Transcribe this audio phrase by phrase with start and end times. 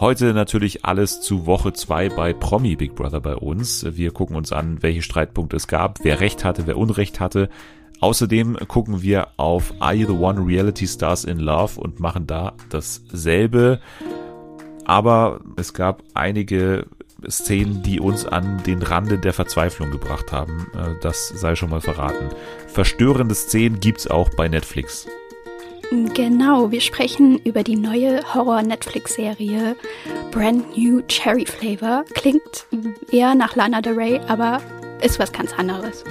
[0.00, 3.84] Heute natürlich alles zu Woche 2 bei Promi Big Brother bei uns.
[3.86, 7.50] Wir gucken uns an, welche Streitpunkte es gab, wer Recht hatte, wer Unrecht hatte.
[8.00, 12.54] Außerdem gucken wir auf Are You the One Reality Stars in Love und machen da
[12.70, 13.78] dasselbe.
[14.86, 16.86] Aber es gab einige
[17.28, 20.66] Szenen, die uns an den Rande der Verzweiflung gebracht haben.
[20.72, 22.30] Äh, das sei schon mal verraten.
[22.68, 25.06] Verstörende Szenen gibt's auch bei Netflix.
[25.90, 29.74] Genau, wir sprechen über die neue Horror-Netflix-Serie
[30.30, 32.04] Brand New Cherry Flavor.
[32.14, 32.66] Klingt
[33.10, 34.60] eher nach Lana Del Rey, aber
[35.02, 36.04] ist was ganz anderes.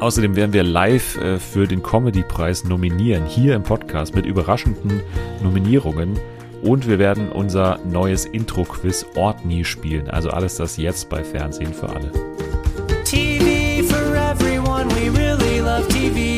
[0.00, 5.02] Außerdem werden wir live äh, für den Comedy-Preis nominieren, hier im Podcast mit überraschenden
[5.42, 6.18] Nominierungen.
[6.62, 10.08] Und wir werden unser neues Intro-Quiz Ortni spielen.
[10.08, 12.10] Also alles das jetzt bei Fernsehen für alle.
[13.04, 16.35] TV for everyone, we really love TV.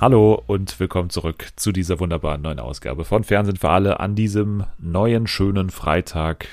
[0.00, 4.62] Hallo und willkommen zurück zu dieser wunderbaren neuen Ausgabe von Fernsehen für alle an diesem
[4.78, 6.46] neuen, schönen Freitag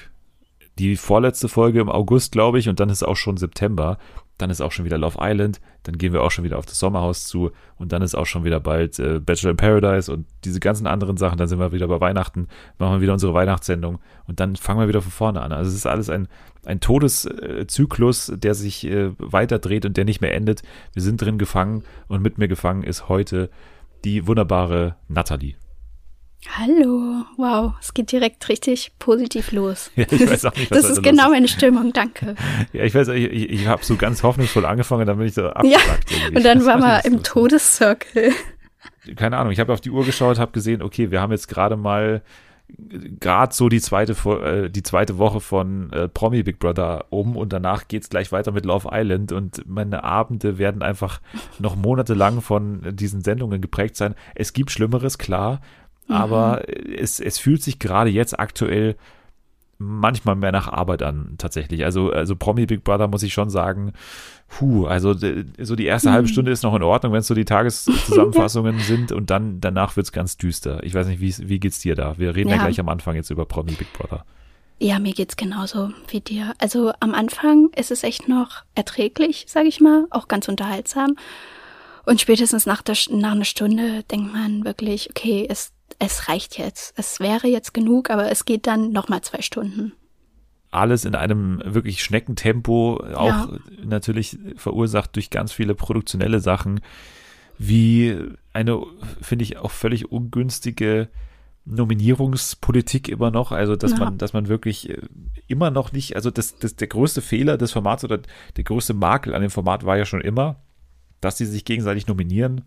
[0.79, 3.99] die vorletzte Folge im August, glaube ich, und dann ist auch schon September.
[4.37, 6.79] Dann ist auch schon wieder Love Island, dann gehen wir auch schon wieder auf das
[6.79, 10.59] Sommerhaus zu und dann ist auch schon wieder bald äh, Bachelor in Paradise und diese
[10.59, 11.37] ganzen anderen Sachen.
[11.37, 12.47] Dann sind wir wieder bei Weihnachten,
[12.77, 15.51] machen wir wieder unsere Weihnachtssendung und dann fangen wir wieder von vorne an.
[15.51, 16.27] Also es ist alles ein,
[16.65, 20.63] ein Todeszyklus, der sich äh, weiter dreht und der nicht mehr endet.
[20.93, 23.49] Wir sind drin gefangen und mit mir gefangen ist heute
[24.03, 25.55] die wunderbare Natalie.
[26.51, 29.91] Hallo, wow, es geht direkt richtig positiv los.
[29.95, 32.35] Ja, ich weiß auch nicht, was das ist genau meine Stimmung, danke.
[32.71, 35.47] Ja, ich weiß, ich, ich, ich habe so ganz hoffnungsvoll angefangen, dann bin ich so
[35.47, 36.11] abgefragt.
[36.11, 38.31] Ja, und dann war man im Todeszirkel.
[39.15, 41.75] Keine Ahnung, ich habe auf die Uhr geschaut, habe gesehen, okay, wir haben jetzt gerade
[41.75, 42.21] mal
[43.19, 47.53] gerade so die zweite äh, die zweite Woche von äh, Promi Big Brother um und
[47.53, 51.21] danach geht's gleich weiter mit Love Island und meine Abende werden einfach
[51.59, 54.15] noch monatelang von diesen Sendungen geprägt sein.
[54.33, 55.61] Es gibt Schlimmeres, klar,
[56.07, 56.93] aber mhm.
[56.93, 58.95] es, es fühlt sich gerade jetzt aktuell
[59.77, 61.83] manchmal mehr nach Arbeit an, tatsächlich.
[61.83, 63.91] Also, also Promi Big Brother muss ich schon sagen,
[64.47, 66.13] puh, also so die erste mhm.
[66.13, 69.95] halbe Stunde ist noch in Ordnung, wenn es so die Tageszusammenfassungen sind und dann danach
[69.95, 70.83] wird es ganz düster.
[70.83, 72.17] Ich weiß nicht, wie, wie geht's dir da?
[72.17, 72.55] Wir reden ja.
[72.55, 74.23] ja gleich am Anfang jetzt über Promi Big Brother.
[74.77, 76.53] Ja, mir geht's genauso wie dir.
[76.57, 81.15] Also am Anfang ist es echt noch erträglich, sage ich mal, auch ganz unterhaltsam.
[82.05, 86.93] Und spätestens nach, der, nach einer Stunde denkt man wirklich, okay, es es reicht jetzt.
[86.97, 89.93] Es wäre jetzt genug, aber es geht dann nochmal zwei Stunden.
[90.71, 93.49] Alles in einem wirklich Schneckentempo, auch ja.
[93.83, 96.81] natürlich verursacht durch ganz viele produktionelle Sachen,
[97.57, 98.17] wie
[98.51, 98.83] eine,
[99.21, 101.07] finde ich, auch völlig ungünstige
[101.65, 103.97] Nominierungspolitik immer noch, also dass ja.
[103.97, 105.01] man, dass man wirklich äh,
[105.47, 108.19] immer noch nicht, also das, das, der größte Fehler des Formats oder
[108.55, 110.61] der größte Makel an dem Format war ja schon immer,
[111.21, 112.65] dass sie sich gegenseitig nominieren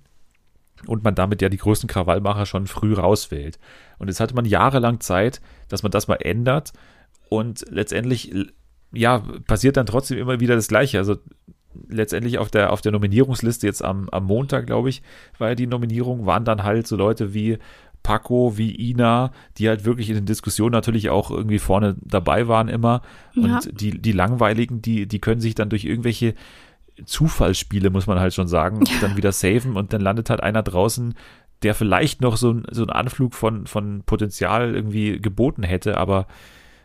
[0.87, 3.59] und man damit ja die größten Krawallmacher schon früh rauswählt.
[3.99, 6.73] Und jetzt hatte man jahrelang Zeit, dass man das mal ändert
[7.29, 8.33] und letztendlich,
[8.93, 10.99] ja, passiert dann trotzdem immer wieder das Gleiche.
[10.99, 11.17] Also
[11.89, 15.03] letztendlich auf der, auf der Nominierungsliste jetzt am, am Montag, glaube ich,
[15.39, 17.59] war ja die Nominierung, waren dann halt so Leute wie
[18.03, 22.69] Paco, wie Ina, die halt wirklich in den Diskussionen natürlich auch irgendwie vorne dabei waren
[22.69, 23.03] immer.
[23.37, 23.61] Und ja.
[23.71, 26.35] die, die Langweiligen, die, die können sich dann durch irgendwelche
[27.05, 28.95] Zufallsspiele, muss man halt schon sagen, ja.
[29.01, 31.15] dann wieder saven und dann landet halt einer draußen,
[31.63, 36.27] der vielleicht noch so, so einen Anflug von, von Potenzial irgendwie geboten hätte, aber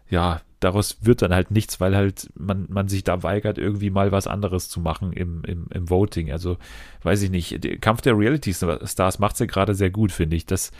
[0.09, 4.11] ja, daraus wird dann halt nichts, weil halt man, man sich da weigert, irgendwie mal
[4.11, 6.31] was anderes zu machen im, im, im Voting.
[6.31, 6.57] Also,
[7.03, 7.63] weiß ich nicht.
[7.63, 10.45] Der Kampf der Reality Stars macht es ja gerade sehr gut, finde ich.
[10.45, 10.71] Das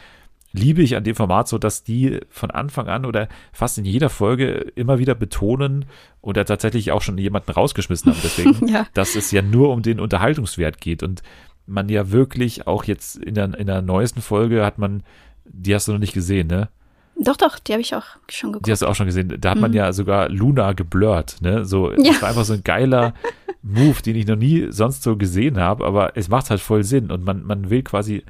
[0.54, 4.10] liebe ich an dem Format so, dass die von Anfang an oder fast in jeder
[4.10, 5.86] Folge immer wieder betonen
[6.22, 8.86] oder tatsächlich auch schon jemanden rausgeschmissen haben, deswegen, ja.
[8.94, 11.24] dass es ja nur um den Unterhaltungswert geht und
[11.66, 15.04] man ja wirklich auch jetzt in der, in der neuesten Folge hat man,
[15.46, 16.70] die hast du noch nicht gesehen, ne?
[17.16, 18.68] Doch, doch, die habe ich auch schon geguckt.
[18.68, 19.38] Die hast du auch schon gesehen.
[19.40, 19.62] Da hat mhm.
[19.62, 21.64] man ja sogar Luna geblurrt, ne?
[21.64, 21.98] So, ja.
[22.12, 23.14] das war einfach so ein geiler
[23.62, 27.12] Move, den ich noch nie sonst so gesehen habe, aber es macht halt voll Sinn
[27.12, 28.24] und man, man will quasi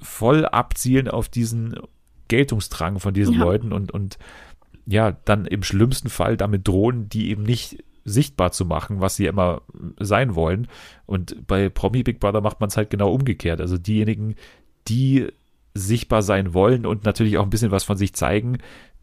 [0.00, 1.76] voll abzielen auf diesen
[2.28, 3.40] Geltungsdrang von diesen ja.
[3.40, 4.18] Leuten und, und
[4.86, 9.26] ja, dann im schlimmsten Fall damit drohen, die eben nicht sichtbar zu machen, was sie
[9.26, 9.62] immer
[9.98, 10.68] sein wollen.
[11.06, 13.60] Und bei Promi Big Brother macht man es halt genau umgekehrt.
[13.60, 14.34] Also diejenigen,
[14.88, 15.28] die
[15.74, 18.58] sichtbar sein wollen und natürlich auch ein bisschen was von sich zeigen,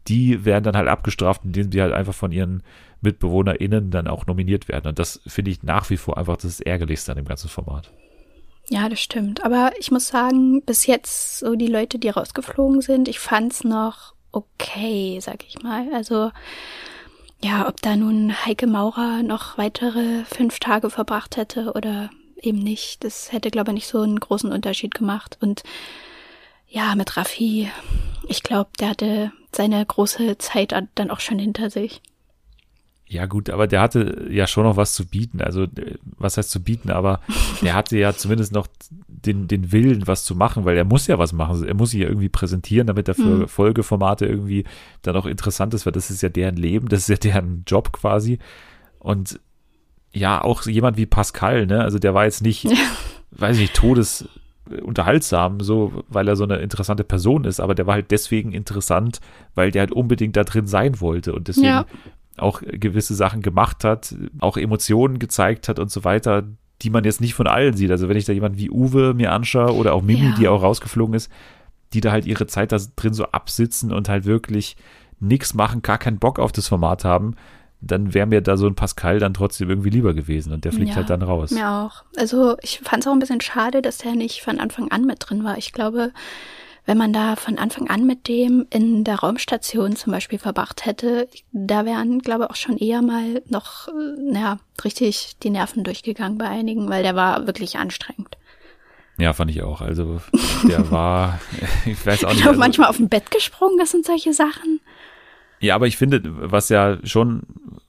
[0.08, 2.62] die werden dann halt abgestraft, indem sie halt einfach von ihren
[3.00, 4.88] MitbewohnerInnen dann auch nominiert werden.
[4.88, 7.92] Und das finde ich nach wie vor einfach das Ärgerlichste an dem ganzen Format.
[8.68, 9.44] Ja, das stimmt.
[9.44, 14.14] Aber ich muss sagen, bis jetzt so die Leute, die rausgeflogen sind, ich fand's noch
[14.32, 15.88] okay, sag ich mal.
[15.94, 16.30] Also
[17.42, 22.10] ja, ob da nun Heike Maurer noch weitere fünf Tage verbracht hätte oder
[22.40, 25.38] eben nicht, das hätte, glaube ich, nicht so einen großen Unterschied gemacht.
[25.40, 25.62] Und
[26.68, 27.70] ja, mit Raffi,
[28.28, 32.02] ich glaube, der hatte seine große Zeit dann auch schon hinter sich.
[33.08, 35.40] Ja, gut, aber der hatte ja schon noch was zu bieten.
[35.40, 35.66] Also,
[36.18, 36.90] was heißt zu bieten?
[36.90, 37.20] Aber
[37.62, 38.66] der hatte ja zumindest noch
[39.06, 41.64] den, den Willen, was zu machen, weil er muss ja was machen.
[41.66, 43.48] Er muss sich ja irgendwie präsentieren, damit er für mhm.
[43.48, 44.64] Folgeformate irgendwie
[45.02, 47.92] dann auch interessant ist, weil das ist ja deren Leben, das ist ja deren Job
[47.92, 48.38] quasi.
[48.98, 49.38] Und
[50.12, 51.82] ja, auch jemand wie Pascal, ne?
[51.82, 52.72] Also, der war jetzt nicht, ja.
[53.30, 54.28] weiß ich nicht, Todes
[54.82, 59.20] unterhaltsam, so, weil er so eine interessante Person ist, aber der war halt deswegen interessant,
[59.54, 61.86] weil der halt unbedingt da drin sein wollte und deswegen ja
[62.38, 66.44] auch gewisse Sachen gemacht hat, auch Emotionen gezeigt hat und so weiter,
[66.82, 67.90] die man jetzt nicht von allen sieht.
[67.90, 70.34] Also wenn ich da jemanden wie Uwe mir anschaue oder auch Mimi, ja.
[70.38, 71.30] die auch rausgeflogen ist,
[71.92, 74.76] die da halt ihre Zeit da drin so absitzen und halt wirklich
[75.18, 77.36] nichts machen, gar keinen Bock auf das Format haben,
[77.80, 80.90] dann wäre mir da so ein Pascal dann trotzdem irgendwie lieber gewesen und der fliegt
[80.90, 81.50] ja, halt dann raus.
[81.50, 82.04] Mir auch.
[82.16, 85.18] Also ich fand es auch ein bisschen schade, dass der nicht von Anfang an mit
[85.20, 85.56] drin war.
[85.58, 86.12] Ich glaube,
[86.86, 91.28] wenn man da von Anfang an mit dem in der Raumstation zum Beispiel verbracht hätte,
[91.52, 93.88] da wären, glaube ich, auch schon eher mal noch,
[94.18, 98.38] naja, richtig die Nerven durchgegangen bei einigen, weil der war wirklich anstrengend.
[99.18, 99.80] Ja, fand ich auch.
[99.80, 100.20] Also
[100.68, 101.40] der war,
[101.86, 102.40] ich weiß auch nicht.
[102.40, 104.80] Ich also, manchmal auf dem Bett gesprungen, das sind solche Sachen.
[105.58, 107.42] Ja, aber ich finde, was ja schon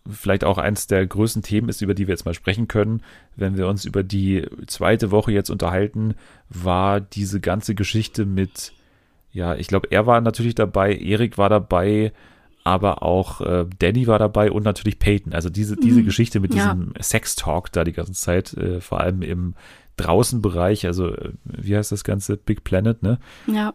[0.10, 3.04] vielleicht auch eins der größten Themen ist, über die wir jetzt mal sprechen können,
[3.36, 6.16] wenn wir uns über die zweite Woche jetzt unterhalten,
[6.50, 8.72] war diese ganze Geschichte mit
[9.32, 12.12] ja, ich glaube, er war natürlich dabei, Erik war dabei,
[12.64, 15.34] aber auch äh, Danny war dabei und natürlich Peyton.
[15.34, 16.06] Also diese, diese mhm.
[16.06, 16.74] Geschichte mit ja.
[16.74, 19.56] diesem Sex-Talk da die ganze Zeit, äh, vor allem im
[19.96, 22.38] Draußenbereich, also äh, wie heißt das Ganze?
[22.38, 23.20] Big Planet, ne?
[23.48, 23.74] Ja.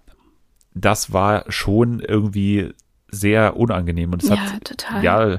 [0.74, 2.70] Das war schon irgendwie
[3.08, 5.04] sehr unangenehm und es ja, hat total.
[5.04, 5.38] ja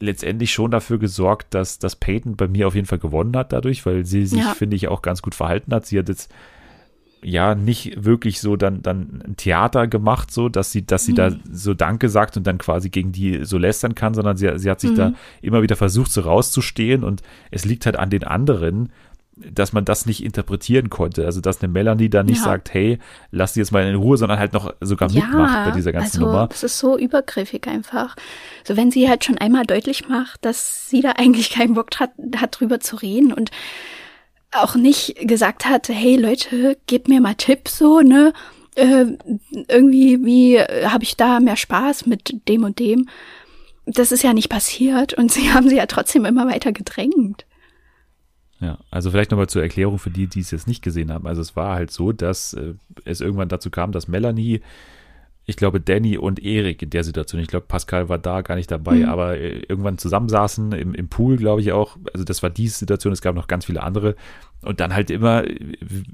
[0.00, 3.84] letztendlich schon dafür gesorgt, dass, dass Peyton bei mir auf jeden Fall gewonnen hat dadurch,
[3.86, 4.54] weil sie sich, ja.
[4.54, 5.86] finde ich, auch ganz gut verhalten hat.
[5.86, 6.32] Sie hat jetzt
[7.24, 11.16] ja nicht wirklich so dann dann ein Theater gemacht, so dass sie dass sie mhm.
[11.16, 14.70] da so Danke sagt und dann quasi gegen die so lästern kann, sondern sie, sie
[14.70, 14.96] hat sich mhm.
[14.96, 15.12] da
[15.42, 18.90] immer wieder versucht so rauszustehen und es liegt halt an den anderen,
[19.36, 21.26] dass man das nicht interpretieren konnte.
[21.26, 22.44] Also dass eine Melanie da nicht ja.
[22.44, 22.98] sagt, hey,
[23.30, 26.18] lass die jetzt mal in Ruhe, sondern halt noch sogar ja, mitmacht bei dieser ganzen
[26.18, 26.46] also, Nummer.
[26.48, 28.16] Das ist so übergriffig einfach.
[28.64, 32.10] So wenn sie halt schon einmal deutlich macht, dass sie da eigentlich keinen Bock hat,
[32.36, 33.50] hat drüber zu reden und
[34.54, 38.32] auch nicht gesagt hat, hey Leute, gebt mir mal Tipps so, ne?
[38.76, 39.06] Äh,
[39.68, 43.08] irgendwie, wie äh, habe ich da mehr Spaß mit dem und dem?
[43.86, 47.46] Das ist ja nicht passiert und sie haben sie ja trotzdem immer weiter gedrängt.
[48.60, 51.26] Ja, also vielleicht nochmal zur Erklärung für die, die es jetzt nicht gesehen haben.
[51.26, 52.74] Also es war halt so, dass äh,
[53.04, 54.62] es irgendwann dazu kam, dass Melanie
[55.46, 58.70] ich glaube, Danny und Erik in der Situation, ich glaube, Pascal war da gar nicht
[58.70, 59.08] dabei, mhm.
[59.08, 61.98] aber äh, irgendwann zusammensaßen im, im Pool, glaube ich auch.
[62.14, 64.16] Also das war die Situation, es gab noch ganz viele andere.
[64.62, 65.58] Und dann halt immer äh,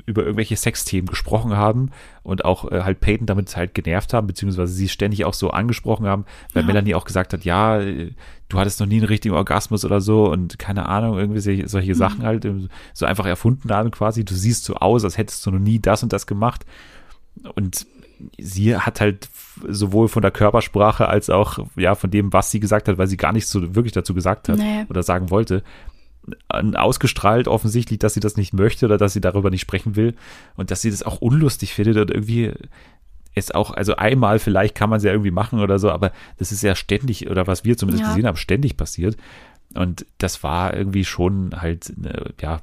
[0.06, 1.91] über irgendwelche Sexthemen gesprochen haben
[2.25, 6.06] und auch äh, halt Peyton damit halt genervt haben, beziehungsweise sie ständig auch so angesprochen
[6.06, 6.67] haben, weil ja.
[6.67, 10.59] Melanie auch gesagt hat, ja, du hattest noch nie einen richtigen Orgasmus oder so und
[10.59, 11.97] keine Ahnung, irgendwie solche mhm.
[11.97, 12.49] Sachen halt
[12.94, 14.25] so einfach erfunden haben quasi.
[14.25, 16.67] Du siehst so aus, als hättest du noch nie das und das gemacht.
[17.55, 17.87] Und
[18.39, 19.29] sie hat halt
[19.69, 23.17] sowohl von der Körpersprache als auch ja von dem, was sie gesagt hat, weil sie
[23.17, 24.85] gar nichts so wirklich dazu gesagt hat nee.
[24.89, 25.63] oder sagen wollte,
[26.49, 30.15] ausgestrahlt offensichtlich, dass sie das nicht möchte oder dass sie darüber nicht sprechen will
[30.57, 32.53] und dass sie das auch unlustig findet und irgendwie
[33.35, 36.53] ist auch, also einmal vielleicht kann man es ja irgendwie machen oder so, aber das
[36.53, 38.11] ist ja ständig, oder was wir zumindest ja.
[38.11, 39.17] gesehen haben, ständig passiert.
[39.75, 42.61] Und das war irgendwie schon halt, äh, ja,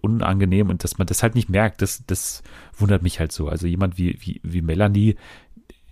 [0.00, 2.42] unangenehm und dass man das halt nicht merkt, das, das
[2.76, 3.48] wundert mich halt so.
[3.48, 5.16] Also jemand wie, wie, wie Melanie,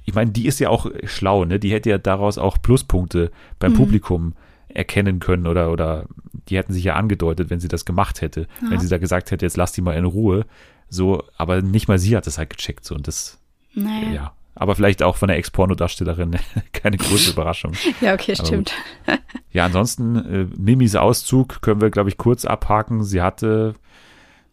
[0.05, 1.59] ich meine, die ist ja auch schlau, ne?
[1.61, 3.77] Die hätte ja daraus auch Pluspunkte beim mhm.
[3.77, 4.35] Publikum
[4.69, 6.07] erkennen können oder, oder
[6.49, 8.47] die hätten sich ja angedeutet, wenn sie das gemacht hätte.
[8.63, 8.71] Ja.
[8.71, 10.47] Wenn sie da gesagt hätte, jetzt lass die mal in Ruhe.
[10.89, 13.39] So, aber nicht mal sie hat das halt gecheckt, so und das,
[13.75, 14.13] naja.
[14.13, 16.37] ja, aber vielleicht auch von der Ex-Porno-Darstellerin
[16.73, 17.73] keine große Überraschung.
[18.01, 18.73] ja, okay, stimmt.
[19.53, 23.05] Ja, ansonsten, äh, Mimis Auszug können wir, glaube ich, kurz abhaken.
[23.05, 23.75] Sie hatte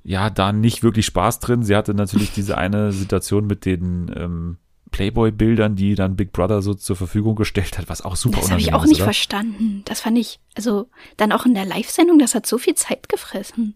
[0.03, 1.63] ja da nicht wirklich Spaß drin.
[1.63, 4.57] Sie hatte natürlich diese eine Situation mit den ähm,
[4.91, 8.60] Playboy-Bildern, die dann Big Brother so zur Verfügung gestellt hat, was auch super Das habe
[8.60, 9.05] ich auch nicht oder?
[9.05, 9.83] verstanden.
[9.86, 13.75] Das fand ich, also dann auch in der Live-Sendung, das hat so viel Zeit gefressen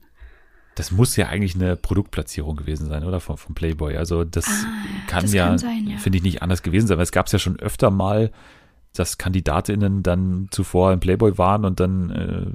[0.78, 3.20] das muss ja eigentlich eine Produktplatzierung gewesen sein, oder?
[3.20, 3.98] Von, von Playboy.
[3.98, 5.98] Also das ah, kann das ja, ja.
[5.98, 8.32] finde ich, nicht anders gewesen sein, weil es gab es ja schon öfter mal,
[8.94, 12.46] dass KandidatInnen dann zuvor im Playboy waren und dann äh,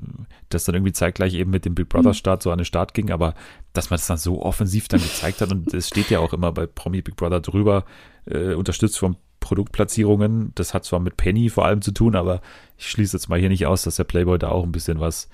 [0.51, 2.15] das dann irgendwie zeitgleich eben mit dem Big Brother mhm.
[2.15, 3.35] Start so an den Start ging, aber
[3.73, 6.53] dass man das dann so offensiv dann gezeigt hat und es steht ja auch immer
[6.53, 7.85] bei Promi Big Brother drüber,
[8.27, 10.53] äh, unterstützt vom Produktplatzierungen.
[10.55, 12.41] Das hat zwar mit Penny vor allem zu tun, aber
[12.79, 15.29] ich schließe jetzt mal hier nicht aus, dass der Playboy da auch ein bisschen was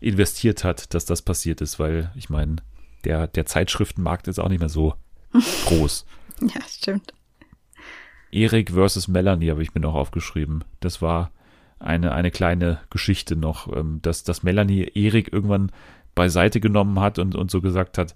[0.00, 2.56] investiert hat, dass das passiert ist, weil ich meine,
[3.04, 4.94] der, der Zeitschriftenmarkt ist auch nicht mehr so
[5.66, 6.06] groß.
[6.40, 7.12] ja, stimmt.
[8.30, 10.64] Erik versus Melanie habe ich mir noch aufgeschrieben.
[10.80, 11.30] Das war
[11.78, 15.72] eine, eine kleine Geschichte noch, ähm, dass, dass Melanie Erik irgendwann
[16.14, 18.14] beiseite genommen hat und, und so gesagt hat,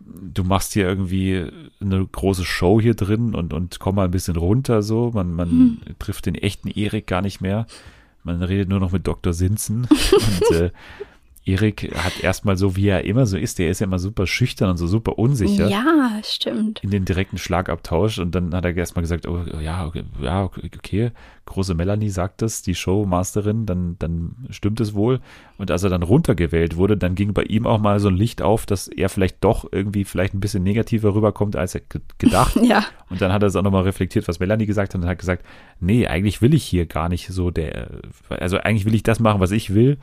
[0.00, 1.46] du machst hier irgendwie
[1.80, 5.10] eine große Show hier drin und, und komm mal ein bisschen runter so.
[5.12, 5.78] Man, man hm.
[5.98, 7.66] trifft den echten Erik gar nicht mehr.
[8.24, 9.32] Man redet nur noch mit Dr.
[9.32, 9.86] Sinzen.
[10.12, 10.70] und äh,
[11.44, 14.70] Erik hat erstmal so, wie er immer so ist, der ist ja immer super schüchtern
[14.70, 15.68] und so super unsicher.
[15.68, 16.82] Ja, stimmt.
[16.84, 21.10] In den direkten Schlagabtausch und dann hat er erstmal gesagt, oh, ja, okay, ja, okay,
[21.46, 25.20] große Melanie sagt das, die Showmasterin, dann, dann stimmt es wohl.
[25.58, 28.40] Und als er dann runtergewählt wurde, dann ging bei ihm auch mal so ein Licht
[28.40, 31.82] auf, dass er vielleicht doch irgendwie vielleicht ein bisschen negativer rüberkommt, als er
[32.18, 32.56] gedacht.
[32.62, 32.84] ja.
[33.10, 35.44] Und dann hat er es auch nochmal reflektiert, was Melanie gesagt hat und hat gesagt,
[35.80, 37.88] nee, eigentlich will ich hier gar nicht so der,
[38.28, 39.98] also eigentlich will ich das machen, was ich will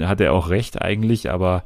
[0.00, 1.64] hat er auch recht eigentlich, aber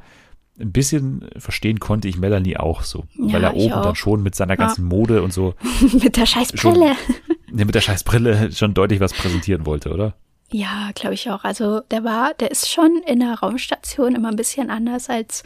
[0.59, 3.83] ein bisschen verstehen konnte ich Melanie auch so, ja, weil er oben auch.
[3.83, 4.95] dann schon mit seiner ganzen ja.
[4.95, 5.53] Mode und so
[6.01, 6.95] mit der scheiß Brille
[7.51, 10.15] mit der scheiß Brille schon deutlich was präsentieren wollte, oder?
[10.51, 11.43] Ja, glaube ich auch.
[11.43, 15.43] Also der war, der ist schon in der Raumstation immer ein bisschen anders als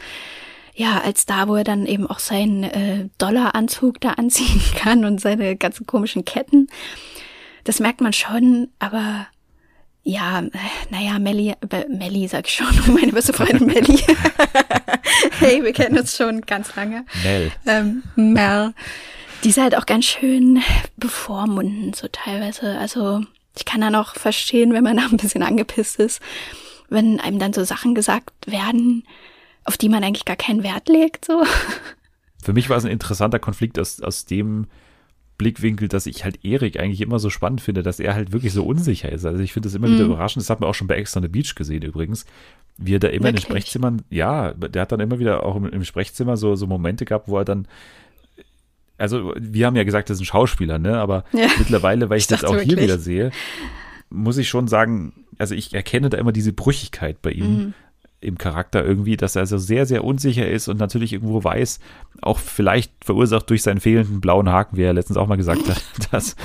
[0.74, 5.20] ja, als da, wo er dann eben auch seinen äh, Dollaranzug da anziehen kann und
[5.20, 6.68] seine ganzen komischen Ketten.
[7.64, 9.26] Das merkt man schon, aber
[10.02, 10.42] ja,
[10.90, 11.54] naja, Melli,
[11.88, 13.98] Melli sag ich schon, meine beste Freundin Melli.
[15.38, 17.04] hey, wir kennen uns schon ganz lange.
[17.22, 17.52] Mel.
[17.66, 18.74] Ähm, Mel.
[19.44, 20.62] Die ist halt auch ganz schön
[20.96, 22.78] bevormundend, so teilweise.
[22.78, 23.22] Also,
[23.56, 26.20] ich kann dann auch verstehen, wenn man da ein bisschen angepisst ist,
[26.88, 29.04] wenn einem dann so Sachen gesagt werden,
[29.64, 31.44] auf die man eigentlich gar keinen Wert legt, so.
[32.42, 34.66] Für mich war es ein interessanter Konflikt aus, aus dem,
[35.40, 38.62] Blickwinkel, dass ich halt Erik eigentlich immer so spannend finde, dass er halt wirklich so
[38.62, 39.24] unsicher ist.
[39.24, 39.94] Also ich finde das immer mhm.
[39.94, 40.42] wieder überraschend.
[40.42, 42.26] Das hat man auch schon bei Ex on the Beach gesehen übrigens.
[42.76, 43.28] Wie er da immer wirklich?
[43.28, 46.66] in den Sprechzimmern, ja, der hat dann immer wieder auch im, im Sprechzimmer so, so
[46.66, 47.66] Momente gehabt, wo er dann
[48.98, 50.98] also wir haben ja gesagt, das ist ein Schauspieler, ne?
[50.98, 51.48] Aber ja.
[51.58, 52.68] mittlerweile, weil ich, ich das auch wirklich.
[52.68, 53.30] hier wieder sehe,
[54.10, 57.54] muss ich schon sagen, also ich erkenne da immer diese Brüchigkeit bei ihm.
[57.54, 57.74] Mhm
[58.20, 61.80] im Charakter irgendwie, dass er so sehr, sehr unsicher ist und natürlich irgendwo weiß,
[62.20, 65.82] auch vielleicht verursacht durch seinen fehlenden blauen Haken, wie er letztens auch mal gesagt hat,
[66.12, 66.36] dass,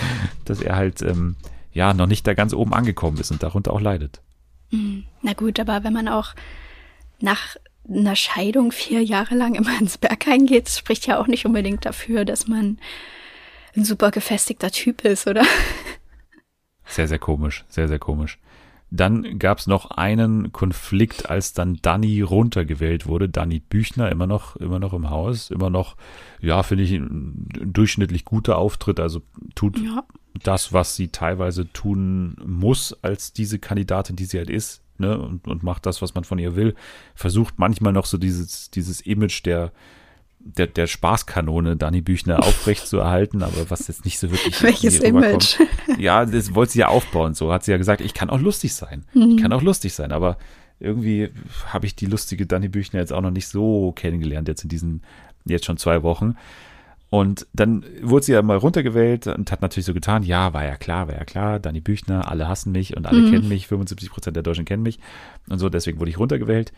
[0.46, 1.36] dass er halt ähm,
[1.74, 4.22] ja noch nicht da ganz oben angekommen ist und darunter auch leidet.
[4.72, 5.04] Mhm.
[5.22, 6.34] Na gut, aber wenn man auch
[7.20, 11.86] nach einer Scheidung vier Jahre lang immer ins Bergheim geht, spricht ja auch nicht unbedingt
[11.86, 12.80] dafür, dass man
[13.76, 15.44] ein super gefestigter Typ ist, oder?
[16.88, 18.38] Sehr, sehr komisch, sehr, sehr komisch.
[18.96, 23.30] Dann gab es noch einen Konflikt, als dann Danny runtergewählt wurde.
[23.30, 25.96] Danny Büchner, immer noch, immer noch im Haus, immer noch,
[26.40, 29.00] ja, finde ich, ein durchschnittlich guter Auftritt.
[29.00, 29.22] Also
[29.56, 30.04] tut ja.
[30.44, 35.48] das, was sie teilweise tun muss, als diese Kandidatin, die sie halt ist, ne, und,
[35.48, 36.76] und macht das, was man von ihr will.
[37.16, 39.72] Versucht manchmal noch so dieses, dieses Image der,
[40.46, 44.62] der, der Spaßkanone Dani Büchner aufrecht zu erhalten, aber was jetzt nicht so wirklich.
[44.62, 45.60] Welches Image?
[45.98, 47.34] Ja, das wollte sie ja aufbauen.
[47.34, 49.06] So hat sie ja gesagt, ich kann auch lustig sein.
[49.14, 49.32] Mhm.
[49.32, 50.38] Ich kann auch lustig sein, aber
[50.80, 51.30] irgendwie
[51.68, 55.02] habe ich die lustige Dani Büchner jetzt auch noch nicht so kennengelernt, jetzt in diesen,
[55.46, 56.36] jetzt schon zwei Wochen.
[57.10, 60.76] Und dann wurde sie ja mal runtergewählt und hat natürlich so getan, ja, war ja
[60.76, 63.32] klar, war ja klar, Dani Büchner, alle hassen mich und alle mhm.
[63.32, 65.00] kennen mich, 75 Prozent der Deutschen kennen mich
[65.48, 66.74] und so, deswegen wurde ich runtergewählt.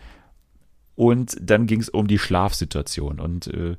[0.98, 3.20] Und dann ging es um die Schlafsituation.
[3.20, 3.78] Und äh,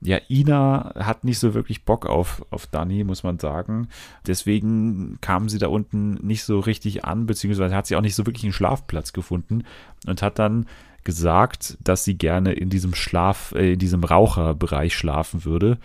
[0.00, 3.88] ja, Ina hat nicht so wirklich Bock auf, auf Dani, muss man sagen.
[4.24, 8.24] Deswegen kam sie da unten nicht so richtig an, beziehungsweise hat sie auch nicht so
[8.24, 9.64] wirklich einen Schlafplatz gefunden
[10.06, 10.66] und hat dann
[11.02, 15.76] gesagt, dass sie gerne in diesem Schlaf, äh, in diesem Raucherbereich schlafen würde.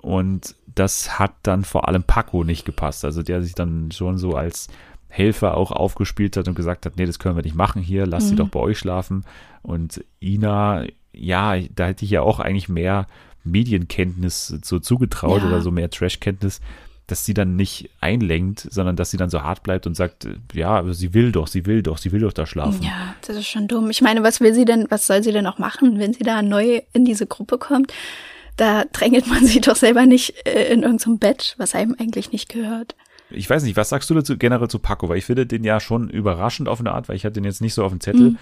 [0.00, 3.04] Und das hat dann vor allem Paco nicht gepasst.
[3.04, 4.68] Also der sich dann schon so als
[5.16, 8.26] Helfer auch aufgespielt hat und gesagt hat, nee, das können wir nicht machen hier, lasst
[8.26, 8.30] mhm.
[8.30, 9.24] sie doch bei euch schlafen.
[9.62, 13.06] Und Ina, ja, da hätte ich ja auch eigentlich mehr
[13.42, 15.48] Medienkenntnis so zugetraut ja.
[15.48, 16.60] oder so mehr Trashkenntnis,
[17.06, 20.82] dass sie dann nicht einlenkt, sondern dass sie dann so hart bleibt und sagt, ja,
[20.92, 22.82] sie will doch, sie will doch, sie will doch da schlafen.
[22.82, 23.90] Ja, das ist schon dumm.
[23.90, 26.42] Ich meine, was will sie denn, was soll sie denn auch machen, wenn sie da
[26.42, 27.92] neu in diese Gruppe kommt?
[28.56, 32.48] Da drängelt man sie doch selber nicht äh, in irgendeinem Bett, was einem eigentlich nicht
[32.48, 32.96] gehört.
[33.30, 35.08] Ich weiß nicht, was sagst du dazu generell zu Paco?
[35.08, 37.60] Weil ich finde den ja schon überraschend auf eine Art, weil ich hatte den jetzt
[37.60, 38.30] nicht so auf dem Zettel.
[38.30, 38.38] Mhm.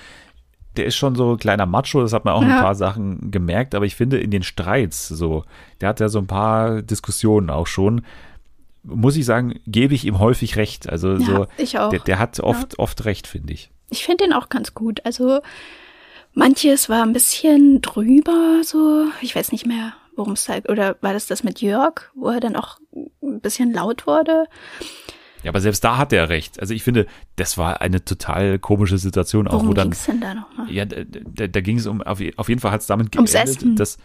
[0.77, 2.57] Der ist schon so ein kleiner Macho, das hat man auch ja.
[2.57, 5.45] ein paar Sachen gemerkt, aber ich finde in den Streits so,
[5.81, 8.03] der hat ja so ein paar Diskussionen auch schon,
[8.83, 10.89] muss ich sagen, gebe ich ihm häufig recht.
[10.89, 11.91] Also ja, so, ich auch.
[11.91, 12.79] Der, der hat oft, ja.
[12.79, 13.71] oft recht, finde ich.
[13.91, 15.01] Ich finde den auch ganz gut.
[15.05, 15.41] Also
[16.35, 21.13] manches war ein bisschen drüber, so, ich weiß nicht mehr, worum es halt, oder war
[21.13, 22.79] das das mit Jörg, wo er dann auch
[23.23, 24.45] ein bisschen laut wurde?
[25.43, 26.59] Ja, aber selbst da hat er recht.
[26.61, 27.07] Also ich finde,
[27.37, 29.89] das war eine total komische Situation auch, Worum wo dann.
[29.91, 30.71] ging's denn da nochmal?
[30.71, 33.33] Ja, da, da, da ging es um, auf, auf jeden Fall hat es damit Ums
[33.33, 33.77] geendet, Essen.
[33.77, 33.99] dass,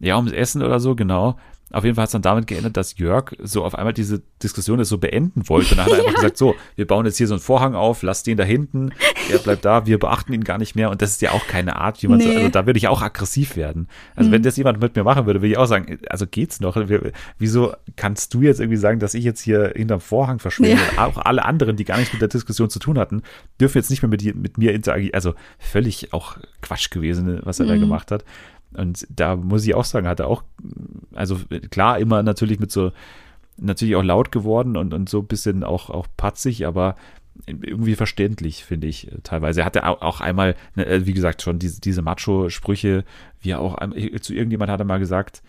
[0.00, 1.38] ja, ums Essen oder so, genau.
[1.72, 4.78] Auf jeden Fall hat es dann damit geendet, dass Jörg so auf einmal diese Diskussion
[4.78, 5.72] das so beenden wollte.
[5.72, 8.02] Und dann hat er einfach gesagt, so, wir bauen jetzt hier so einen Vorhang auf,
[8.02, 8.90] lass den da hinten,
[9.30, 10.90] er bleibt da, wir beachten ihn gar nicht mehr.
[10.90, 12.36] Und das ist ja auch keine Art, wie man so, Nee.
[12.36, 13.88] also da würde ich auch aggressiv werden.
[14.14, 16.76] Also wenn das jemand mit mir machen würde, würde ich auch sagen, also geht's noch?
[17.38, 20.80] Wieso kannst du jetzt irgendwie sagen, dass ich jetzt hier hinterm Vorhang verschwinde?
[20.96, 23.22] Auch alle anderen, die gar nichts mit der Diskussion zu tun hatten,
[23.60, 25.14] dürfen jetzt nicht mehr mit, mit mir interagieren.
[25.14, 28.24] Also völlig auch Quatsch gewesen, was er da gemacht hat.
[28.76, 30.42] Und da muss ich auch sagen, hat er auch,
[31.14, 31.38] also
[31.70, 32.92] klar, immer natürlich mit so,
[33.56, 36.96] natürlich auch laut geworden und, und so ein bisschen auch, auch patzig, aber
[37.46, 39.60] irgendwie verständlich, finde ich, äh, teilweise.
[39.60, 43.04] Er hatte au- auch einmal, ne, äh, wie gesagt, schon diese, diese Macho-Sprüche,
[43.40, 45.42] wie er auch, einmal- zu irgendjemand hat er mal gesagt,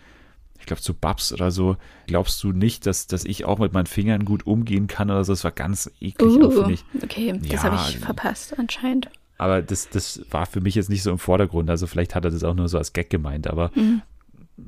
[0.59, 3.85] ich glaube zu Babs oder so, glaubst du nicht, dass, dass ich auch mit meinen
[3.85, 5.31] Fingern gut umgehen kann oder so?
[5.31, 6.83] Das war ganz eklig, auch, Uh, finde ich.
[7.01, 9.09] okay, das Ja, habe ich also- verpasst anscheinend.
[9.37, 11.69] Aber das, das war für mich jetzt nicht so im Vordergrund.
[11.69, 14.01] Also vielleicht hat er das auch nur so als Gag gemeint, aber Mhm.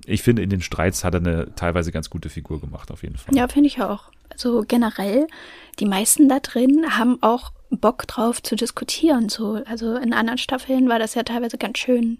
[0.06, 3.18] ich finde, in den Streits hat er eine teilweise ganz gute Figur gemacht, auf jeden
[3.18, 3.36] Fall.
[3.36, 4.04] Ja, finde ich auch.
[4.32, 5.28] Also generell,
[5.80, 9.30] die meisten da drin haben auch Bock drauf zu diskutieren.
[9.30, 12.20] So, also in anderen Staffeln war das ja teilweise ganz schön.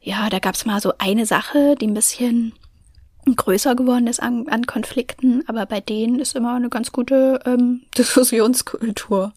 [0.00, 2.52] Ja, da gab's mal so eine Sache, die ein bisschen
[3.34, 7.82] größer geworden ist an, an Konflikten, aber bei denen ist immer eine ganz gute ähm,
[7.98, 9.32] Diskussionskultur.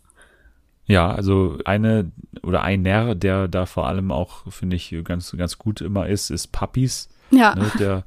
[0.90, 5.60] Ja, also eine oder ein Nerr, der da vor allem auch, finde ich, ganz, ganz
[5.60, 7.10] gut immer ist, ist Puppies.
[7.30, 7.54] Ja.
[7.54, 8.04] Ne, der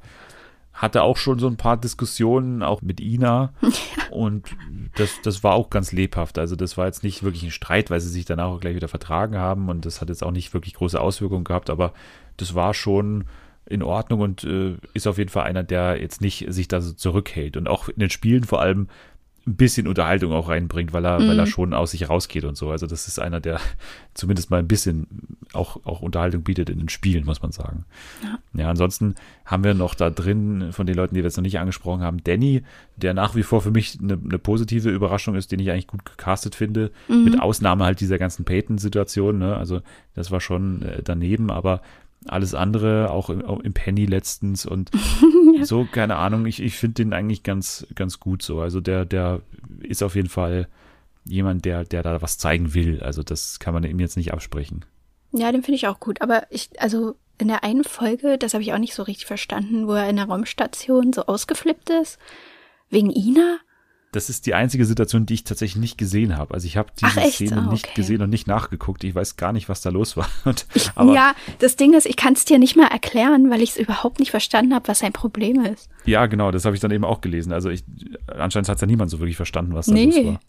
[0.73, 3.53] hatte auch schon so ein paar Diskussionen, auch mit Ina.
[4.11, 4.49] Und
[4.95, 6.37] das, das war auch ganz lebhaft.
[6.37, 8.89] Also das war jetzt nicht wirklich ein Streit, weil sie sich danach auch gleich wieder
[8.89, 9.69] vertragen haben.
[9.69, 11.69] Und das hat jetzt auch nicht wirklich große Auswirkungen gehabt.
[11.69, 11.93] Aber
[12.35, 13.25] das war schon
[13.65, 16.91] in Ordnung und äh, ist auf jeden Fall einer, der jetzt nicht sich da so
[16.91, 17.55] zurückhält.
[17.55, 18.89] Und auch in den Spielen vor allem
[19.45, 22.71] ein bisschen Unterhaltung auch reinbringt, weil er, weil er schon aus sich rausgeht und so.
[22.71, 23.59] Also das ist einer, der
[24.13, 25.07] zumindest mal ein bisschen
[25.51, 27.83] auch, auch Unterhaltung bietet in den Spielen, muss man sagen.
[28.23, 28.39] Ja.
[28.61, 31.59] Ja, ansonsten haben wir noch da drin von den Leuten, die wir jetzt noch nicht
[31.59, 32.63] angesprochen haben, Danny,
[32.95, 36.05] der nach wie vor für mich eine, eine positive Überraschung ist, den ich eigentlich gut
[36.05, 39.39] gecastet finde, mit Ausnahme halt dieser ganzen Peyton-Situation.
[39.39, 39.57] Ne?
[39.57, 39.81] Also
[40.15, 41.81] das war schon äh, daneben, aber
[42.27, 44.91] alles andere, auch im, auch im Penny letztens und
[45.63, 48.61] so, keine Ahnung, ich, ich finde den eigentlich ganz, ganz gut so.
[48.61, 49.41] Also der, der
[49.81, 50.67] ist auf jeden Fall
[51.25, 53.01] jemand, der, der da was zeigen will.
[53.01, 54.85] Also das kann man ihm jetzt nicht absprechen.
[55.31, 56.21] Ja, den finde ich auch gut.
[56.21, 59.87] Aber ich, also in der einen Folge, das habe ich auch nicht so richtig verstanden,
[59.87, 62.19] wo er in der Raumstation so ausgeflippt ist,
[62.89, 63.57] wegen Ina.
[64.13, 66.53] Das ist die einzige Situation, die ich tatsächlich nicht gesehen habe.
[66.53, 67.25] Also ich habe diese Ach?
[67.29, 67.93] Szene nicht okay.
[67.95, 69.03] gesehen und nicht nachgeguckt.
[69.03, 70.29] Ich weiß gar nicht, was da los war.
[70.45, 71.13] Und, ja.
[71.13, 74.19] ja, das Ding ist, ich kann es dir nicht mal erklären, weil ich es überhaupt
[74.19, 75.89] nicht verstanden habe, was sein Problem ist.
[76.05, 77.51] genau, das habe ich dann eben auch gelesen.
[77.51, 77.83] Also ich,
[78.27, 80.05] anscheinend hat es ja niemand so wirklich verstanden, was da Nee.
[80.05, 80.39] los war.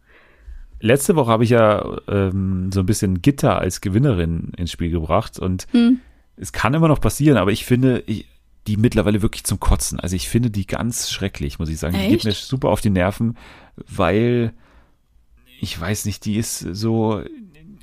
[0.81, 5.39] Letzte Woche habe ich ja ähm, so ein bisschen Gitter als Gewinnerin ins Spiel gebracht
[5.39, 6.01] und Hm.
[6.37, 8.27] es kann immer noch passieren, aber ich finde ich,
[8.67, 10.01] die mittlerweile wirklich zum Kotzen.
[10.01, 11.95] Also ich finde die ganz schrecklich, muss ich sagen.
[11.95, 12.25] Die geht Echt?
[12.25, 13.37] mir super auf die Nerven,
[13.77, 14.53] weil
[15.61, 17.23] ich weiß nicht, die ist so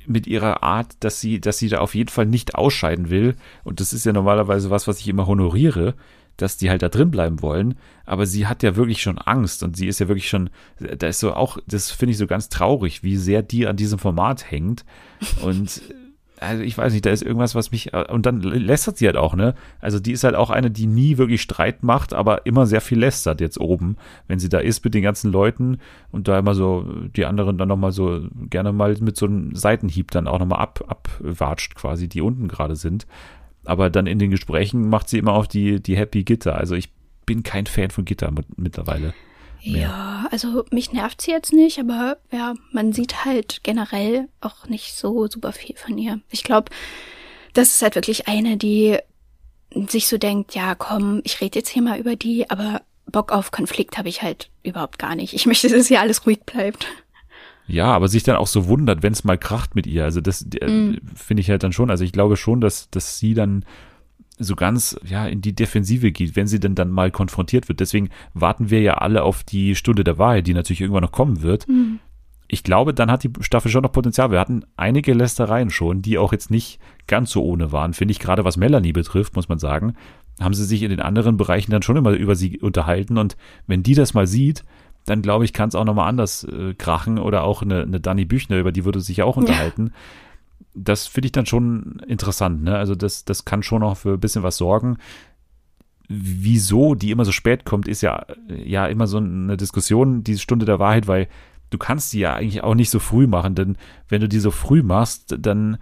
[0.06, 3.36] mit ihrer Art, dass sie, dass sie da auf jeden Fall nicht ausscheiden will.
[3.64, 5.94] Und das ist ja normalerweise was, was ich immer honoriere,
[6.36, 7.76] dass die halt da drin bleiben wollen.
[8.04, 11.20] Aber sie hat ja wirklich schon Angst und sie ist ja wirklich schon, da ist
[11.20, 14.84] so auch, das finde ich so ganz traurig, wie sehr die an diesem Format hängt.
[15.42, 15.82] Und
[16.42, 19.34] also ich weiß nicht, da ist irgendwas, was mich, und dann lästert sie halt auch,
[19.34, 19.54] ne?
[19.80, 22.98] Also die ist halt auch eine, die nie wirklich Streit macht, aber immer sehr viel
[22.98, 23.96] lästert jetzt oben,
[24.28, 25.78] wenn sie da ist mit den ganzen Leuten
[26.10, 26.84] und da immer so
[27.16, 30.84] die anderen dann nochmal so gerne mal mit so einem Seitenhieb dann auch nochmal ab,
[30.86, 33.06] abwatscht quasi, die unten gerade sind.
[33.64, 36.56] Aber dann in den Gesprächen macht sie immer auf die, die Happy Gitter.
[36.56, 36.90] Also ich
[37.26, 38.58] bin kein Fan von Gitter mit-
[39.62, 39.82] mittlerweile.
[39.82, 44.94] Ja, also mich nervt sie jetzt nicht, aber ja, man sieht halt generell auch nicht
[44.94, 46.20] so super viel von ihr.
[46.30, 46.70] Ich glaube,
[47.52, 48.98] das ist halt wirklich eine, die
[49.88, 53.50] sich so denkt, ja, komm, ich rede jetzt hier mal über die, aber Bock auf
[53.50, 55.34] Konflikt habe ich halt überhaupt gar nicht.
[55.34, 56.86] Ich möchte, dass hier alles ruhig bleibt.
[57.66, 60.04] Ja, aber sich dann auch so wundert, wenn es mal kracht mit ihr.
[60.04, 61.90] Also das äh, finde ich halt dann schon.
[61.90, 63.64] Also ich glaube schon, dass, dass sie dann
[64.42, 67.80] so ganz ja in die Defensive geht, wenn sie denn dann mal konfrontiert wird.
[67.80, 71.42] Deswegen warten wir ja alle auf die Stunde der Wahrheit, die natürlich irgendwann noch kommen
[71.42, 71.66] wird.
[72.48, 74.30] Ich glaube, dann hat die Staffel schon noch Potenzial.
[74.30, 77.94] Wir hatten einige Lästereien schon, die auch jetzt nicht ganz so ohne waren.
[77.94, 79.94] Finde ich gerade, was Melanie betrifft, muss man sagen,
[80.38, 83.16] haben sie sich in den anderen Bereichen dann schon immer über sie unterhalten.
[83.16, 84.64] Und wenn die das mal sieht,
[85.06, 87.18] dann glaube ich, kann es auch nochmal anders äh, krachen.
[87.18, 89.92] Oder auch eine, eine Dani Büchner, über die würde sich ja auch unterhalten.
[90.74, 92.62] Das finde ich dann schon interessant.
[92.62, 92.76] Ne?
[92.76, 94.98] Also das, das kann schon noch für ein bisschen was sorgen.
[96.08, 100.66] wieso die immer so spät kommt, ist ja, ja immer so eine Diskussion, diese Stunde
[100.66, 101.28] der Wahrheit, weil
[101.70, 103.76] du kannst die ja eigentlich auch nicht so früh machen, denn
[104.08, 105.78] wenn du die so früh machst, dann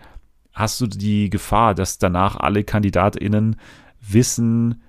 [0.53, 3.57] hast du die Gefahr, dass danach alle KandidatInnen
[4.01, 4.83] wissen,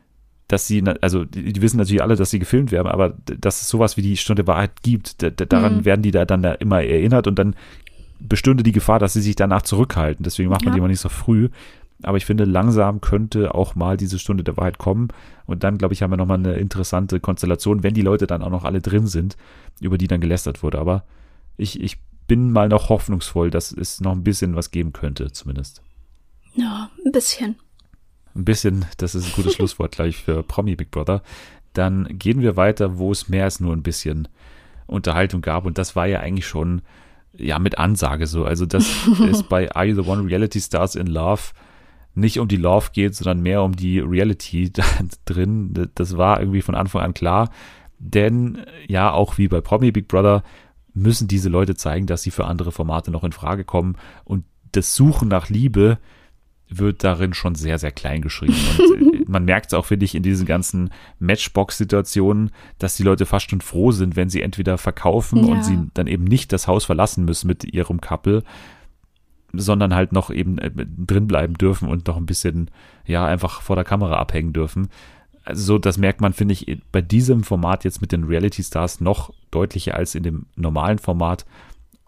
[0.47, 3.69] dass sie, also die, die, wissen natürlich alle, dass sie gefilmt werden, aber dass es
[3.69, 5.85] sowas wie die Stunde Wahrheit gibt, daran mhm.
[5.85, 7.55] werden die da dann da immer erinnert und dann
[8.27, 10.23] bestünde die Gefahr, dass sie sich danach zurückhalten.
[10.23, 10.75] Deswegen macht man ja.
[10.75, 11.49] die immer nicht so früh.
[12.03, 15.09] Aber ich finde, langsam könnte auch mal diese Stunde der Wahrheit kommen.
[15.45, 18.49] Und dann, glaube ich, haben wir nochmal eine interessante Konstellation, wenn die Leute dann auch
[18.49, 19.37] noch alle drin sind,
[19.79, 20.79] über die dann gelästert wurde.
[20.79, 21.03] Aber
[21.57, 25.83] ich, ich bin mal noch hoffnungsvoll, dass es noch ein bisschen was geben könnte, zumindest.
[26.55, 27.55] Ja, ein bisschen
[28.35, 31.21] ein bisschen, das ist ein gutes Schlusswort gleich für Promi Big Brother.
[31.73, 34.27] Dann gehen wir weiter, wo es mehr als nur ein bisschen
[34.87, 35.65] Unterhaltung gab.
[35.65, 36.81] Und das war ja eigentlich schon,
[37.37, 38.45] ja, mit Ansage so.
[38.45, 41.41] Also, dass es bei Are You the One Reality Stars in Love
[42.13, 44.71] nicht um die Love geht, sondern mehr um die Reality
[45.25, 45.89] drin.
[45.95, 47.49] Das war irgendwie von Anfang an klar.
[47.99, 50.43] Denn ja, auch wie bei Promi Big Brother
[50.93, 53.95] müssen diese Leute zeigen, dass sie für andere Formate noch in Frage kommen.
[54.25, 55.99] Und das Suchen nach Liebe
[56.73, 58.55] wird darin schon sehr, sehr klein geschrieben.
[58.77, 63.25] Und äh, man merkt es auch, finde ich, in diesen ganzen Matchbox-Situationen, dass die Leute
[63.25, 65.51] fast schon froh sind, wenn sie entweder verkaufen ja.
[65.51, 68.43] und sie dann eben nicht das Haus verlassen müssen mit ihrem Couple,
[69.53, 72.71] sondern halt noch eben äh, drin bleiben dürfen und noch ein bisschen,
[73.05, 74.87] ja, einfach vor der Kamera abhängen dürfen.
[75.43, 79.01] Also so, das merkt man, finde ich, bei diesem Format jetzt mit den Reality Stars
[79.01, 81.45] noch deutlicher als in dem normalen Format.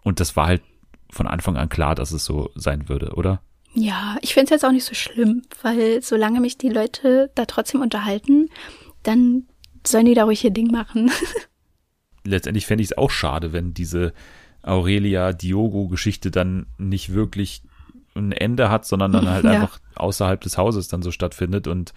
[0.02, 0.62] Und das war halt
[1.10, 3.40] von Anfang an klar, dass es so sein würde, oder?
[3.74, 7.44] Ja, ich finde es jetzt auch nicht so schlimm, weil solange mich die Leute da
[7.44, 8.48] trotzdem unterhalten,
[9.02, 9.44] dann
[9.84, 11.10] sollen die da ruhig ihr Ding machen.
[12.24, 14.14] Letztendlich fände ich es auch schade, wenn diese
[14.62, 17.62] Aurelia-Diogo-Geschichte dann nicht wirklich
[18.14, 19.50] ein Ende hat, sondern dann halt ja.
[19.50, 21.66] einfach außerhalb des Hauses dann so stattfindet.
[21.66, 21.92] Und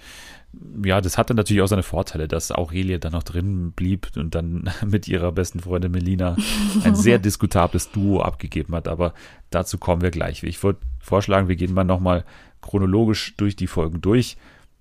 [0.83, 4.69] ja, das hatte natürlich auch seine Vorteile, dass Aurelia dann noch drin blieb und dann
[4.85, 6.35] mit ihrer besten Freundin Melina
[6.83, 8.87] ein sehr diskutables Duo abgegeben hat.
[8.87, 9.13] Aber
[9.49, 10.43] dazu kommen wir gleich.
[10.43, 12.25] Ich würde vorschlagen, wir gehen mal nochmal
[12.61, 14.37] chronologisch durch die Folgen durch.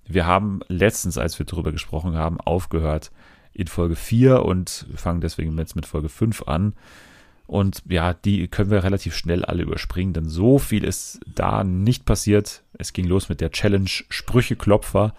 [0.07, 3.11] Wir haben letztens, als wir darüber gesprochen haben, aufgehört
[3.53, 6.73] in Folge 4 und fangen deswegen jetzt mit Folge 5 an.
[7.45, 12.05] Und ja, die können wir relativ schnell alle überspringen, denn so viel ist da nicht
[12.05, 12.63] passiert.
[12.77, 15.13] Es ging los mit der Challenge Sprücheklopfer.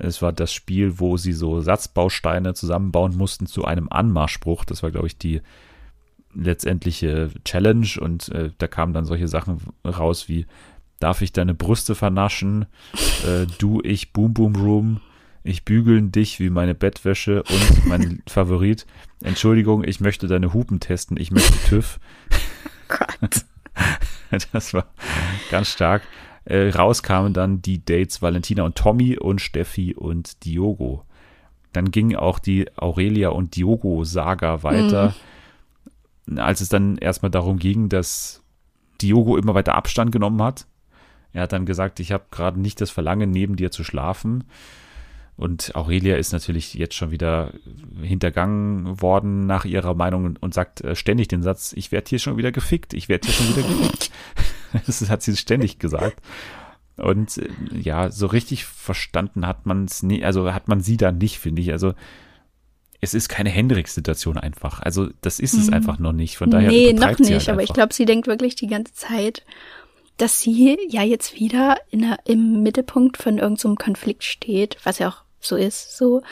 [0.00, 4.64] Es war das Spiel, wo sie so Satzbausteine zusammenbauen mussten zu einem Anmarschspruch.
[4.64, 5.40] Das war, glaube ich, die
[6.34, 7.88] letztendliche Challenge.
[8.00, 10.46] Und äh, da kamen dann solche Sachen raus wie,
[11.00, 12.66] darf ich deine Brüste vernaschen?
[13.26, 15.00] Äh, du, ich, Boom Boom Room
[15.48, 18.86] ich bügeln dich wie meine Bettwäsche und mein Favorit.
[19.22, 21.98] Entschuldigung, ich möchte deine Hupen testen, ich möchte TÜV.
[22.88, 23.44] Gott.
[24.52, 24.84] Das war
[25.50, 26.02] ganz stark.
[26.48, 31.04] Äh, raus kamen dann die Dates Valentina und Tommy und Steffi und Diogo.
[31.74, 35.14] Dann ging auch die Aurelia und Diogo-Saga weiter.
[36.26, 36.38] Mhm.
[36.38, 38.42] Als es dann erstmal darum ging, dass
[39.02, 40.66] Diogo immer weiter Abstand genommen hat.
[41.34, 44.44] Er hat dann gesagt, ich habe gerade nicht das Verlangen, neben dir zu schlafen.
[45.36, 47.52] Und Aurelia ist natürlich jetzt schon wieder
[48.00, 52.38] hintergangen worden nach ihrer Meinung und sagt äh, ständig den Satz, ich werde hier schon
[52.38, 54.10] wieder gefickt, ich werde hier schon wieder gefickt.
[54.86, 56.20] das hat sie ständig gesagt.
[56.96, 61.12] Und äh, ja, so richtig verstanden hat man es nie, also hat man sie da
[61.12, 61.72] nicht, finde ich.
[61.72, 61.94] Also
[63.00, 64.80] es ist keine Hendrix-Situation einfach.
[64.80, 65.74] Also das ist es mhm.
[65.74, 66.36] einfach noch nicht.
[66.36, 67.30] Von daher nee, noch nicht.
[67.30, 69.44] Halt aber ich glaube, sie denkt wirklich die ganze Zeit,
[70.16, 74.98] dass sie ja jetzt wieder in der, im Mittelpunkt von irgendeinem so Konflikt steht, was
[74.98, 76.22] ja auch so ist, so.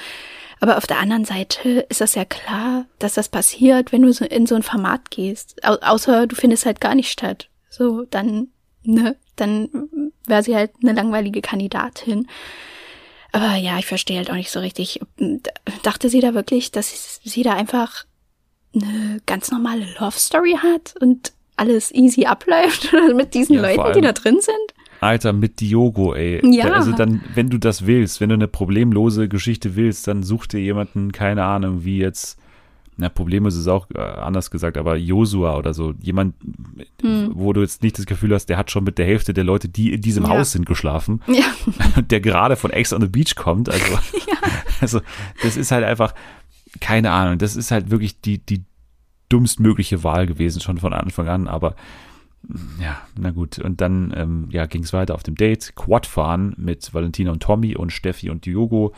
[0.58, 4.24] Aber auf der anderen Seite ist das ja klar, dass das passiert, wenn du so
[4.24, 5.64] in so ein Format gehst.
[5.64, 7.48] Au außer du findest halt gar nicht statt.
[7.76, 8.48] So, dann,
[8.84, 9.68] ne, dann
[10.26, 12.26] wäre sie halt eine langweilige Kandidatin.
[13.32, 15.00] Aber ja, ich verstehe halt auch nicht so richtig.
[15.82, 18.06] Dachte sie da wirklich, dass sie da einfach
[18.74, 24.00] eine ganz normale Love Story hat und alles easy abläuft mit diesen ja, Leuten, die
[24.00, 24.56] da drin sind?
[25.00, 26.40] Alter, mit Diogo, ey.
[26.50, 26.72] Ja.
[26.72, 30.60] Also dann, wenn du das willst, wenn du eine problemlose Geschichte willst, dann such dir
[30.60, 32.38] jemanden, keine Ahnung, wie jetzt,
[32.98, 36.34] na, Problem ist es auch äh, anders gesagt, aber Josua oder so, jemand,
[37.02, 37.30] hm.
[37.34, 39.68] wo du jetzt nicht das Gefühl hast, der hat schon mit der Hälfte der Leute,
[39.68, 40.30] die in diesem ja.
[40.30, 41.22] Haus sind, geschlafen.
[41.26, 41.44] Ja.
[42.02, 43.68] Der gerade von Ex on the Beach kommt.
[43.68, 43.92] Also,
[44.28, 44.36] ja.
[44.80, 45.00] also,
[45.42, 46.14] das ist halt einfach,
[46.80, 48.64] keine Ahnung, das ist halt wirklich die, die
[49.28, 51.74] dummstmögliche Wahl gewesen, schon von Anfang an, aber
[52.80, 53.58] ja, na gut.
[53.58, 55.74] Und dann ähm, ja, ging es weiter auf dem Date.
[55.74, 58.92] Quad fahren mit Valentina und Tommy und Steffi und Diogo.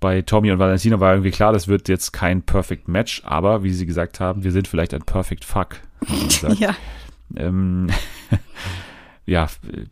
[0.00, 3.72] Bei Tommy und Valentina war irgendwie klar, das wird jetzt kein Perfect Match, aber wie
[3.72, 5.76] sie gesagt haben, wir sind vielleicht ein Perfect Fuck.
[6.58, 6.76] ja.
[7.36, 7.88] Ähm,
[9.26, 9.48] ja,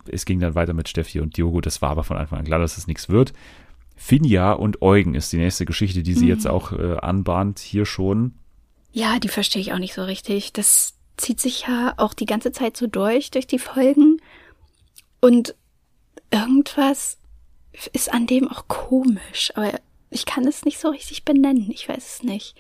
[0.06, 1.60] es ging dann weiter mit Steffi und Diogo.
[1.60, 3.32] Das war aber von Anfang an klar, dass es das nichts wird.
[3.96, 6.30] Finja und Eugen ist die nächste Geschichte, die sie mhm.
[6.30, 8.34] jetzt auch äh, anbahnt, hier schon.
[8.92, 10.52] Ja, die verstehe ich auch nicht so richtig.
[10.52, 14.20] Das zieht sich ja auch die ganze Zeit so durch, durch die Folgen.
[15.20, 15.54] Und
[16.30, 17.18] irgendwas
[17.92, 19.72] ist an dem auch komisch, aber
[20.12, 21.70] ich kann es nicht so richtig benennen.
[21.70, 22.56] Ich weiß es nicht.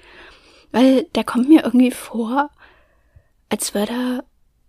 [0.70, 2.50] Weil der kommt mir irgendwie vor,
[3.48, 4.24] als würde er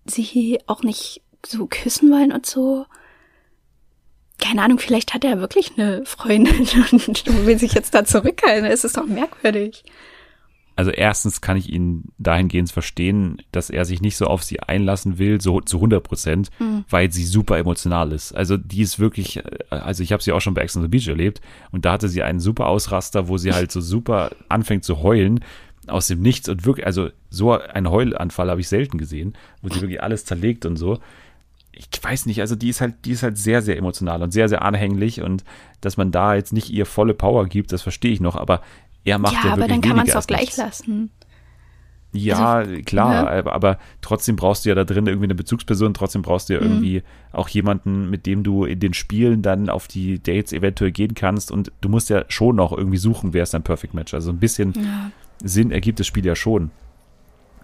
[0.05, 2.85] sie auch nicht so küssen wollen und so.
[4.39, 8.65] Keine Ahnung, vielleicht hat er wirklich eine Freundin und will sich jetzt da zurückhalten.
[8.65, 9.83] Es ist doch merkwürdig
[10.75, 15.19] also erstens kann ich ihn dahingehend verstehen, dass er sich nicht so auf sie einlassen
[15.19, 16.85] will, so zu 100 Prozent, mhm.
[16.89, 18.33] weil sie super emotional ist.
[18.33, 20.87] Also die ist wirklich, äh, also ich habe sie auch schon bei Ex on the
[20.87, 24.83] Beach erlebt und da hatte sie einen super Ausraster, wo sie halt so super anfängt
[24.83, 25.41] zu heulen
[25.87, 29.81] aus dem Nichts und wirklich, also so einen Heulanfall habe ich selten gesehen, wo sie
[29.81, 30.99] wirklich alles zerlegt und so.
[31.71, 34.47] Ich weiß nicht, also die ist halt, die ist halt sehr, sehr emotional und sehr,
[34.47, 35.43] sehr anhänglich und
[35.81, 38.61] dass man da jetzt nicht ihr volle Power gibt, das verstehe ich noch, aber
[39.05, 41.11] er macht ja, ja aber dann kann man es auch gleich lassen.
[42.13, 43.51] Ja, also, klar, ja.
[43.51, 46.67] Aber, trotzdem brauchst du ja da drin irgendwie eine Bezugsperson, trotzdem brauchst du ja mhm.
[46.67, 51.15] irgendwie auch jemanden, mit dem du in den Spielen dann auf die Dates eventuell gehen
[51.15, 54.13] kannst und du musst ja schon noch irgendwie suchen, wer ist dein Perfect Match.
[54.13, 55.11] Also ein bisschen ja.
[55.43, 56.69] Sinn ergibt das Spiel ja schon.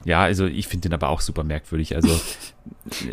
[0.05, 1.95] Ja, also ich finde den aber auch super merkwürdig.
[1.95, 2.09] Also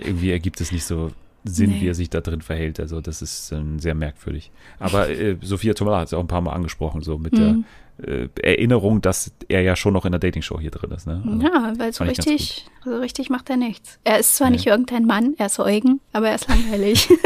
[0.04, 1.10] irgendwie ergibt es nicht so
[1.44, 1.80] Sinn, nee.
[1.80, 2.80] wie er sich da drin verhält.
[2.80, 4.50] Also das ist äh, sehr merkwürdig.
[4.78, 7.36] Aber äh, Sophia Tomala hat es auch ein paar Mal angesprochen, so mit mhm.
[7.36, 7.56] der
[8.02, 11.06] äh, Erinnerung, dass er ja schon noch in der Dating-Show hier drin ist.
[11.06, 11.22] Ne?
[11.24, 13.98] Also, ja, weil so richtig, so richtig macht er nichts.
[14.04, 14.52] Er ist zwar ja.
[14.52, 17.08] nicht irgendein Mann, er ist Eugen, aber er ist langweilig.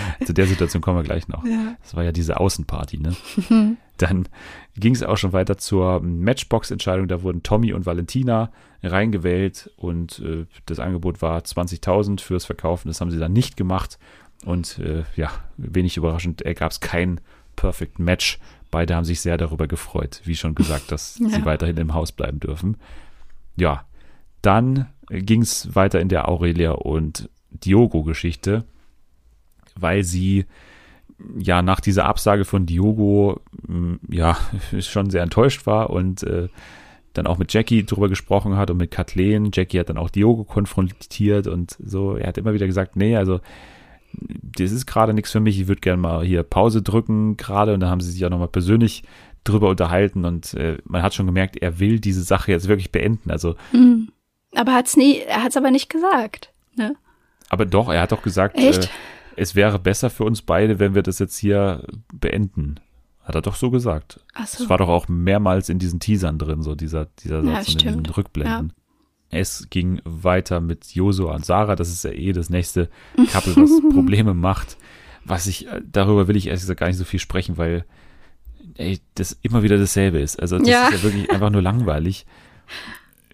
[0.24, 1.44] Zu der Situation kommen wir gleich noch.
[1.44, 1.76] Ja.
[1.82, 3.76] Das war ja diese Außenparty, ne?
[3.98, 4.28] Dann
[4.76, 7.08] ging es auch schon weiter zur Matchbox-Entscheidung.
[7.08, 8.50] Da wurden Tommy und Valentina
[8.82, 12.88] reingewählt und äh, das Angebot war 20.000 fürs Verkaufen.
[12.88, 13.98] Das haben sie dann nicht gemacht.
[14.44, 17.20] Und äh, ja, wenig überraschend ergab es kein
[17.56, 18.38] Perfect Match.
[18.70, 21.28] Beide haben sich sehr darüber gefreut, wie schon gesagt, dass ja.
[21.28, 22.76] sie weiterhin im Haus bleiben dürfen.
[23.56, 23.84] Ja,
[24.40, 28.64] dann ging es weiter in der Aurelia und Diogo-Geschichte,
[29.76, 30.46] weil sie
[31.38, 34.36] ja nach dieser Absage von Diogo mm, ja
[34.80, 36.48] schon sehr enttäuscht war und äh,
[37.12, 39.50] dann auch mit Jackie drüber gesprochen hat und mit Kathleen.
[39.52, 42.16] Jackie hat dann auch Diogo konfrontiert und so.
[42.16, 43.40] Er hat immer wieder gesagt, nee, also
[44.12, 47.80] das ist gerade nichts für mich, ich würde gerne mal hier Pause drücken gerade und
[47.80, 49.02] dann haben sie sich auch nochmal persönlich
[49.44, 53.30] drüber unterhalten und äh, man hat schon gemerkt, er will diese Sache jetzt wirklich beenden.
[53.30, 54.10] Also, mhm.
[54.54, 56.52] Aber hat's nie, er hat es aber nicht gesagt.
[56.76, 56.94] Ne?
[57.48, 58.80] Aber doch, er hat doch gesagt, äh,
[59.36, 62.80] es wäre besser für uns beide, wenn wir das jetzt hier beenden.
[63.24, 64.20] Hat er doch so gesagt.
[64.34, 64.58] Ach so.
[64.58, 68.02] Das war doch auch mehrmals in diesen Teasern drin, so dieser, dieser Satz ja, in
[68.02, 68.72] den Rückblenden.
[68.74, 68.81] Ja.
[69.32, 71.74] Es ging weiter mit Josua und Sarah.
[71.74, 72.90] Das ist ja eh das nächste
[73.32, 74.76] Couple, was Probleme macht.
[75.24, 77.84] Was ich, äh, darüber will ich ehrlich gesagt gar nicht so viel sprechen, weil
[78.74, 80.40] ey, das immer wieder dasselbe ist.
[80.40, 80.88] Also das ja.
[80.88, 82.26] ist ja wirklich einfach nur langweilig,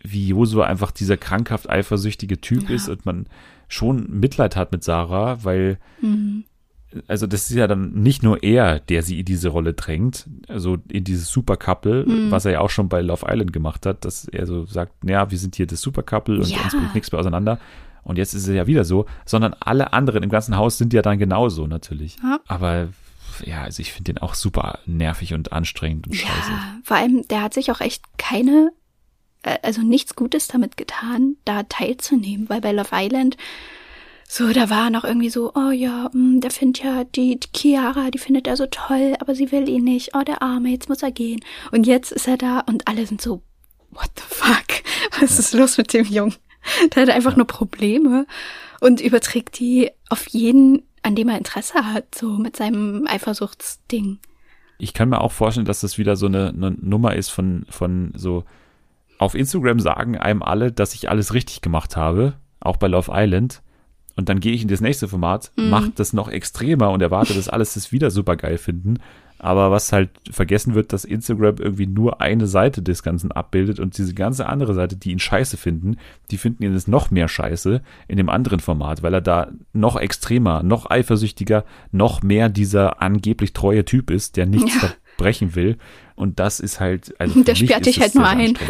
[0.02, 2.76] wie Josua einfach dieser krankhaft eifersüchtige Typ ja.
[2.76, 3.26] ist und man
[3.66, 6.44] schon Mitleid hat mit Sarah, weil mhm
[7.06, 10.78] also das ist ja dann nicht nur er, der sie in diese Rolle drängt, also
[10.88, 12.30] in dieses Super-Couple, mhm.
[12.30, 15.30] was er ja auch schon bei Love Island gemacht hat, dass er so sagt, naja,
[15.30, 16.58] wir sind hier das Super-Couple und ja.
[16.62, 17.58] uns bringt nichts mehr auseinander.
[18.04, 21.02] Und jetzt ist es ja wieder so, sondern alle anderen im ganzen Haus sind ja
[21.02, 22.16] dann genauso natürlich.
[22.22, 22.40] Ja.
[22.46, 22.88] Aber
[23.44, 26.50] ja, also ich finde den auch super nervig und anstrengend und scheiße.
[26.50, 28.72] Ja, vor allem, der hat sich auch echt keine,
[29.42, 33.36] äh, also nichts Gutes damit getan, da teilzunehmen, weil bei Love Island
[34.30, 37.48] so, da war noch irgendwie so, oh ja, mh, hm, der findet ja die, die
[37.56, 40.10] Chiara, die findet er so toll, aber sie will ihn nicht.
[40.14, 41.40] Oh, der Arme, jetzt muss er gehen.
[41.72, 43.42] Und jetzt ist er da und alle sind so,
[43.90, 44.66] what the fuck?
[45.20, 45.38] Was ja.
[45.38, 46.34] ist los mit dem Jungen?
[46.94, 47.38] Der hat einfach ja.
[47.38, 48.26] nur Probleme
[48.80, 54.18] und überträgt die auf jeden, an dem er Interesse hat, so mit seinem Eifersuchtsding.
[54.76, 58.12] Ich kann mir auch vorstellen, dass das wieder so eine, eine Nummer ist von, von
[58.14, 58.44] so,
[59.18, 63.62] auf Instagram sagen einem alle, dass ich alles richtig gemacht habe, auch bei Love Island.
[64.18, 65.70] Und dann gehe ich in das nächste Format, mhm.
[65.70, 68.98] mache das noch extremer und erwarte, dass alles das wieder super geil finden.
[69.38, 73.96] Aber was halt vergessen wird, dass Instagram irgendwie nur eine Seite des Ganzen abbildet und
[73.96, 75.98] diese ganze andere Seite, die ihn scheiße finden,
[76.32, 79.94] die finden ihn jetzt noch mehr scheiße in dem anderen Format, weil er da noch
[79.94, 84.80] extremer, noch eifersüchtiger, noch mehr dieser angeblich treue Typ ist, der nichts ja.
[84.80, 85.78] verbrechen will.
[86.16, 88.58] Und das ist halt, also der sperrt dich halt nur ein.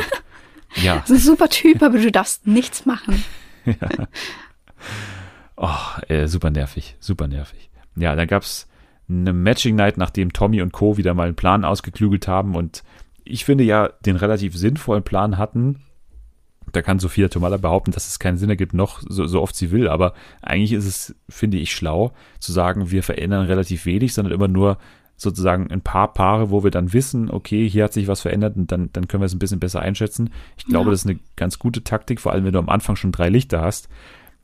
[0.82, 0.96] Ja.
[0.96, 3.24] Das ist ein super Typ, aber du darfst nichts machen.
[3.64, 3.74] ja.
[5.60, 5.68] Oh,
[6.08, 7.68] äh, super nervig, super nervig.
[7.96, 8.68] Ja, da gab's
[9.08, 10.96] eine Matching Night, nachdem Tommy und Co.
[10.96, 12.84] wieder mal einen Plan ausgeklügelt haben und
[13.24, 15.80] ich finde ja den relativ sinnvollen Plan hatten,
[16.72, 19.70] Da kann Sophia Tomala behaupten, dass es keinen Sinn ergibt, noch so, so oft sie
[19.70, 19.88] will.
[19.88, 24.48] Aber eigentlich ist es, finde ich, schlau zu sagen, wir verändern relativ wenig, sondern immer
[24.48, 24.78] nur
[25.16, 28.70] sozusagen ein paar Paare, wo wir dann wissen, okay, hier hat sich was verändert und
[28.70, 30.30] dann, dann können wir es ein bisschen besser einschätzen.
[30.56, 30.90] Ich glaube, ja.
[30.92, 33.60] das ist eine ganz gute Taktik, vor allem wenn du am Anfang schon drei Lichter
[33.60, 33.88] hast.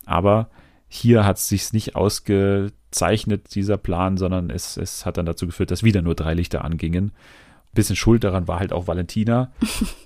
[0.05, 0.49] Aber
[0.95, 5.73] hier hat es sich nicht ausgezeichnet, dieser Plan, sondern es, es hat dann dazu geführt,
[5.73, 7.07] dass wieder nur drei Lichter angingen.
[7.07, 9.53] Ein bisschen schuld daran war halt auch Valentina,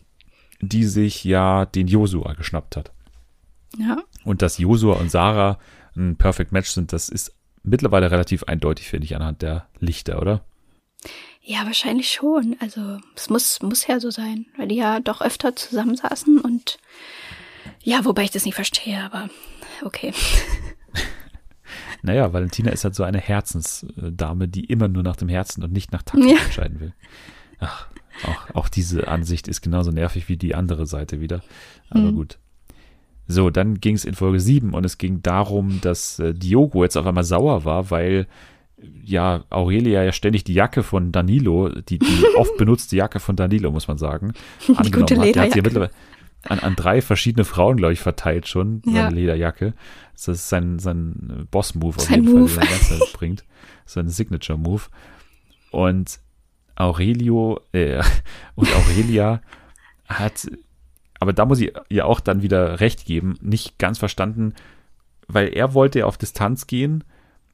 [0.60, 2.90] die sich ja den Josua geschnappt hat.
[3.76, 3.98] Ja.
[4.24, 5.58] Und dass Josua und Sarah
[5.94, 10.42] ein Perfect Match sind, das ist mittlerweile relativ eindeutig, finde ich, anhand der Lichter, oder?
[11.42, 12.56] Ja, wahrscheinlich schon.
[12.60, 16.78] Also es muss, muss ja so sein, weil die ja doch öfter zusammensaßen und
[17.82, 19.28] ja, wobei ich das nicht verstehe, aber
[19.84, 20.14] okay.
[22.02, 25.92] Naja, Valentina ist halt so eine Herzensdame, die immer nur nach dem Herzen und nicht
[25.92, 26.42] nach Taktik ja.
[26.42, 26.92] entscheiden will.
[27.58, 27.88] Ach,
[28.24, 31.42] auch, auch diese Ansicht ist genauso nervig wie die andere Seite wieder.
[31.90, 32.14] Aber mhm.
[32.14, 32.38] gut.
[33.26, 36.96] So, dann ging es in Folge 7 und es ging darum, dass äh, Diogo jetzt
[36.96, 38.26] auf einmal sauer war, weil
[39.04, 43.70] ja, Aurelia ja ständig die Jacke von Danilo, die, die oft benutzte Jacke von Danilo,
[43.70, 44.32] muss man sagen,
[44.74, 45.34] angenommen hat.
[45.34, 45.90] Der hat sie ja mittlerweile
[46.42, 48.92] an, an drei verschiedene Frauen, glaube ich, verteilt schon, ja.
[49.04, 49.74] seine Lederjacke.
[50.12, 52.48] Das ist sein, sein Boss-Move auf sein jeden Move.
[52.48, 53.44] Fall, den er ganz bringt.
[53.86, 54.82] Sein Signature-Move.
[55.70, 56.20] Und
[56.76, 58.02] Aurelio äh,
[58.54, 59.42] und Aurelia
[60.06, 60.48] hat,
[61.20, 64.54] aber da muss ich ihr auch dann wieder recht geben, nicht ganz verstanden,
[65.26, 67.04] weil er wollte ja auf Distanz gehen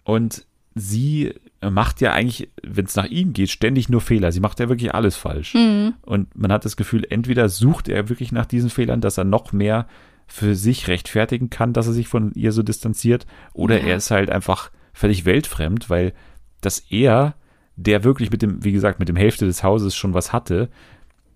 [0.05, 1.35] und sie
[1.71, 4.33] macht ja eigentlich, wenn es nach ihm geht, ständig nur Fehler.
[4.33, 5.55] Sie macht ja wirklich alles falsch.
[5.55, 5.95] Mhm.
[6.03, 9.53] Und man hat das Gefühl, entweder sucht er wirklich nach diesen Fehlern, dass er noch
[9.53, 9.87] mehr
[10.27, 13.89] für sich rechtfertigen kann, dass er sich von ihr so distanziert, oder ja.
[13.89, 16.13] er ist halt einfach völlig weltfremd, weil
[16.61, 17.35] dass er,
[17.77, 20.71] der wirklich mit dem, wie gesagt, mit dem Hälfte des Hauses schon was hatte,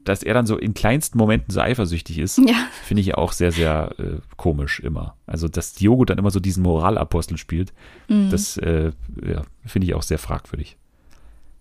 [0.09, 2.55] dass er dann so in kleinsten Momenten so eifersüchtig ist, ja.
[2.83, 5.17] finde ich auch sehr, sehr äh, komisch immer.
[5.27, 7.75] Also, dass Diogo dann immer so diesen Moralapostel spielt,
[8.09, 8.31] mhm.
[8.31, 8.93] das äh,
[9.23, 10.79] ja, finde ich auch sehr fragwürdig.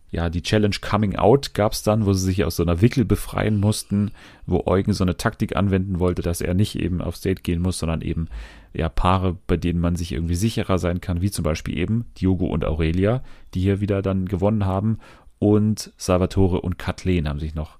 [0.09, 3.03] Ja, die Challenge Coming Out gab es dann, wo sie sich aus so einer Wickel
[3.03, 4.11] befreien mussten,
[4.45, 7.79] wo Eugen so eine Taktik anwenden wollte, dass er nicht eben aufs Date gehen muss,
[7.79, 8.29] sondern eben
[8.73, 12.45] ja Paare, bei denen man sich irgendwie sicherer sein kann, wie zum Beispiel eben Diogo
[12.45, 13.21] und Aurelia,
[13.53, 14.99] die hier wieder dann gewonnen haben
[15.39, 17.77] und Salvatore und Kathleen haben sich noch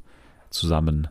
[0.50, 1.08] zusammen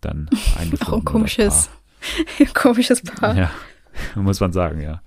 [0.00, 0.94] dann eingefunden.
[0.94, 1.70] Auch ein komisches,
[2.54, 3.36] komisches Paar.
[3.36, 3.50] Ja,
[4.14, 5.00] muss man sagen, ja.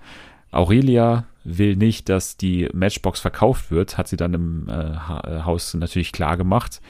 [0.52, 5.74] Aurelia will nicht, dass die Matchbox verkauft wird, hat sie dann im äh, äh, Haus
[5.74, 6.82] natürlich klar gemacht.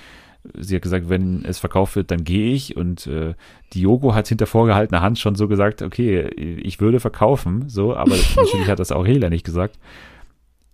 [0.57, 2.75] Sie hat gesagt, wenn es verkauft wird, dann gehe ich.
[2.75, 3.35] Und äh,
[3.75, 8.67] Diogo hat hinter vorgehaltener Hand schon so gesagt, okay, ich würde verkaufen, so, aber natürlich
[8.67, 9.77] hat das Aurelia nicht gesagt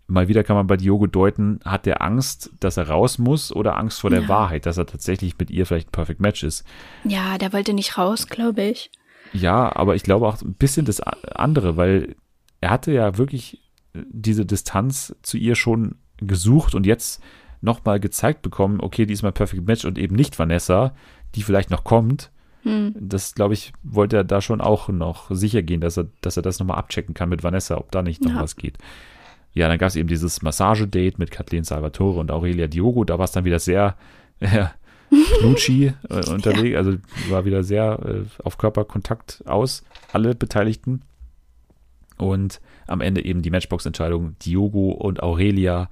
[0.08, 3.78] mal wieder kann man bei Diogo deuten, hat der Angst, dass er raus muss oder
[3.78, 4.28] Angst vor der ja.
[4.30, 6.66] Wahrheit, dass er tatsächlich mit ihr vielleicht ein Perfect Match ist.
[7.04, 8.90] Ja, der wollte nicht raus, glaube ich.
[9.34, 12.16] Ja, aber ich glaube auch ein bisschen das andere, weil
[12.62, 13.62] er hatte ja wirklich
[13.94, 17.22] diese Distanz zu ihr schon gesucht und jetzt
[17.60, 20.96] nochmal gezeigt bekommen, okay, die ist mein Perfect Match und eben nicht Vanessa,
[21.36, 22.32] die vielleicht noch kommt.
[22.64, 22.96] Hm.
[22.98, 26.44] Das, glaube ich, wollte er da schon auch noch sicher gehen, dass er, dass er
[26.44, 28.42] das nochmal abchecken kann mit Vanessa, ob da nicht noch ja.
[28.42, 28.78] was geht
[29.58, 33.04] ja, dann gab es eben dieses Massagedate mit Kathleen Salvatore und Aurelia Diogo.
[33.04, 33.96] Da war es dann wieder sehr
[34.40, 34.66] äh,
[35.40, 36.78] knutschi äh, unterwegs, ja.
[36.78, 36.98] also
[37.30, 41.02] war wieder sehr äh, auf Körperkontakt aus, alle Beteiligten.
[42.18, 45.90] Und am Ende eben die Matchbox-Entscheidung Diogo und Aurelia.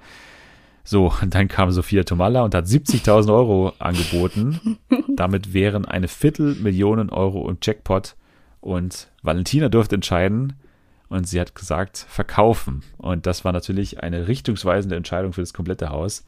[0.83, 4.77] So, und dann kam Sophia Tomalla und hat 70.000 Euro angeboten.
[5.15, 8.15] Damit wären eine Viertelmillion Euro im Jackpot.
[8.61, 10.53] Und Valentina durfte entscheiden,
[11.09, 12.83] und sie hat gesagt, verkaufen.
[12.97, 16.25] Und das war natürlich eine richtungsweisende Entscheidung für das komplette Haus.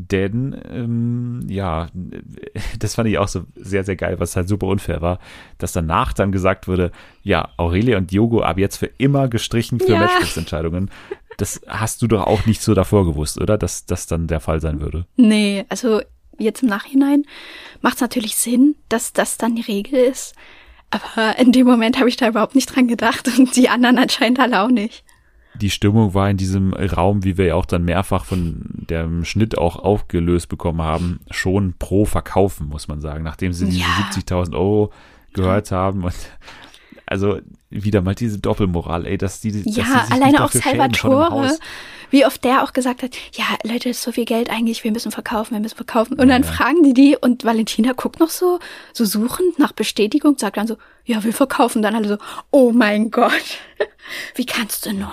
[0.00, 1.88] Denn, ähm, ja,
[2.78, 5.18] das fand ich auch so sehr, sehr geil, was halt super unfair war,
[5.58, 6.92] dass danach dann gesagt wurde,
[7.24, 9.98] ja, Aurelia und Diogo ab jetzt für immer gestrichen für ja.
[9.98, 10.90] Matchbox-Entscheidungen.
[11.36, 13.58] Das hast du doch auch nicht so davor gewusst, oder?
[13.58, 15.06] Dass das dann der Fall sein würde.
[15.16, 16.00] Nee, also
[16.38, 17.24] jetzt im Nachhinein
[17.80, 20.34] macht es natürlich Sinn, dass das dann die Regel ist.
[20.90, 24.40] Aber in dem Moment habe ich da überhaupt nicht dran gedacht und die anderen anscheinend
[24.40, 25.04] alle auch nicht.
[25.54, 29.58] Die Stimmung war in diesem Raum, wie wir ja auch dann mehrfach von dem Schnitt
[29.58, 34.10] auch aufgelöst bekommen haben, schon pro Verkaufen, muss man sagen, nachdem sie diese ja.
[34.12, 34.92] 70.000 Euro
[35.32, 36.14] gehört haben und
[37.06, 37.40] also
[37.70, 41.56] wieder mal diese Doppelmoral, ey, dass die, ja, dass die alleine auch Salvatore,
[42.10, 45.12] wie oft der auch gesagt hat, ja, Leute, ist so viel Geld eigentlich, wir müssen
[45.12, 46.18] verkaufen, wir müssen verkaufen.
[46.18, 46.48] Und dann ja.
[46.48, 48.58] fragen die die und Valentina guckt noch so,
[48.92, 51.82] so suchend nach Bestätigung, sagt dann so, ja, wir verkaufen.
[51.82, 52.18] Dann alle so,
[52.50, 53.58] oh mein Gott,
[54.34, 55.12] wie kannst du nur?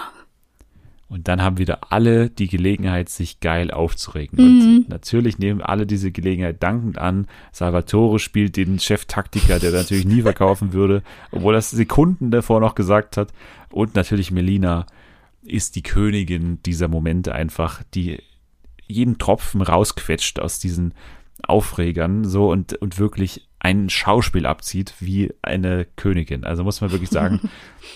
[1.07, 4.39] Und dann haben wieder alle die Gelegenheit, sich geil aufzuregen.
[4.43, 4.77] Mhm.
[4.77, 7.27] Und natürlich nehmen alle diese Gelegenheit dankend an.
[7.51, 12.73] Salvatore spielt den Cheftaktiker, der natürlich nie verkaufen würde, obwohl er es Sekunden davor noch
[12.73, 13.31] gesagt hat.
[13.69, 14.87] Und natürlich Melina
[15.45, 18.21] ist die Königin dieser Momente einfach, die
[18.87, 20.93] jeden Tropfen rausquetscht aus diesen
[21.43, 26.43] Aufregern so und, und wirklich ein Schauspiel abzieht wie eine Königin.
[26.43, 27.49] Also muss man wirklich sagen.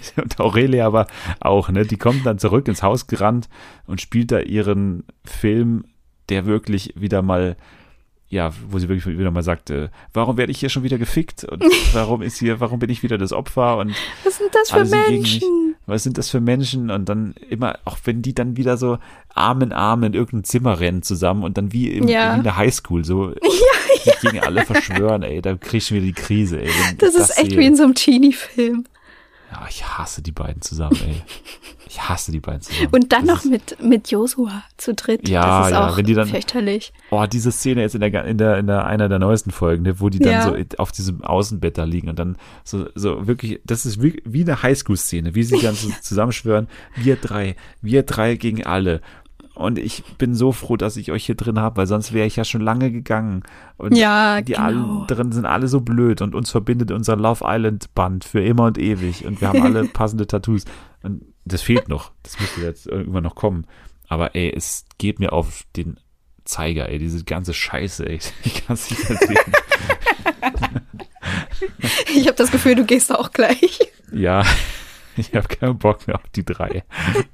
[0.16, 1.06] und Aurelia aber
[1.40, 1.84] auch, ne?
[1.84, 3.48] Die kommt dann zurück ins Haus gerannt
[3.86, 5.84] und spielt da ihren Film,
[6.28, 7.56] der wirklich wieder mal
[8.32, 11.44] ja, wo sie wirklich wieder mal sagt, äh, warum werde ich hier schon wieder gefickt
[11.44, 11.62] und
[11.92, 14.84] warum ist hier, warum bin ich wieder das Opfer und Was sind das für.
[14.96, 15.74] Menschen?
[15.84, 18.98] was sind das für Menschen und dann immer, auch wenn die dann wieder so
[19.34, 22.32] Arm in Arm in irgendein Zimmer rennen zusammen und dann wie, im, Ja.
[22.32, 23.32] wie in der Highschool so
[24.04, 26.70] sich gegen alle verschwören, ey, da krieg ich wieder die Krise, ey.
[26.98, 27.58] Das ist echt sehe.
[27.58, 28.84] wie in so einem Teenie-Film.
[29.52, 31.22] Ja, ich hasse die beiden zusammen, ey.
[31.94, 32.88] Ich hasse die beiden zusammen.
[32.92, 35.28] Und dann Das noch ist- mit, mit Joshua zu dritt.
[35.28, 36.90] Ja, das ist ja, auch wenn die dann- fürchterlich.
[37.10, 40.00] Oh, diese Szene jetzt in der, in der, in der, einer der neuesten Folgen, ne,
[40.00, 40.42] wo die dann Ja.
[40.44, 44.40] so auf diesem Außenbett da liegen und dann so, so wirklich, das ist wie, wie
[44.40, 49.02] eine Highschool-Szene, wie sie dann so zusammenschwören, wir drei, wir drei gegen alle.
[49.62, 52.36] Und ich bin so froh, dass ich euch hier drin habe, weil sonst wäre ich
[52.36, 53.42] ja schon lange gegangen.
[53.78, 55.04] Und Ja, die genau.
[55.06, 58.78] drin sind alle so blöd und uns verbindet unser Love Island Band für immer und
[58.78, 60.64] ewig und wir haben alle passende Tattoos.
[61.02, 62.12] Und das fehlt noch.
[62.22, 63.66] Das müsste jetzt irgendwann noch kommen.
[64.08, 65.96] Aber ey, es geht mir auf den
[66.44, 68.18] Zeiger, ey, diese ganze Scheiße, ey.
[68.44, 69.36] Ich kann es nicht sehen.
[72.14, 73.78] Ich habe das Gefühl, du gehst auch gleich.
[74.12, 74.44] Ja,
[75.16, 76.84] ich habe keinen Bock mehr auf die drei.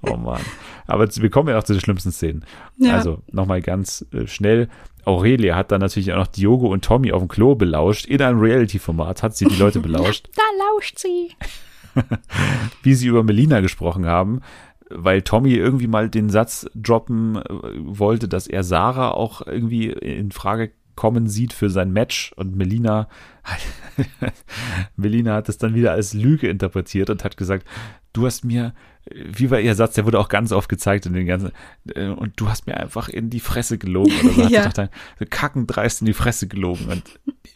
[0.02, 0.40] Oh Mann.
[0.88, 2.44] Aber wir kommen ja auch zu den schlimmsten Szenen.
[2.78, 2.94] Ja.
[2.94, 4.68] Also nochmal ganz äh, schnell.
[5.04, 8.06] Aurelia hat dann natürlich auch noch Diogo und Tommy auf dem Klo belauscht.
[8.06, 11.30] In einem Reality-Format hat sie die Leute belauscht, Da lauscht sie.
[12.82, 14.40] wie sie über Melina gesprochen haben,
[14.90, 20.30] weil Tommy irgendwie mal den Satz droppen äh, wollte, dass er Sarah auch irgendwie in
[20.30, 23.08] Frage kommen sieht für sein Match und Melina
[24.96, 27.66] Melina hat es dann wieder als Lüge interpretiert und hat gesagt,
[28.18, 28.74] du hast mir,
[29.10, 31.52] wie war ihr Satz, der wurde auch ganz oft gezeigt in den ganzen,
[31.94, 34.68] äh, und du hast mir einfach in die Fresse gelogen oder so, Ja.
[34.68, 34.88] dann
[35.18, 37.02] so kackendreist in die Fresse gelogen und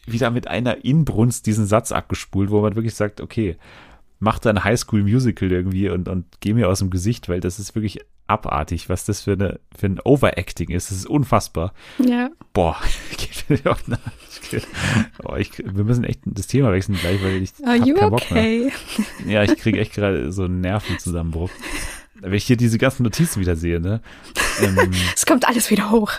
[0.07, 3.57] wieder mit einer Inbrunst diesen Satz abgespult, wo man wirklich sagt, okay,
[4.21, 7.75] mach da ein Highschool-Musical irgendwie und, und geh mir aus dem Gesicht, weil das ist
[7.75, 10.91] wirklich abartig, was das für, eine, für ein Overacting ist.
[10.91, 11.73] Das ist unfassbar.
[11.99, 12.31] Ja.
[12.53, 12.77] Boah.
[15.25, 18.31] Oh, ich, wir müssen echt das Thema wechseln gleich, weil ich Are hab keinen Bock
[18.31, 18.43] mehr.
[18.43, 18.73] okay?
[19.27, 21.51] Ja, ich kriege echt gerade so einen Nervenzusammenbruch.
[22.21, 24.01] Wenn ich hier diese ganzen Notizen wieder sehe, ne?
[24.63, 26.13] Ähm, Es kommt alles wieder hoch.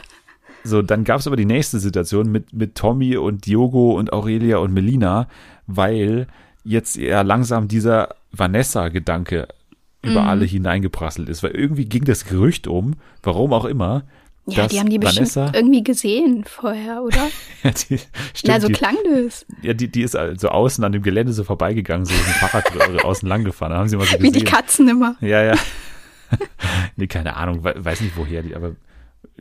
[0.63, 4.57] so, dann gab es aber die nächste Situation mit, mit Tommy und Diogo und Aurelia
[4.57, 5.27] und Melina,
[5.67, 6.27] weil
[6.63, 9.47] jetzt eher langsam dieser Vanessa-Gedanke
[10.03, 10.27] über Mhm.
[10.27, 11.41] alle hineingeprasselt ist.
[11.43, 14.03] Weil irgendwie ging das Gerücht um, warum auch immer,
[14.45, 17.29] Ja, die haben die Vanessa, bestimmt irgendwie gesehen vorher, oder?
[17.63, 18.07] ja, die, stimmt,
[18.47, 19.45] Na, so die, klang das.
[19.61, 22.65] ja, die, die ist also außen an dem Gelände so vorbeigegangen, so mit dem Fahrrad
[23.05, 23.71] außen lang gefahren.
[23.71, 24.45] Da haben sie mal so Wie die gesehen.
[24.45, 25.15] Katzen immer.
[25.21, 25.55] Ja, ja.
[26.95, 28.75] nee, keine Ahnung, we- weiß nicht woher die, aber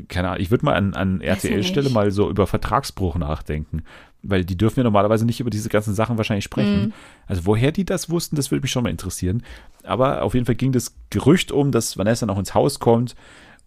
[0.09, 0.41] keine Ahnung.
[0.41, 3.83] Ich würde mal an, an RTL-Stelle mal so über Vertragsbruch nachdenken,
[4.23, 6.87] weil die dürfen ja normalerweise nicht über diese ganzen Sachen wahrscheinlich sprechen.
[6.87, 6.93] Mhm.
[7.27, 9.43] Also woher die das wussten, das würde mich schon mal interessieren.
[9.83, 13.15] Aber auf jeden Fall ging das Gerücht um, dass Vanessa noch ins Haus kommt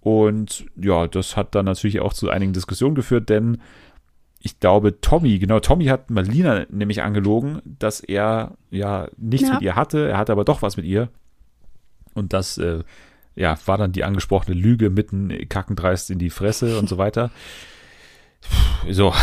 [0.02, 3.58] und ja, das hat dann natürlich auch zu einigen Diskussionen geführt, denn
[4.40, 9.56] ich glaube, Tommy, genau, Tommy hat Marlina nämlich angelogen, dass er ja nichts Ja.
[9.56, 11.10] mit ihr hatte, er hatte aber doch was mit ihr.
[12.14, 12.84] Und das, äh,
[13.36, 17.32] ja, war dann die angesprochene Lüge mitten kackendreist in die Fresse und so weiter.
[18.90, 19.14] So,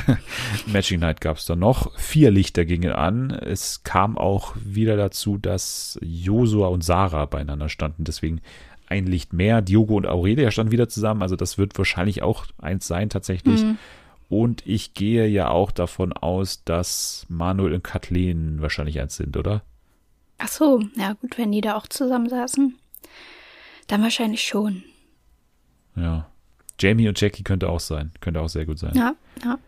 [0.66, 1.96] Matching Night gab es dann noch.
[1.98, 3.30] Vier Lichter gingen an.
[3.30, 8.04] Es kam auch wieder dazu, dass Josua und Sarah beieinander standen.
[8.04, 8.40] Deswegen
[8.86, 9.62] ein Licht mehr.
[9.62, 11.22] Diogo und Aurelia standen wieder zusammen.
[11.22, 13.62] Also das wird wahrscheinlich auch eins sein tatsächlich.
[13.62, 13.78] Mhm.
[14.28, 19.62] Und ich gehe ja auch davon aus, dass Manuel und Kathleen wahrscheinlich eins sind, oder?
[20.38, 22.76] Ach so, ja gut, wenn die da auch zusammensaßen.
[23.88, 24.84] Dann wahrscheinlich schon.
[25.96, 26.31] Ja.
[26.82, 28.10] Jamie und Jackie könnte auch sein.
[28.20, 28.92] Könnte auch sehr gut sein.
[28.94, 29.14] Ja,
[29.44, 29.58] ja.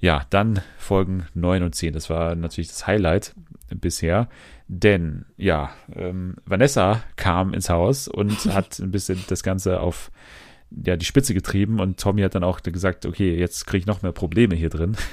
[0.00, 1.92] Ja, dann Folgen 9 und 10.
[1.92, 3.34] Das war natürlich das Highlight
[3.68, 4.28] bisher.
[4.66, 10.10] Denn, ja, ähm, Vanessa kam ins Haus und hat ein bisschen das Ganze auf
[10.84, 14.02] ja, die Spitze getrieben und Tommy hat dann auch gesagt, okay, jetzt kriege ich noch
[14.02, 14.96] mehr Probleme hier drin.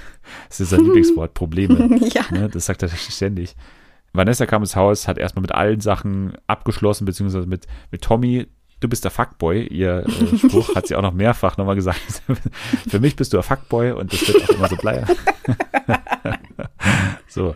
[0.50, 2.00] Das ist sein Lieblingswort, Probleme.
[2.14, 2.26] ja.
[2.32, 3.56] Ne, das sagt er ständig.
[4.12, 8.48] Vanessa kam ins Haus, hat erstmal mit allen Sachen abgeschlossen, beziehungsweise mit, mit Tommy,
[8.80, 12.02] du bist der Fuckboy, ihr äh, Spruch hat sie auch noch mehrfach nochmal gesagt.
[12.90, 15.08] Für mich bist du der Fuckboy und das wird auch immer so bleiben.
[17.28, 17.56] so.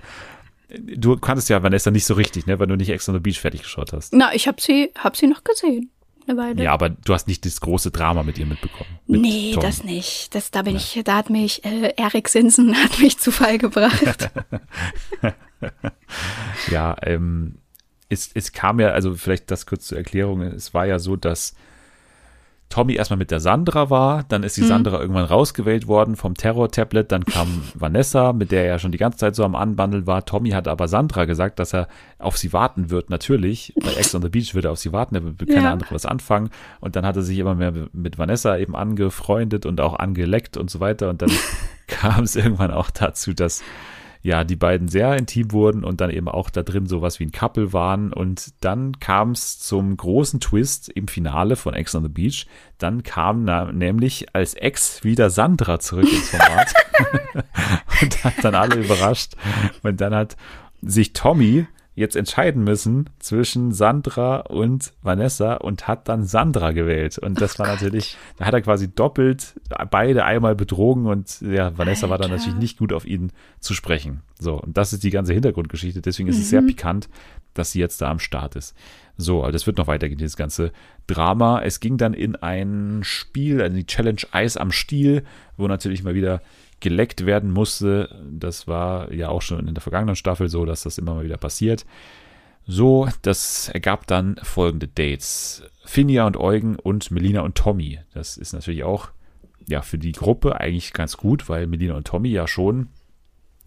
[0.69, 3.39] du kanntest ja Vanessa nicht so richtig, ne, weil du nicht extra on the Beach
[3.39, 4.13] fertig geschaut hast.
[4.13, 5.91] Na, ich habe sie, hab sie noch gesehen.
[6.27, 6.63] Eine Weile.
[6.63, 8.89] Ja, aber du hast nicht das große Drama mit ihr mitbekommen.
[9.07, 9.63] Mit nee, Tom.
[9.63, 10.33] das nicht.
[10.35, 10.79] Das, da bin ja.
[10.79, 14.29] ich, da hat mich äh, Erik Sinsen hat mich zu Fall gebracht.
[16.69, 17.57] ja, ähm,
[18.11, 21.55] es, es kam ja, also vielleicht das kurz zur Erklärung, es war ja so, dass
[22.69, 24.67] Tommy erstmal mit der Sandra war, dann ist die mhm.
[24.67, 28.97] Sandra irgendwann rausgewählt worden vom Terror-Tablet, dann kam Vanessa, mit der er ja schon die
[28.97, 30.25] ganze Zeit so am Anbandeln war.
[30.25, 31.87] Tommy hat aber Sandra gesagt, dass er
[32.17, 33.73] auf sie warten wird, natürlich.
[33.81, 35.71] Bei Ex on the Beach würde er auf sie warten, er will keine ja.
[35.71, 36.49] andere was anfangen.
[36.79, 40.69] Und dann hat er sich immer mehr mit Vanessa eben angefreundet und auch angeleckt und
[40.69, 41.09] so weiter.
[41.09, 41.31] Und dann
[41.87, 43.61] kam es irgendwann auch dazu, dass
[44.23, 47.31] ja, die beiden sehr intim wurden und dann eben auch da drin sowas wie ein
[47.31, 48.13] Couple waren.
[48.13, 52.45] Und dann kam es zum großen Twist im Finale von Ex on the Beach.
[52.77, 56.73] Dann kam na, nämlich als Ex wieder Sandra zurück ins Format
[58.01, 59.33] und hat dann alle überrascht.
[59.81, 60.37] Und dann hat
[60.81, 67.17] sich Tommy jetzt entscheiden müssen zwischen Sandra und Vanessa und hat dann Sandra gewählt.
[67.17, 67.81] Und das oh war Gott.
[67.81, 72.09] natürlich, da hat er quasi doppelt beide einmal betrogen und ja, Vanessa Alter.
[72.09, 74.21] war dann natürlich nicht gut auf ihn zu sprechen.
[74.39, 76.01] So, und das ist die ganze Hintergrundgeschichte.
[76.01, 76.41] Deswegen ist mhm.
[76.41, 76.67] es sehr mhm.
[76.67, 77.09] pikant,
[77.53, 78.75] dass sie jetzt da am Start ist.
[79.17, 80.71] So, also das wird noch weitergehen, dieses ganze
[81.07, 81.61] Drama.
[81.61, 85.23] Es ging dann in ein Spiel, also die Challenge Eis am Stiel,
[85.57, 86.41] wo natürlich mal wieder
[86.81, 88.21] geleckt werden musste.
[88.29, 91.37] Das war ja auch schon in der vergangenen Staffel so, dass das immer mal wieder
[91.37, 91.85] passiert.
[92.67, 95.63] So, das ergab dann folgende Dates.
[95.85, 97.99] Finja und Eugen und Melina und Tommy.
[98.13, 99.09] Das ist natürlich auch
[99.67, 102.89] ja für die Gruppe eigentlich ganz gut, weil Melina und Tommy ja schon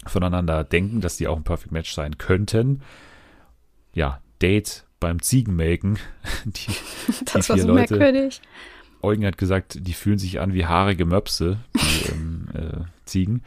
[0.07, 2.83] voneinander denken, dass die auch ein Perfect Match sein könnten.
[3.95, 5.99] Ja, Date beim Ziegenmelken.
[6.45, 6.73] Die,
[7.33, 8.41] das die war so Leute, merkwürdig.
[9.03, 13.43] Eugen hat gesagt, die fühlen sich an wie haarige Möpse, die ähm, äh, Ziegen.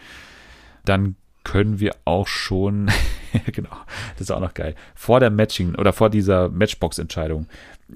[0.86, 2.92] Dann können wir auch schon,
[3.52, 3.70] genau,
[4.14, 7.48] das ist auch noch geil, vor der Matching oder vor dieser Matchbox-Entscheidung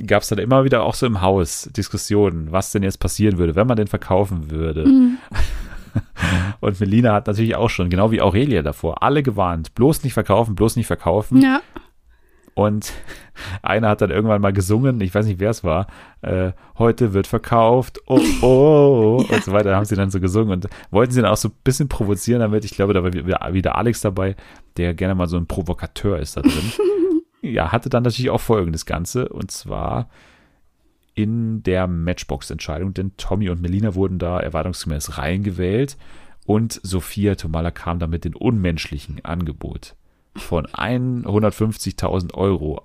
[0.05, 3.55] gab es dann immer wieder auch so im Haus Diskussionen, was denn jetzt passieren würde,
[3.55, 4.85] wenn man den verkaufen würde.
[4.85, 5.17] Mhm.
[6.61, 10.55] Und Melina hat natürlich auch schon, genau wie Aurelia davor, alle gewarnt, bloß nicht verkaufen,
[10.55, 11.41] bloß nicht verkaufen.
[11.41, 11.61] Ja.
[12.61, 12.93] Und
[13.63, 15.87] einer hat dann irgendwann mal gesungen, ich weiß nicht, wer es war,
[16.21, 19.35] äh, heute wird verkauft, oh, oh, oh ja.
[19.35, 21.55] und so weiter, haben sie dann so gesungen und wollten sie dann auch so ein
[21.63, 22.63] bisschen provozieren damit.
[22.65, 24.35] Ich glaube, da war wieder Alex dabei,
[24.77, 26.71] der gerne mal so ein Provokateur ist da drin.
[27.41, 30.09] ja, hatte dann natürlich auch Folgen das Ganze und zwar
[31.13, 35.97] in der Matchbox-Entscheidung, denn Tommy und Melina wurden da erwartungsgemäß reingewählt
[36.45, 39.95] und Sophia Tomala kam dann mit dem unmenschlichen Angebot
[40.35, 42.81] von 150.000 Euro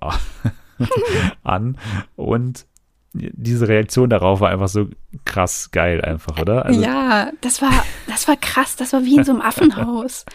[1.43, 1.77] an
[2.15, 2.65] und
[3.13, 4.89] diese Reaktion darauf war einfach so
[5.25, 6.65] krass geil einfach, oder?
[6.65, 7.71] Also, ja, das war,
[8.07, 8.75] das war krass.
[8.75, 10.25] Das war wie in so einem Affenhaus.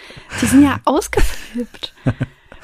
[0.41, 1.95] Die sind ja ausgeflippt.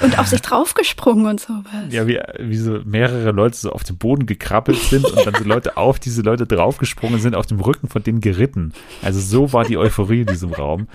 [0.00, 1.64] Und auf sich draufgesprungen und sowas.
[1.90, 5.42] Ja, wie, wie so mehrere Leute so auf den Boden gekrabbelt sind und dann so
[5.42, 8.72] Leute auf diese Leute draufgesprungen sind, auf dem Rücken von denen geritten.
[9.02, 10.86] Also so war die Euphorie in diesem Raum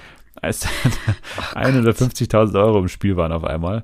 [0.44, 0.66] als
[1.38, 3.84] oh 150.000 Euro im Spiel waren auf einmal.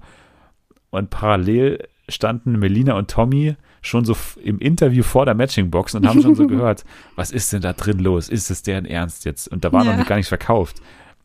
[0.89, 6.21] Und parallel standen Melina und Tommy schon so im Interview vor der Matchingbox und haben
[6.21, 6.83] schon so gehört,
[7.15, 8.29] was ist denn da drin los?
[8.29, 9.47] Ist es deren Ernst jetzt?
[9.47, 9.95] Und da war ja.
[9.95, 10.81] noch gar nichts verkauft.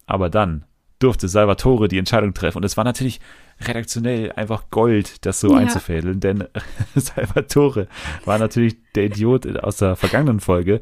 [0.06, 0.64] Aber dann
[0.98, 2.58] durfte Salvatore die Entscheidung treffen.
[2.58, 3.20] Und es war natürlich
[3.60, 5.58] redaktionell einfach Gold, das so ja.
[5.58, 6.44] einzufädeln, denn
[6.94, 7.88] Salvatore
[8.24, 10.80] war natürlich der Idiot aus der vergangenen Folge,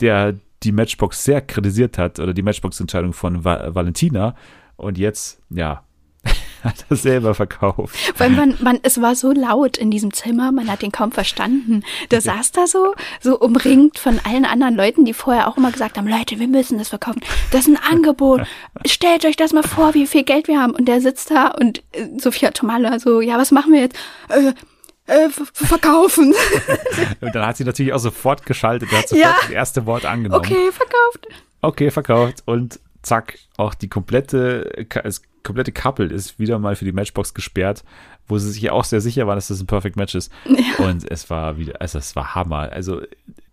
[0.00, 0.34] der
[0.64, 4.34] die Matchbox sehr kritisiert hat oder die Matchbox-Entscheidung von Va Valentina
[4.76, 5.84] und jetzt, ja,
[6.64, 7.96] hat er selber verkauft.
[8.18, 11.82] Weil man, man, es war so laut in diesem Zimmer, man hat ihn kaum verstanden.
[12.10, 12.34] Der ja.
[12.34, 16.08] saß da so, so umringt von allen anderen Leuten, die vorher auch immer gesagt haben,
[16.08, 17.20] Leute, wir müssen das verkaufen.
[17.50, 18.42] Das ist ein Angebot.
[18.86, 20.74] Stellt euch das mal vor, wie viel Geld wir haben.
[20.74, 23.96] Und der sitzt da und äh, Sophia Tomala so, ja, was machen wir jetzt?
[24.28, 24.52] Äh,
[25.06, 26.34] äh, verkaufen.
[27.20, 29.36] und dann hat sie natürlich auch sofort geschaltet hat sofort ja.
[29.42, 30.44] das erste Wort angenommen.
[30.44, 31.28] Okay, verkauft.
[31.60, 32.42] Okay, verkauft.
[32.46, 37.84] Und zack, auch die komplette, das komplette Couple ist wieder mal für die Matchbox gesperrt,
[38.28, 40.32] wo sie sich ja auch sehr sicher waren, dass das ein Perfect Match ist.
[40.46, 40.84] Ja.
[40.86, 42.70] Und es war wieder, also es war Hammer.
[42.72, 43.02] Also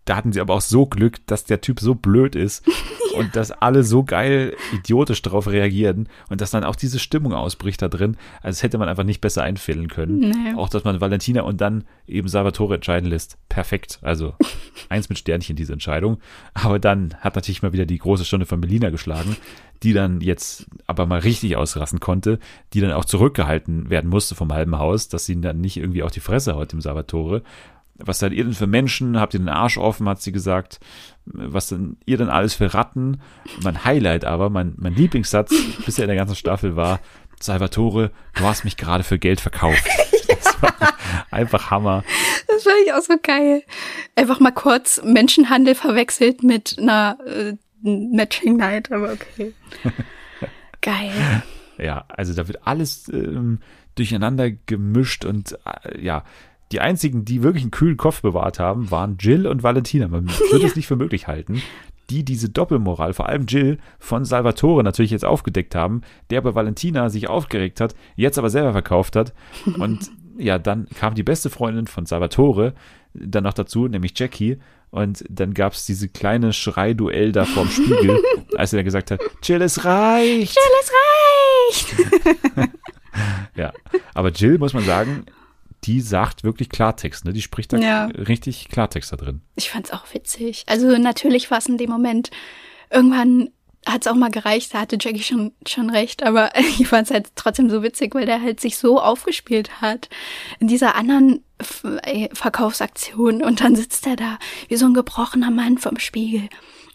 [0.10, 2.66] da hatten sie aber auch so Glück, dass der Typ so blöd ist
[3.14, 3.20] ja.
[3.20, 7.80] und dass alle so geil idiotisch darauf reagieren und dass dann auch diese Stimmung ausbricht
[7.84, 8.18] da drin.
[8.42, 10.20] Also das hätte man einfach nicht besser einfällen können.
[10.20, 10.54] Nee.
[10.56, 13.38] Auch, dass man Valentina und dann eben Salvatore entscheiden lässt.
[13.50, 14.00] Perfekt.
[14.02, 14.34] Also
[14.90, 16.18] eins mit Sternchen, diese Entscheidung.
[16.56, 19.36] Aber dann hat natürlich mal wieder die große Stunde von Melina geschlagen,
[19.84, 22.40] die dann jetzt aber mal richtig ausrasten konnte,
[22.74, 26.12] die dann auch zurückgehalten werden musste vom halben Haus, dass sie dann nicht irgendwie auf
[26.12, 27.44] die Fresse haut dem Salvatore
[28.00, 29.20] was seid ihr denn für Menschen?
[29.20, 30.80] Habt ihr den Arsch offen, hat sie gesagt.
[31.26, 33.22] Was denn ihr denn alles für Ratten?
[33.64, 35.54] Mein Highlight aber, mein, mein Lieblingssatz
[35.86, 37.00] bisher in der ganzen Staffel war,
[37.40, 39.86] Salvatore, du hast mich gerade für Geld verkauft.
[40.28, 40.94] Das war
[41.32, 42.04] einfach Hammer.
[42.48, 43.64] Das fand ich auch so geil.
[44.16, 49.54] Einfach mal kurz Menschenhandel verwechselt mit einer äh, Matching Night, aber okay.
[50.82, 51.44] geil.
[51.80, 53.60] Ja, also da wird alles ähm,
[53.96, 56.24] durcheinander gemischt und äh, ja,
[56.72, 60.08] die einzigen, die wirklich einen kühlen Kopf bewahrt haben, waren Jill und Valentina.
[60.08, 61.62] Man würde es nicht für möglich halten,
[62.10, 67.10] die diese Doppelmoral, vor allem Jill, von Salvatore natürlich jetzt aufgedeckt haben, der bei Valentina
[67.10, 69.34] sich aufgeregt hat, jetzt aber selber verkauft hat.
[69.78, 72.74] Und ja, dann kam die beste Freundin von Salvatore
[73.14, 74.58] dann noch dazu, nämlich Jackie.
[74.92, 78.22] Und dann gab es diese kleine Schreiduell da vorm Spiegel,
[78.56, 80.56] als er dann gesagt hat, Jill, es reicht.
[80.56, 81.96] Jill, es
[82.56, 82.70] reicht.
[83.56, 83.72] ja,
[84.16, 85.26] aber Jill, muss man sagen,
[85.86, 87.34] die sagt wirklich Klartext, ne?
[87.34, 88.06] Die spricht da Ja.
[88.06, 89.42] richtig Klartext da drin.
[89.56, 90.64] Ich fand's auch witzig.
[90.68, 92.32] Also natürlich war es in dem Moment,
[92.90, 93.50] irgendwann
[93.86, 97.70] hat's auch mal gereicht, da hatte Jackie schon, schon recht, aber ich fand's halt trotzdem
[97.70, 100.10] so witzig, weil der halt sich so aufgespielt hat
[100.60, 101.44] in dieser anderen
[102.04, 106.50] äh, Verkaufsaktion und dann sitzt er da wie so ein gebrochener Mann vom Spiegel.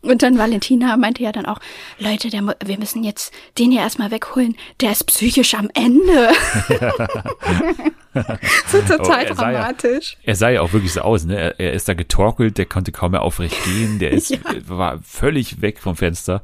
[0.05, 1.59] Und dann Valentina meinte ja dann auch,
[1.99, 6.31] Leute, der, wir müssen jetzt den hier erstmal wegholen, der ist psychisch am Ende.
[8.69, 10.17] so total Oh, er sah ja- dramatisch.
[10.23, 11.37] Er sah ja auch wirklich so aus, ne?
[11.37, 14.39] Er, er ist da getorkelt, der konnte kaum mehr aufrecht gehen, der ist, Ja.
[14.67, 16.43] war völlig weg vom Fenster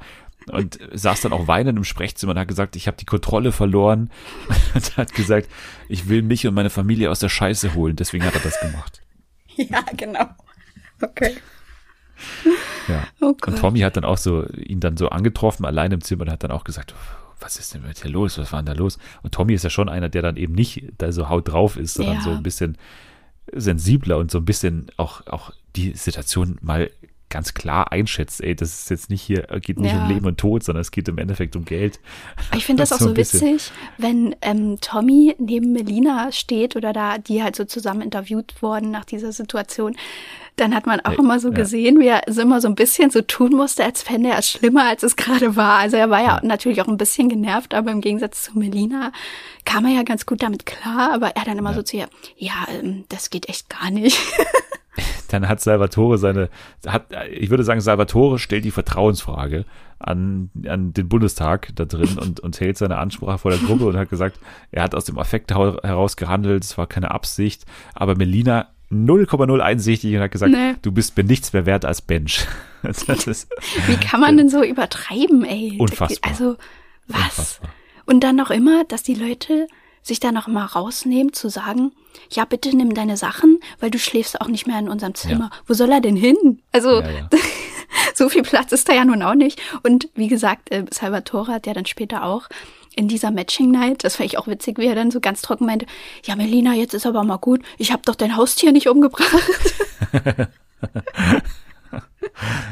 [0.53, 4.11] und saß dann auch weinend im Sprechzimmer und hat gesagt, ich habe die Kontrolle verloren
[4.75, 5.49] und hat gesagt,
[5.89, 9.01] ich will mich und meine Familie aus der Scheiße holen, deswegen hat er das gemacht.
[9.57, 10.27] Ja, genau.
[11.03, 11.37] Okay.
[12.89, 13.05] Ja.
[13.21, 13.35] Oh.
[13.47, 16.43] Und Tommy hat dann auch so ihn dann so angetroffen, allein im Zimmer und hat
[16.45, 16.95] dann auch gesagt,
[17.41, 18.37] was ist denn mit hier los?
[18.39, 18.99] Was war denn da los?
[19.23, 21.95] Und Tommy ist ja schon einer, der dann eben nicht da so haut drauf ist,
[21.95, 22.21] sondern Ja.
[22.23, 22.77] so ein bisschen
[23.53, 26.91] sensibler und so ein bisschen auch, auch die Situation mal
[27.31, 28.43] ganz klar einschätzt.
[28.43, 30.03] Ey, das ist jetzt nicht hier, geht nicht Ja.
[30.05, 32.01] um Leben und Tod, sondern es geht im Endeffekt um Geld.
[32.57, 37.43] Ich finde das auch So witzig, wenn ähm, Tommy neben Melina steht oder da, die
[37.43, 39.97] halt so zusammen interviewt wurden nach dieser Situation,
[40.57, 43.23] dann hat man auch immer so gesehen, wie er so immer so ein bisschen so
[43.23, 45.79] tun musste, als fände er es schlimmer, als es gerade war.
[45.79, 49.13] Also er war ja, natürlich auch ein bisschen genervt, aber im Gegensatz zu Melina
[49.65, 52.67] kam er ja ganz gut damit klar, aber er dann immer so zu ihr, ja,
[52.69, 54.19] ähm, das geht echt gar nicht.
[55.29, 56.51] Dann hat Salvatore seine,
[56.87, 59.65] hat, ich würde sagen, Salvatore stellt die Vertrauensfrage
[59.99, 63.97] an, an den Bundestag da drin und, und hält seine Ansprache vor der Gruppe und
[63.97, 64.41] hat gesagt,
[64.73, 70.15] er hat aus dem Affekt heraus gehandelt, es war keine Absicht, aber Melina 0,0 einsichtig
[70.15, 70.75] und hat gesagt, Nee.
[70.83, 72.01] du bist mir nichts mehr wert als
[73.27, 73.49] ist
[73.87, 75.77] Wie kann man denn so übertreiben, ey?
[75.79, 76.31] Unfassbar.
[76.31, 76.57] Also,
[77.07, 77.21] was?
[77.21, 77.71] unfassbar.
[78.07, 79.69] Und dann noch immer, dass die Leute
[80.03, 81.93] sich da noch mal rausnehmen, zu sagen,
[82.33, 85.51] ja, bitte nimm deine Sachen, weil du schläfst auch nicht mehr in unserem Zimmer.
[85.67, 86.61] Wo soll er denn hin?
[86.73, 87.29] Also, Ja, ja.
[88.15, 89.61] so viel Platz ist da ja nun auch nicht.
[89.83, 92.49] Und wie gesagt, äh, Salvatore hat ja dann später auch
[92.97, 95.67] in dieser Matching Night, das fand ich auch witzig, wie er dann so ganz trocken
[95.67, 95.87] meinte,
[96.25, 99.31] ja, Melina, jetzt ist aber mal gut, ich habe doch dein Haustier nicht umgebracht.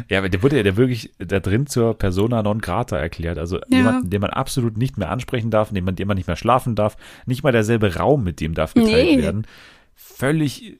[0.08, 3.38] Ja, aber der wurde ja der wirklich da drin zur Persona non grata erklärt.
[3.38, 3.78] Also Ja.
[3.78, 6.74] jemanden, den man absolut nicht mehr ansprechen darf, den man, den man nicht mehr schlafen
[6.74, 6.96] darf,
[7.26, 9.22] nicht mal derselbe Raum mit dem darf geteilt Nee.
[9.22, 9.46] werden.
[9.94, 10.78] Völlig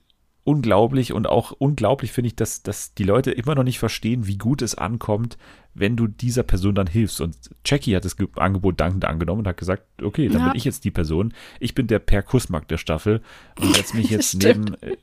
[0.49, 4.37] unglaublich und auch unglaublich finde ich, dass, dass die Leute immer noch nicht verstehen, wie
[4.37, 5.37] gut es ankommt,
[5.75, 7.21] wenn du dieser Person dann hilfst.
[7.21, 7.35] Und
[7.65, 10.47] Jackie hat das Ge- Angebot dankend angenommen und hat gesagt, okay, dann Ja.
[10.49, 11.33] bin ich jetzt die Person.
[11.59, 13.21] Ich bin der Per Kussmark der Staffel
[13.59, 14.97] und setze mich jetzt neben, äh,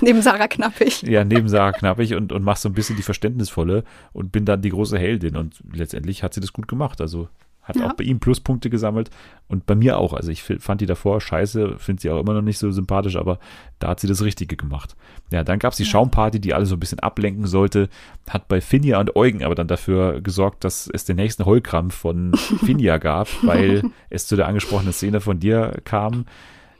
[0.00, 1.02] neben Sarah Knappig.
[1.06, 4.62] ja, neben Sarah Knappig und, und mach so ein bisschen die Verständnisvolle und bin dann
[4.62, 5.36] die große Heldin.
[5.36, 7.00] Und letztendlich hat sie das gut gemacht.
[7.00, 7.28] Also
[7.68, 7.86] hat Ja.
[7.86, 9.10] auch bei ihm Pluspunkte gesammelt
[9.46, 10.14] und bei mir auch.
[10.14, 13.38] Also ich fand die davor scheiße, finde sie auch immer noch nicht so sympathisch, aber
[13.78, 14.96] da hat sie das Richtige gemacht.
[15.30, 17.88] Ja, dann gab es die Schaumparty, die alle so ein bisschen ablenken sollte,
[18.28, 22.32] hat bei Finja und Eugen aber dann dafür gesorgt, dass es den nächsten Heulkrampf von
[22.64, 26.24] Finja gab, weil es zu der angesprochenen Szene von dir kam.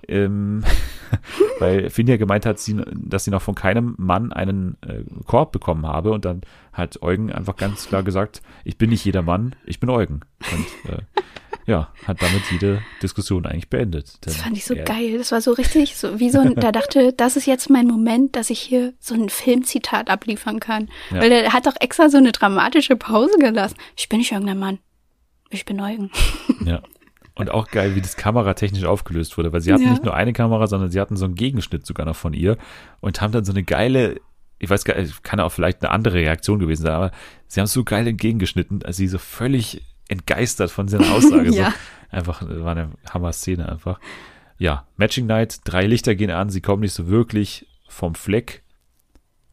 [0.09, 0.65] Ähm,
[1.59, 5.87] weil Finja gemeint hat, sie, dass sie noch von keinem Mann einen äh, Korb bekommen
[5.87, 6.43] habe und dann
[6.73, 10.21] hat Eugen einfach ganz klar gesagt, ich bin nicht jeder Mann, ich bin Eugen.
[10.53, 11.03] Und äh,
[11.67, 14.17] ja, hat damit jede Diskussion eigentlich beendet.
[14.23, 15.19] Das fand ich so er- geil.
[15.19, 18.37] Das war so richtig, so wie so ein, der dachte, das ist jetzt mein Moment,
[18.37, 20.89] dass ich hier so ein Filmzitat abliefern kann.
[21.11, 21.21] Ja.
[21.21, 23.77] Weil er hat doch extra so eine dramatische Pause gelassen.
[23.97, 24.79] Ich bin nicht irgendein Mann.
[25.51, 26.11] Ich bin Eugen.
[26.65, 26.83] Ja.
[27.39, 29.91] Und auch geil, wie das kameratechnisch aufgelöst wurde, weil sie hatten Ja.
[29.91, 32.57] nicht nur eine Kamera, sondern sie hatten so einen Gegenschnitt sogar noch von ihr
[33.01, 34.21] und haben dann so eine geile,
[34.59, 37.11] ich weiß gar nicht, kann auch vielleicht eine andere Reaktion gewesen sein, aber
[37.47, 41.51] sie haben es so geil entgegengeschnitten, als sie so völlig entgeistert von seiner Aussage.
[41.55, 41.71] Ja.
[41.71, 44.01] so, einfach, war eine Hammer-Szene einfach.
[44.59, 48.63] Ja, Matching Night, drei Lichter gehen an, sie kommen nicht so wirklich vom Fleck.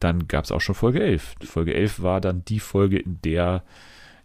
[0.00, 1.36] Dann gab es auch schon Folge 11.
[1.44, 3.62] Folge 11 war dann die Folge, in der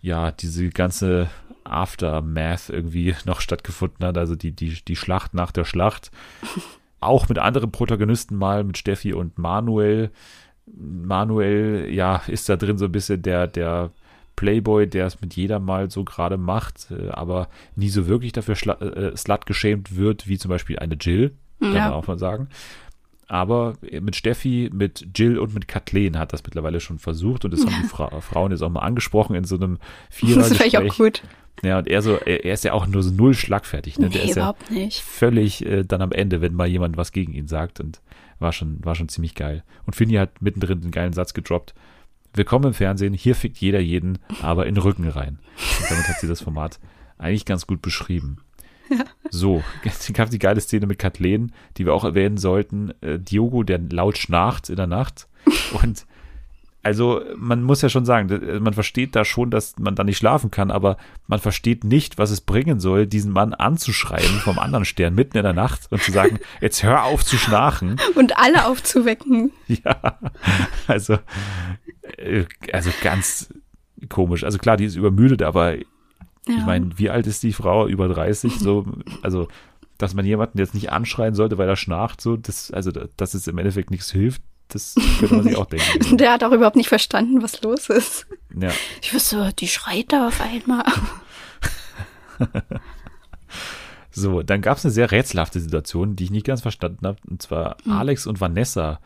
[0.01, 1.29] ja, diese ganze
[1.63, 6.11] Aftermath irgendwie noch stattgefunden hat, also die, die, die Schlacht nach der Schlacht.
[6.99, 10.11] Auch mit anderen Protagonisten mal, mit Steffi und Manuel.
[10.67, 13.91] Manuel, ja, ist da drin so ein bisschen der, der
[14.35, 18.55] Playboy, der es mit jeder mal so gerade macht, äh, aber nie so wirklich dafür
[18.81, 21.85] äh, slut geschämt wird, wie zum Beispiel eine Jill, kann ja.
[21.85, 22.49] man auch mal sagen.
[23.27, 27.63] Aber mit Steffi, mit Jill und mit Kathleen hat das mittlerweile schon versucht und das
[27.63, 27.71] ja.
[27.71, 29.77] haben die Fra Frauen jetzt auch mal angesprochen in so einem
[30.09, 30.39] Vierer.
[30.39, 31.23] Das ich auch gut.
[31.63, 33.99] Ja, und er so, er, er, ist ja auch nur so null schlagfertig.
[33.99, 34.07] Ne?
[34.07, 35.01] Nee, Der ist überhaupt ja nicht.
[35.01, 38.01] völlig äh, dann am Ende, wenn mal jemand was gegen ihn sagt und
[38.39, 39.63] war schon, war schon ziemlich geil.
[39.85, 41.73] Und Finny hat mittendrin den geilen Satz gedroppt.
[42.33, 45.39] Willkommen im Fernsehen, hier fickt jeder jeden, aber in den Rücken rein.
[45.81, 46.79] Und damit hat sie das Format
[47.17, 48.37] eigentlich ganz gut beschrieben.
[48.89, 49.05] Ja.
[49.29, 52.93] So, jetzt gab die geile Szene mit Kathleen, die wir auch erwähnen sollten.
[53.01, 55.27] Äh, Diogo, der laut schnarcht in der Nacht.
[55.81, 56.05] Und
[56.83, 60.49] also man muss ja schon sagen, man versteht da schon, dass man da nicht schlafen
[60.49, 65.13] kann, aber man versteht nicht, was es bringen soll, diesen Mann anzuschreien vom anderen Stern
[65.13, 67.97] mitten in der Nacht und zu sagen, jetzt hör auf zu schnarchen.
[68.15, 69.51] Und alle aufzuwecken.
[69.67, 70.19] Ja,
[70.87, 71.17] also,
[72.17, 73.53] äh, also ganz
[74.09, 74.43] komisch.
[74.43, 75.83] Also klar, die ist übermüdet, aber ja.
[76.45, 77.87] ich meine, wie alt ist die Frau?
[77.87, 78.59] Über 30?
[78.59, 78.85] So,
[79.21, 79.47] also,
[79.97, 83.47] dass man jemanden jetzt nicht anschreien sollte, weil er schnarcht, so, das, also, dass es
[83.47, 84.41] im Endeffekt nichts hilft,
[84.73, 86.17] das könnte man sich auch denken.
[86.17, 88.27] Der hat auch überhaupt nicht verstanden, was los ist.
[88.59, 88.71] Ja.
[89.01, 90.83] Ich wusste, die schreit da auf einmal.
[94.11, 97.17] so, dann gab es eine sehr rätselhafte Situation, die ich nicht ganz verstanden habe.
[97.29, 97.93] Und zwar mhm.
[97.93, 98.99] Alex und Vanessa,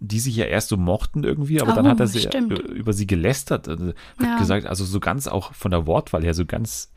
[0.00, 2.58] die sich ja erst so mochten irgendwie, aber oh, dann hat er sie stimmt.
[2.58, 3.68] über sie gelästert.
[3.68, 4.38] Also, hat ja.
[4.38, 6.90] gesagt, also so ganz auch von der Wortwahl her, so ganz.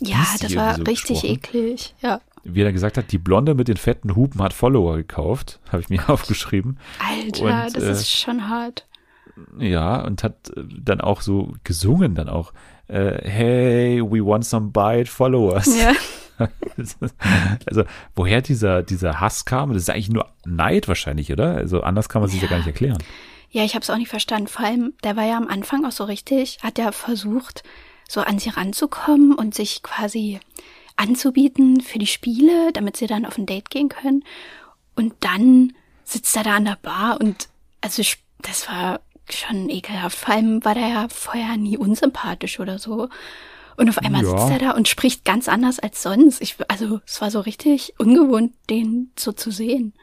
[0.00, 1.34] Ja, das war so richtig gesprochen.
[1.34, 5.60] eklig, ja wie er gesagt hat, die Blonde mit den fetten Hupen hat Follower gekauft,
[5.70, 6.78] habe ich mir aufgeschrieben.
[6.98, 8.86] Alter, und, das äh, ist schon hart.
[9.58, 12.52] Ja, und hat äh, dann auch so gesungen, dann auch,
[12.88, 15.66] äh, hey, we want some bite followers.
[15.78, 15.92] Ja.
[17.66, 17.84] also,
[18.14, 21.54] woher dieser, dieser Hass kam, das ist eigentlich nur Neid wahrscheinlich, oder?
[21.56, 22.98] Also, anders kann man sich ja, ja gar nicht erklären.
[23.50, 24.48] Ja, ich habe es auch nicht verstanden.
[24.48, 27.62] Vor allem, der war ja am Anfang auch so richtig, hat er versucht,
[28.08, 30.40] so an sie ranzukommen und sich quasi
[30.96, 34.24] anzubieten für die Spiele, damit sie dann auf ein Date gehen können.
[34.94, 35.72] Und dann
[36.04, 37.48] sitzt er da an der Bar und
[37.80, 38.02] also
[38.42, 40.16] das war schon ekelhaft.
[40.16, 43.08] Vor allem war der ja vorher nie unsympathisch oder so.
[43.76, 44.30] Und auf einmal ja.
[44.30, 46.42] sitzt er da und spricht ganz anders als sonst.
[46.42, 49.94] Ich, also es war so richtig ungewohnt, den so zu sehen.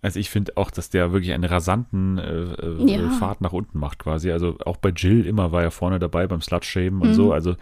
[0.00, 3.10] Also ich finde auch, dass der wirklich einen rasanten äh, äh, ja.
[3.10, 4.30] Fahrt nach unten macht quasi.
[4.30, 7.14] Also auch bei Jill immer war er vorne dabei beim Slutshamen und mhm.
[7.14, 7.32] so.
[7.32, 7.56] Also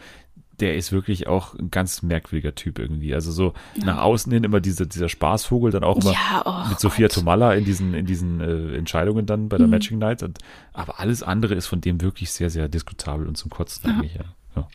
[0.60, 3.14] der ist wirklich auch ein ganz merkwürdiger Typ irgendwie.
[3.14, 3.86] Also so ja.
[3.86, 7.16] nach außen hin immer diese, dieser Spaßvogel, dann auch immer ja, oh mit Sophia Gott.
[7.16, 9.72] Tomalla in diesen, in diesen äh, Entscheidungen dann bei der mhm.
[9.72, 10.22] Matching Night.
[10.22, 10.38] Und,
[10.72, 13.96] aber alles andere ist von dem wirklich sehr, sehr diskutabel und zum Kotzen ja.
[13.96, 14.18] eigentlich.
[14.56, 14.68] Ja.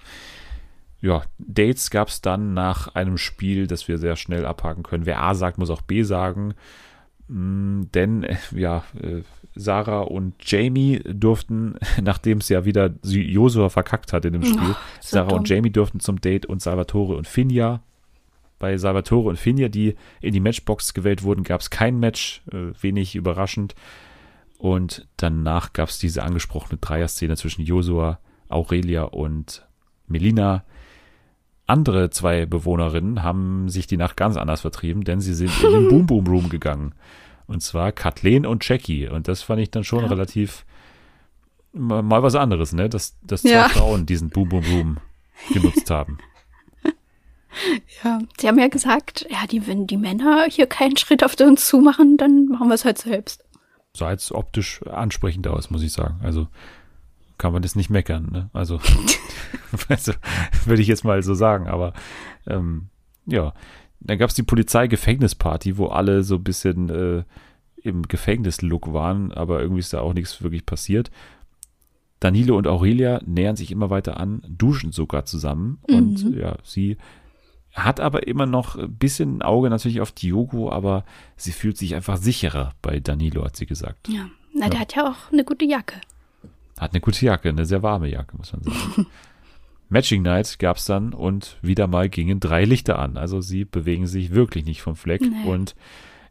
[1.01, 1.23] ja.
[1.37, 5.05] Dates gab es dann nach einem Spiel, das wir sehr schnell abhaken können.
[5.05, 6.55] Wer A sagt, muss auch B sagen.
[7.27, 9.21] Mm, denn, äh, ja, äh,
[9.57, 14.75] Sarah und Jamie durften, nachdem es ja wieder Josua verkackt hat in dem Spiel, oh,
[14.99, 15.39] so Sarah dumm.
[15.39, 17.81] und Jamie durften zum Date und Salvatore und Finja.
[18.59, 22.73] Bei Salvatore und Finja, die in die Matchbox gewählt wurden, gab es kein Match, äh,
[22.81, 23.75] wenig überraschend.
[24.57, 29.67] Und danach gab es diese angesprochene Dreier-Szene zwischen Josua, Aurelia und
[30.07, 30.63] Melina.
[31.67, 35.87] Andere zwei Bewohnerinnen haben sich die Nacht ganz anders vertrieben, denn sie sind in den
[35.89, 36.93] Boom Boom Room gegangen.
[37.47, 39.07] Und zwar Kathleen und Jackie.
[39.07, 40.07] Und das fand ich dann schon ja.
[40.07, 40.65] relativ
[41.73, 42.89] mal was anderes, ne?
[42.89, 43.69] Dass, dass zwei ja.
[43.69, 44.97] Frauen diesen Boom Boom Boom
[45.53, 46.17] genutzt haben.
[48.03, 51.67] Ja, sie haben ja gesagt, ja, die, wenn die Männer hier keinen Schritt auf uns
[51.67, 53.43] zumachen, dann machen wir es halt selbst.
[53.95, 56.19] Sah jetzt optisch ansprechend aus, muss ich sagen.
[56.21, 56.47] Also
[57.37, 58.49] kann man das nicht meckern, ne?
[58.53, 58.79] Also,
[59.89, 60.13] also
[60.65, 61.93] würde ich jetzt mal so sagen, aber
[62.45, 62.89] ähm,
[63.25, 63.53] ja,
[63.99, 67.23] dann gab es die Polizei-Gefängnisparty, wo alle so ein bisschen äh,
[67.81, 71.11] im Gefängnislook waren, aber irgendwie ist da auch nichts wirklich passiert.
[72.19, 75.95] Danilo und Aurelia nähern sich immer weiter an, duschen sogar zusammen mhm.
[75.95, 76.97] und ja, sie
[77.73, 81.93] hat aber immer noch ein bisschen ein Auge natürlich auf Diogo, aber sie fühlt sich
[81.93, 84.09] einfach sicherer bei Danilo, hat sie gesagt.
[84.09, 84.69] Ja, na, ja.
[84.71, 86.01] der hat ja auch eine gute Jacke.
[86.79, 89.05] Hat eine gute Jacke, eine sehr warme Jacke, muss man sagen.
[89.89, 93.17] Matching Night gab es dann und wieder mal gingen drei Lichter an.
[93.17, 95.21] Also sie bewegen sich wirklich nicht vom Fleck.
[95.21, 95.49] Nee.
[95.49, 95.75] Und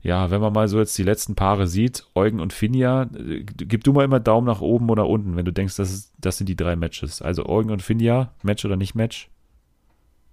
[0.02, 3.82] ja, wenn man mal so jetzt die letzten Paare sieht, Eugen und Finja, äh, gib
[3.82, 6.48] du mal immer Daumen nach oben oder unten, wenn du denkst, das, ist, das sind
[6.48, 7.22] die drei Matches.
[7.22, 9.28] Also Eugen und Finja, Match oder nicht Match?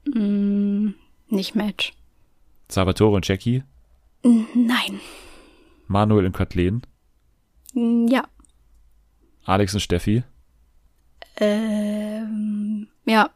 [0.05, 0.89] Mm,
[1.29, 1.93] nicht Match.
[2.67, 3.63] Salvatore und Jackie?
[4.23, 4.99] Nein.
[5.87, 6.81] Manuel und Kathleen?
[7.73, 8.25] Ja.
[9.45, 10.23] Alex und Steffi?
[11.37, 13.29] Ähm, Ja.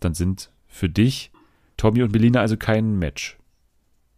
[0.00, 1.30] Dann sind für dich
[1.76, 3.36] Tommy und Melina also kein Match.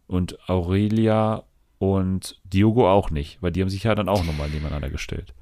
[0.07, 1.43] Und Aurelia
[1.79, 5.33] und Diogo auch nicht, weil die haben sich ja dann auch nochmal nebeneinander gestellt.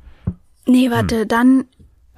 [0.65, 1.27] Nee, warte, hm.
[1.27, 1.65] dann,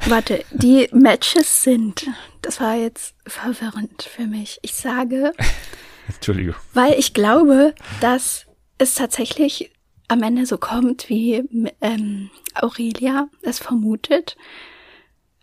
[0.06, 2.08] warte, die Matches sind,
[2.42, 4.60] das war jetzt verwirrend für mich.
[4.62, 5.34] Ich sage,
[6.08, 6.56] Entschuldigung.
[6.74, 8.46] Weil ich glaube, dass
[8.78, 9.72] es tatsächlich
[10.08, 11.44] am Ende so kommt, wie
[11.82, 14.38] ähm, Aurelia es vermutet.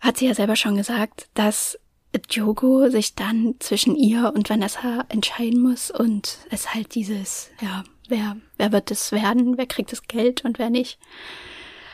[0.05, 1.79] Hat sie ja selber schon gesagt, dass
[2.29, 8.37] Diogo sich dann zwischen ihr und Vanessa entscheiden muss und es halt dieses, ja, wer,
[8.57, 10.99] wer wird es werden, wer kriegt das Geld und wer nicht.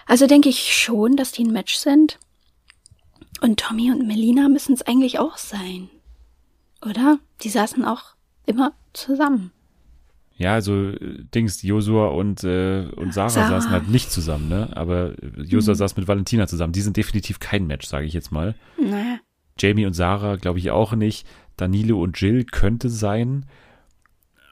[0.08, 2.20] Also denke ich schon, dass die ein Match sind.
[3.40, 5.90] Und Tommy und Melina müssen es eigentlich auch sein.
[6.86, 7.18] Oder?
[7.44, 9.54] Die saßen auch immer zusammen.
[10.42, 10.92] Ja, also
[11.36, 14.70] Dings, Josua und, äh, und Sarah, Sarah, saßen halt nicht zusammen, ne?
[14.76, 15.78] Aber Josua mhm.
[15.78, 16.74] saß mit Valentina zusammen.
[16.74, 18.56] Die sind definitiv kein Match, sage ich jetzt mal.
[18.78, 19.20] Naja.
[19.60, 21.28] Jamie und Sarah glaube ich auch nicht.
[21.58, 23.46] Danilo und Jill könnte sein.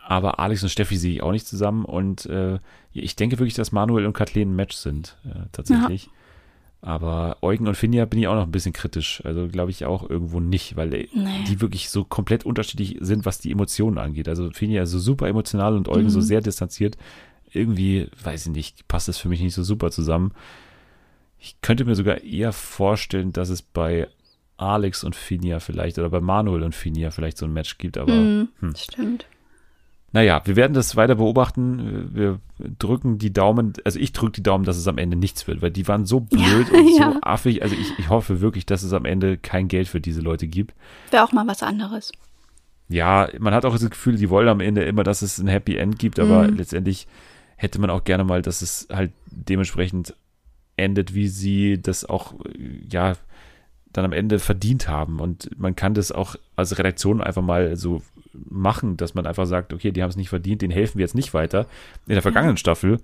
[0.05, 1.85] Aber Alex und Steffi sehe ich auch nicht zusammen.
[1.85, 2.59] Und äh,
[2.93, 6.05] ich denke wirklich, dass Manuel und Kathleen ein Match sind, äh, tatsächlich.
[6.05, 6.11] Ja.
[6.81, 9.21] Aber Eugen und Finja bin ich auch noch ein bisschen kritisch.
[9.25, 11.43] Also glaube ich auch irgendwo nicht, weil äh, nee.
[11.47, 14.29] die wirklich so komplett unterschiedlich sind, was die Emotionen angeht.
[14.29, 16.09] Also Finja so super emotional und Eugen mhm.
[16.09, 16.97] so sehr distanziert.
[17.51, 20.31] Irgendwie, weiß ich nicht, passt das für mich nicht so super zusammen.
[21.37, 24.07] Ich könnte mir sogar eher vorstellen, dass es bei
[24.55, 28.13] Alex und Finja vielleicht oder bei Manuel und Finja vielleicht so ein Match gibt, aber.
[28.13, 28.75] Mhm, hm.
[28.75, 29.25] Stimmt.
[30.11, 32.09] Naja, wir werden das weiter beobachten.
[32.13, 35.61] Wir drücken die Daumen, also ich drücke die Daumen, dass es am Ende nichts wird,
[35.61, 37.11] weil die waren so blöd ja, und ja.
[37.13, 37.61] so affig.
[37.61, 40.73] Also ich, ich hoffe wirklich, dass es am Ende kein Geld für diese Leute gibt.
[41.11, 42.11] Wäre auch mal was anderes.
[42.87, 45.75] Ja, man hat auch das Gefühl, die wollen am Ende immer, dass es ein Happy
[45.75, 46.57] End gibt, aber mhm.
[46.57, 47.07] letztendlich
[47.55, 50.15] hätte man auch gerne mal, dass es halt dementsprechend
[50.75, 52.33] endet, wie sie das auch,
[52.89, 53.13] ja,
[53.91, 55.19] dann am Ende verdient haben.
[55.19, 58.01] Und man kann das auch als Redaktion einfach mal so
[58.33, 61.15] machen, dass man einfach sagt, okay, die haben es nicht verdient, denen helfen wir jetzt
[61.15, 61.65] nicht weiter.
[62.07, 62.99] In der vergangenen Staffel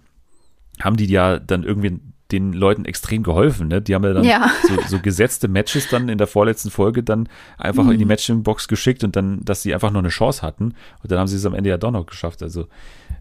[0.82, 1.99] haben die ja dann irgendwie
[2.32, 3.67] den Leuten extrem geholfen.
[3.67, 3.82] Ne?
[3.82, 4.51] Die haben ja dann ja.
[4.67, 7.91] So, so, gesetzte Matches dann in der vorletzten Folge dann einfach mhm.
[7.91, 10.73] in die Matching-Box geschickt und dann, dass sie einfach noch eine Chance hatten.
[11.03, 12.41] Und dann haben sie es am Ende ja doch noch geschafft.
[12.41, 12.67] Also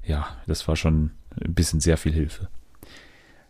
[0.05, 1.11] ja, das war schon
[1.45, 2.49] ein bisschen sehr viel Hilfe.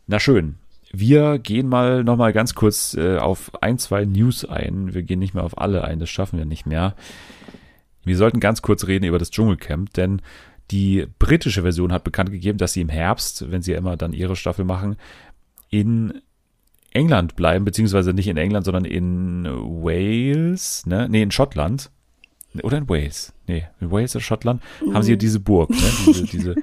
[0.06, 0.56] Na schön.
[0.92, 4.94] Wir gehen mal noch mal ganz kurz äh, auf ein, zwei News ein.
[4.94, 6.94] Wir gehen nicht mehr auf alle ein, das schaffen wir nicht mehr.
[8.04, 10.20] Wir sollten ganz kurz reden über das Dschungelcamp, denn
[10.70, 14.12] die britische Version hat bekannt gegeben, dass sie im Herbst, wenn sie ja immer dann
[14.12, 14.96] ihre Staffel machen,
[15.70, 16.22] in
[16.92, 21.08] England bleiben, beziehungsweise nicht in England, sondern in Wales, ne?
[21.08, 21.90] Nee, in Schottland.
[22.62, 23.32] Oder in Wales.
[23.48, 25.76] Nee, in Wales oder Schottland haben sie ja diese Burg, ne?
[26.06, 26.54] Diese, diese,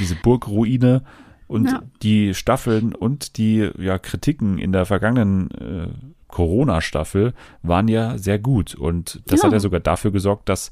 [0.00, 1.04] diese Burgruine
[1.46, 1.82] und ja.
[2.02, 5.88] die Staffeln und die ja, Kritiken in der vergangenen äh,
[6.36, 7.32] Corona-Staffel
[7.62, 8.74] waren ja sehr gut.
[8.74, 9.46] Und das ja.
[9.46, 10.70] hat ja sogar dafür gesorgt, dass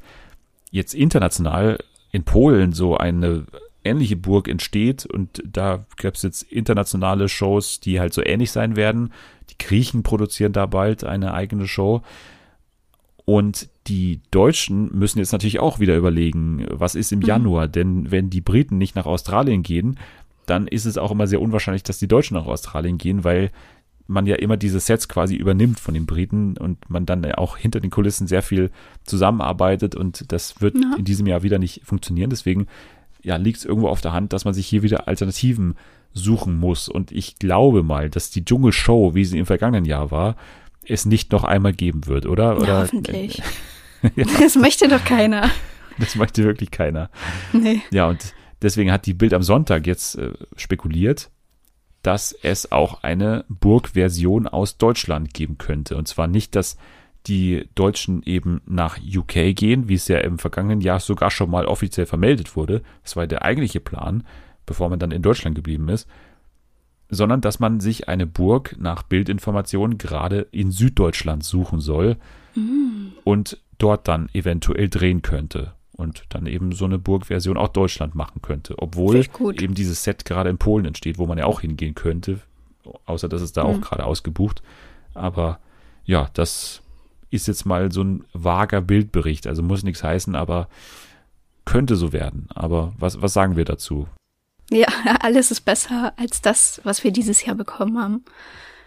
[0.71, 1.79] jetzt international
[2.12, 3.47] in Polen so eine
[3.83, 8.77] ähnliche Burg entsteht und da gab es jetzt internationale Shows, die halt so ähnlich sein
[8.77, 9.15] werden.
[9.49, 12.03] Die Griechen produzieren da bald eine eigene Show.
[13.25, 17.27] Und die Deutschen müssen jetzt natürlich auch wieder überlegen, was ist im mhm.
[17.27, 17.69] Januar?
[17.69, 19.99] Denn wenn die Briten nicht nach Australien gehen,
[20.45, 23.51] dann ist es auch immer sehr unwahrscheinlich, dass die Deutschen nach Australien gehen, weil
[24.07, 27.81] man ja immer diese Sets quasi übernimmt von den Briten und man dann auch hinter
[27.81, 28.71] den Kulissen sehr viel
[29.05, 30.95] zusammenarbeitet und das wird ja.
[30.99, 32.31] in diesem Jahr wieder nicht funktionieren.
[32.31, 32.67] Deswegen
[33.23, 35.77] ja, liegt es irgendwo auf der Hand, dass man sich hier wieder Alternativen
[36.13, 36.89] suchen muss.
[36.89, 40.37] Und ich glaube mal, dass die Dschungelshow, wie sie im vergangenen Jahr war,
[40.87, 42.59] es nicht noch einmal geben wird, oder?
[42.59, 43.43] oder ja, hoffentlich.
[44.17, 44.25] ja.
[44.39, 45.51] Das möchte doch keiner.
[45.97, 47.09] Das möchte wirklich keiner.
[47.53, 47.81] Nee.
[47.93, 48.35] Ja, und
[48.65, 51.31] Deswegen hat die Bild am Sonntag jetzt äh, spekuliert,
[52.05, 55.97] dass es auch eine Burg-Version aus Deutschland geben könnte.
[55.97, 56.77] Und zwar nicht, dass
[57.27, 61.65] die Deutschen eben nach UK gehen, wie es ja im vergangenen Jahr sogar schon mal
[61.65, 62.83] offiziell vermeldet wurde.
[63.03, 64.23] Das war der eigentliche Plan,
[64.67, 66.07] bevor man dann in Deutschland geblieben ist.
[67.09, 72.19] Sondern dass man sich eine Burg nach Bildinformationen gerade in Süddeutschland suchen soll
[72.55, 73.13] mm.
[73.25, 78.43] und dort dann eventuell drehen könnte und dann eben so eine Burgversion auch Deutschland machen
[78.43, 78.75] könnte.
[78.79, 79.25] Obwohl
[79.61, 82.41] eben dieses Set gerade in Polen entsteht, wo man ja auch hingehen könnte,
[83.07, 83.71] außer dass es da mhm.
[83.71, 84.63] auch gerade ausgebucht.
[85.15, 85.61] Aber
[86.05, 86.83] ja, das
[87.31, 89.47] ist jetzt mal so ein vager Bildbericht.
[89.47, 90.69] Also muss nichts heißen, aber
[91.65, 92.49] könnte so werden.
[92.55, 94.09] Aber was, was sagen wir dazu?
[94.71, 94.89] Ja,
[95.21, 98.25] alles ist besser als das, was wir dieses Jahr bekommen haben.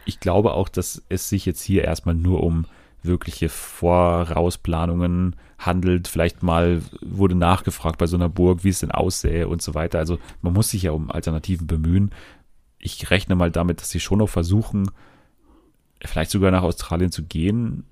[0.06, 2.66] Ich glaube auch, dass es sich jetzt hier erstmal nur um
[3.08, 6.08] wirkliche Vorausplanungen handelt.
[6.08, 9.98] Vielleicht mal wurde nachgefragt bei so einer Burg, wie es denn aussähe und so weiter.
[9.98, 12.12] Also man muss sich ja um Alternativen bemühen.
[12.78, 14.92] Ich rechne mal damit, dass sie schon noch versuchen,
[16.06, 17.86] vielleicht sogar nach Australien zu gehen.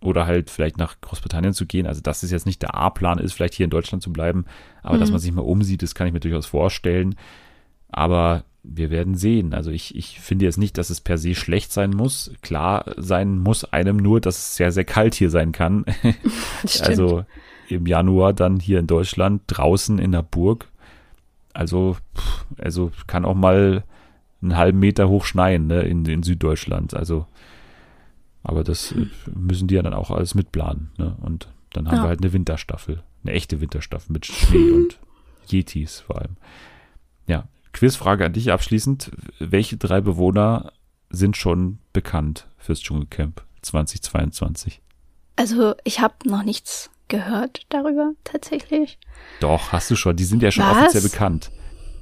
[0.00, 1.86] oder halt vielleicht nach Großbritannien zu gehen.
[1.86, 4.44] Also, dass es jetzt nicht der A-Plan ist, vielleicht hier in Deutschland zu bleiben,
[4.82, 5.00] aber mhm.
[5.00, 7.16] dass man sich mal umsieht, das kann ich mir durchaus vorstellen.
[7.88, 9.54] Aber wir werden sehen.
[9.54, 12.30] Also ich, ich finde jetzt nicht, dass es per se schlecht sein muss.
[12.42, 15.84] Klar sein muss einem nur, dass es sehr, sehr kalt hier sein kann.
[16.82, 17.24] also
[17.68, 20.68] im Januar dann hier in Deutschland draußen in der Burg.
[21.54, 21.96] Also,
[22.58, 23.84] also kann auch mal
[24.42, 26.94] einen halben Meter hoch schneien ne, in, in Süddeutschland.
[26.94, 27.26] Also,
[28.42, 29.10] aber das hm.
[29.34, 30.90] müssen die ja dann auch alles mitplanen.
[30.98, 31.16] Ne?
[31.20, 32.02] Und dann haben ja.
[32.04, 34.98] wir halt eine Winterstaffel, eine echte Winterstaffel mit Schnee und
[35.48, 36.36] Yetis vor allem.
[37.26, 39.10] Ja, Quizfrage an dich abschließend.
[39.38, 40.72] Welche drei Bewohner
[41.10, 44.80] sind schon bekannt fürs Dschungelcamp 2022?
[45.36, 48.98] Also ich habe noch nichts gehört darüber tatsächlich.
[49.40, 50.16] Doch, hast du schon.
[50.16, 50.76] Die sind ja schon Was?
[50.76, 51.50] offiziell bekannt.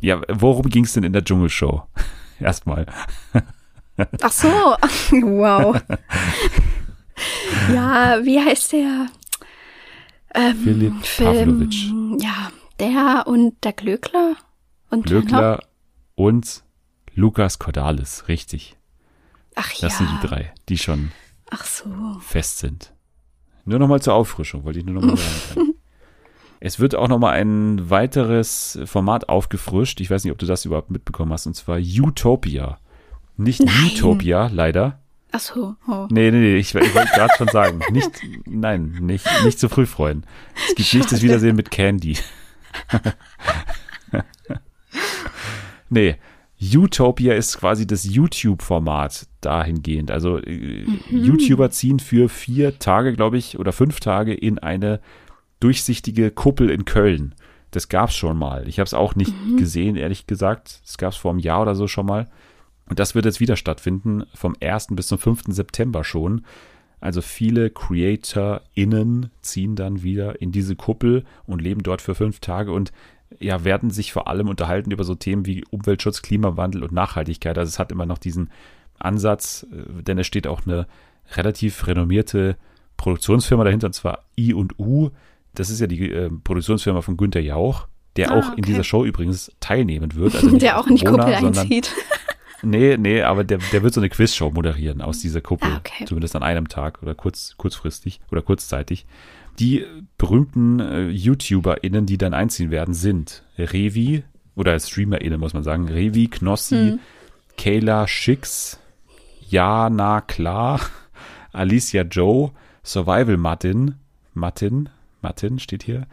[0.01, 1.83] Ja, worum ging es denn in der Dschungelshow?
[2.41, 2.87] Erstmal.
[4.21, 4.49] Ach so,
[5.11, 5.81] wow.
[7.73, 9.07] ja, wie heißt der?
[10.35, 12.23] Ähm, Philipp Pavlovic.
[12.23, 14.37] Ja, der und der Glöckler.
[14.97, 15.63] Und Glöckler
[16.15, 16.65] und
[17.15, 18.77] Lukas Cordalis, richtig.
[19.55, 19.89] Ach ja.
[19.89, 21.13] Das sind die drei, die schon
[21.51, 21.89] Ach so.
[22.21, 22.93] fest sind.
[23.65, 25.75] Nur nochmal zur Auffrischung, wollte ich nur nochmal sagen.
[26.61, 30.01] es wird auch nochmal ein weiteres Format aufgefrischt.
[30.01, 32.79] Ich weiß nicht, ob du das überhaupt mitbekommen hast, und zwar Utopia.
[33.37, 33.91] Nicht nein.
[33.93, 35.01] Utopia, leider.
[35.33, 35.75] Ach so.
[35.89, 36.07] Oh.
[36.11, 37.81] Nee, nee, nee, ich, ich wollte gerade schon sagen.
[37.91, 38.11] Nicht,
[38.47, 40.25] nein, nicht, nicht zu früh freuen.
[40.69, 40.99] Es gibt Schade.
[40.99, 42.17] nicht das Wiedersehen mit Candy.
[45.89, 46.17] nee,
[46.61, 50.11] Utopia ist quasi das YouTube-Format dahingehend.
[50.11, 51.25] Also äh, mhm.
[51.25, 55.01] YouTuber ziehen für vier Tage, glaube ich, oder fünf Tage in eine
[55.61, 57.35] durchsichtige Kuppel in Köln.
[57.71, 58.67] Das gab es schon mal.
[58.69, 59.57] Ich habe es auch nicht mhm.
[59.59, 60.81] gesehen, ehrlich gesagt.
[60.85, 62.29] Das gab es vor einem Jahr oder so schon mal.
[62.89, 64.89] Und das wird jetzt wieder stattfinden, vom 1.
[64.93, 65.45] bis zum 5.
[65.49, 66.45] September schon.
[67.01, 72.73] Also viele CreatorInnen ziehen dann wieder in diese Kuppel und leben dort für fünf Tage.
[72.73, 72.93] Und
[73.39, 77.59] ja, werden sich vor allem unterhalten über so Themen wie Umweltschutz, Klimawandel und Nachhaltigkeit.
[77.59, 78.51] Also es hat immer noch diesen
[78.99, 80.87] Ansatz, äh, denn es steht auch eine
[81.35, 82.57] relativ renommierte
[82.97, 85.11] Produktionsfirma dahinter, und zwar I und U.
[85.55, 88.59] Das ist ja die äh, Produktionsfirma von Günter Jauch, der ah, auch okay.
[88.59, 90.35] in dieser Show übrigens teilnehmen wird.
[90.35, 91.93] Also der auch in die Kuppel einzieht.
[92.63, 95.71] Nee, nee, aber der, der wird so eine Quizshow moderieren aus dieser Kuppel.
[95.71, 96.05] Ah, okay.
[96.07, 99.07] Zumindest an einem Tag oder kurz, kurzfristig oder kurzzeitig.
[99.59, 99.85] Die
[100.19, 106.29] berühmten äh, YouTuberInnen, die dann einziehen werden, sind Revi, oder StreamerInnen muss man sagen, Revi,
[106.29, 107.01] Knossi, hm.
[107.57, 108.79] Kayla Schicks,
[109.49, 110.81] Jana Klar,
[111.53, 112.53] Alicia Joe,
[112.83, 113.95] Survival Martin,
[114.35, 114.89] Martin,
[115.23, 116.07] Martin steht hier,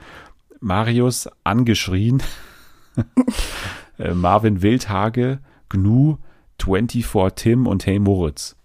[0.59, 2.23] Marius Angeschrien,
[3.99, 5.39] äh, Marvin Wildhage,
[5.69, 6.17] Gnu,
[6.61, 8.55] 24 Tim und Hey Moritz.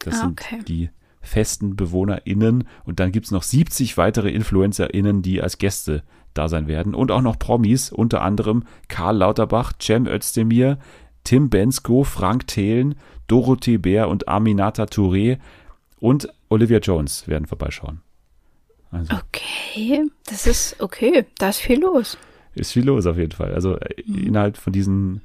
[0.00, 0.56] Das ah, okay.
[0.56, 0.90] sind die
[1.20, 6.02] festen BewohnerInnen und dann gibt es noch 70 weitere InfluencerInnen, die als Gäste
[6.34, 10.78] da sein werden und auch noch Promis, unter anderem Karl Lauterbach, Cem Özdemir,
[11.24, 12.94] Tim Bensko, Frank Thelen,
[13.26, 15.38] Dorothee Bär und Aminata Touré
[15.98, 18.00] und Olivia Jones werden vorbeischauen.
[18.90, 22.18] Also, okay, das ist okay, da ist viel los.
[22.54, 23.54] Ist viel los auf jeden Fall.
[23.54, 24.26] Also mhm.
[24.26, 25.20] innerhalb von diesen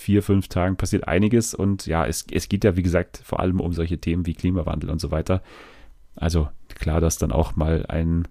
[0.00, 3.60] vier, fünf Tagen passiert einiges und ja, es, es geht ja, wie gesagt, vor allem
[3.60, 5.42] um solche Themen wie Klimawandel und so weiter.
[6.16, 8.26] Also klar, dass dann auch mal ein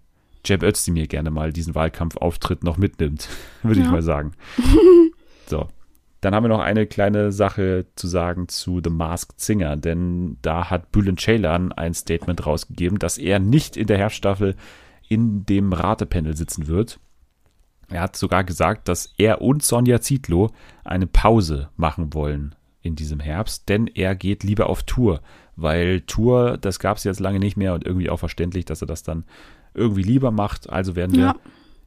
[0.45, 3.29] Jeb Özdemir gerne mal diesen Wahlkampfauftritt noch mitnimmt,
[3.63, 3.85] würde ja.
[3.85, 4.31] ich mal sagen.
[5.45, 5.67] so.
[6.21, 10.69] Dann haben wir noch eine kleine Sache zu sagen zu The Masked Singer, denn da
[10.69, 14.55] hat Bülent Ceylan ein Statement rausgegeben, dass er nicht in der Herbststaffel
[15.07, 16.99] in dem Ratepanel sitzen wird.
[17.89, 20.51] Er hat sogar gesagt, dass er und Sonja Zietlow
[20.83, 25.21] eine Pause machen wollen in diesem Herbst, denn er geht lieber auf Tour,
[25.55, 28.87] weil Tour, das gab es jetzt lange nicht mehr und irgendwie auch verständlich, dass er
[28.87, 29.25] das dann
[29.73, 30.69] irgendwie lieber macht.
[30.69, 31.35] Also werden wir ja.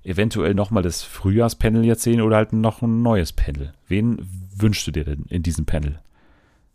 [0.03, 3.73] eventuell nochmal das Frühjahrspanel jetzt sehen oder halt noch ein neues Panel.
[3.87, 4.19] Wen
[4.57, 6.01] wünschst du dir denn in diesem Panel?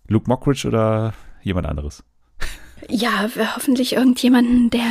[0.08, 1.14] Luke Mockridge oder
[1.44, 2.04] jemand anderes?
[2.90, 4.86] Ja, hoffentlich irgendjemanden, der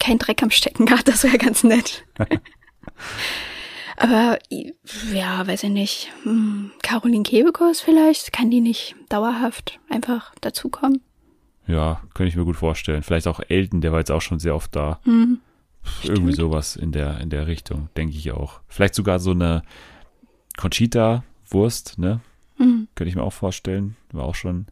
[0.00, 1.08] keinen Dreck am Stecken hat.
[1.08, 2.04] Das wäre ganz nett.
[3.98, 6.12] Aber ja, weiß ich nicht.
[6.24, 8.32] Hm, Caroline Kebekus vielleicht?
[8.32, 11.00] Kann die nicht dauerhaft einfach dazukommen?
[11.66, 13.02] Ja, könnte ich mir gut vorstellen.
[13.02, 15.00] Vielleicht auch Elton, der war jetzt auch schon sehr oft da.
[15.04, 15.38] Mhm.
[16.02, 18.60] Irgendwie sowas in der, in der Richtung, denke ich auch.
[18.68, 19.62] Vielleicht sogar so eine
[20.56, 22.20] Conchita-Wurst, ne?
[22.58, 22.88] Mhm.
[22.94, 23.96] Könnte ich mir auch vorstellen.
[24.12, 24.66] War auch schon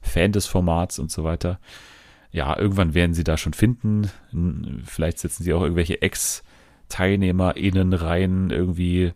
[0.00, 1.58] Fan des Formats und so weiter.
[2.32, 4.08] Ja, irgendwann werden sie da schon finden.
[4.84, 6.42] Vielleicht setzen sie auch irgendwelche Ex-
[6.90, 9.12] TeilnehmerInnen rein, irgendwie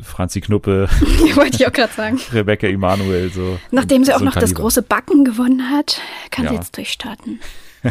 [0.00, 0.88] Franzi Knuppe.
[1.34, 2.20] Wollte ich auch gerade sagen.
[2.32, 3.58] Rebecca Emanuel, so.
[3.70, 6.00] Nachdem sie auch noch das große Backen gewonnen hat,
[6.30, 6.50] kann ja.
[6.50, 7.40] sie jetzt durchstarten.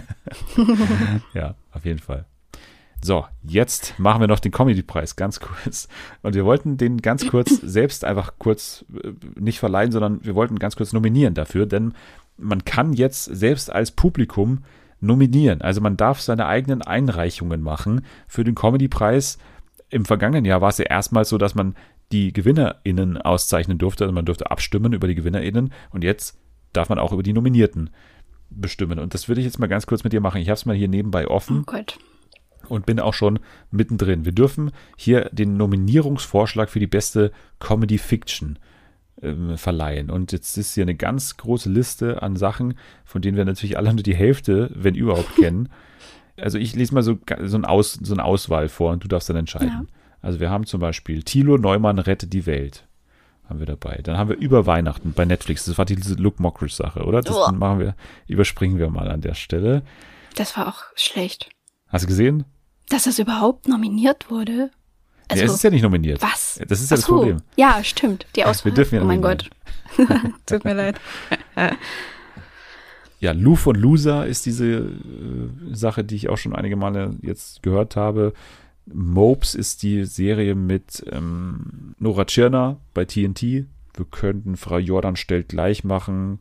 [1.34, 2.26] ja, auf jeden Fall.
[3.02, 5.88] So, jetzt machen wir noch den Comedy-Preis ganz kurz.
[6.24, 10.58] Und wir wollten den ganz kurz selbst einfach kurz äh, nicht verleihen, sondern wir wollten
[10.60, 11.94] ganz kurz nominieren dafür, denn
[12.38, 14.64] man kann jetzt selbst als Publikum
[15.00, 15.62] nominieren.
[15.62, 19.38] Also man darf seine eigenen Einreichungen machen für den Comedy-Preis.
[19.90, 21.76] Im vergangenen Jahr war es ja erstmals so, dass man
[22.12, 24.06] die GewinnerInnen auszeichnen durfte.
[24.06, 26.38] Also man durfte abstimmen über die GewinnerInnen und jetzt
[26.74, 27.90] darf man auch über die Nominierten
[28.50, 29.00] bestimmen.
[29.00, 30.42] Und das würde ich jetzt mal ganz kurz mit dir machen.
[30.42, 31.60] Ich habe es mal hier nebenbei offen.
[31.62, 32.00] Oh Gott.
[32.70, 33.40] Und bin auch schon
[33.72, 34.26] mittendrin.
[34.26, 38.60] Wir dürfen hier den Nominierungsvorschlag für die beste Comedy Fiction
[39.22, 40.10] ähm, verleihen.
[40.10, 43.94] Und jetzt ist hier eine ganz große Liste an Sachen, von denen wir natürlich alle
[43.94, 45.70] nur die Hälfte, wenn überhaupt, kennen.
[46.40, 49.30] Also ich lese mal so, so, ein Aus, so eine Auswahl vor und du darfst
[49.30, 49.70] dann entscheiden.
[49.70, 49.86] Ja.
[50.22, 52.88] Also wir haben zum Beispiel Thilo Neumann rettet die Welt.
[53.50, 54.02] Haben wir dabei.
[54.04, 55.66] Dann haben wir über Weihnachten bei Netflix.
[55.66, 57.22] Das war diese Luke Mockridge Sache, oder?
[57.22, 57.52] Das oh.
[57.54, 57.96] machen wir,
[58.28, 59.84] überspringen wir mal an der Stelle.
[60.36, 61.50] Das war auch schlecht.
[61.88, 62.44] Hast du gesehen?
[62.90, 64.70] Dass das überhaupt nominiert wurde.
[65.28, 66.22] Also, ja, es ist ja nicht nominiert.
[66.22, 66.60] Was?
[66.68, 67.08] Das ist ja Ach das.
[67.08, 67.42] Problem.
[67.56, 68.26] Ja, stimmt.
[68.36, 68.72] Die Auswahl.
[68.72, 69.50] Wir dürfen ja oh mein Gott.
[70.46, 71.00] Tut mir leid.
[73.20, 74.90] ja, Loof und Loser ist diese äh,
[75.72, 78.34] Sache, die ich auch schon einige Male jetzt gehört habe.
[78.86, 83.42] Mopes ist die Serie mit ähm, Nora Tschirner bei TNT.
[83.42, 86.40] Wir könnten Frau Jordan stellt gleich machen.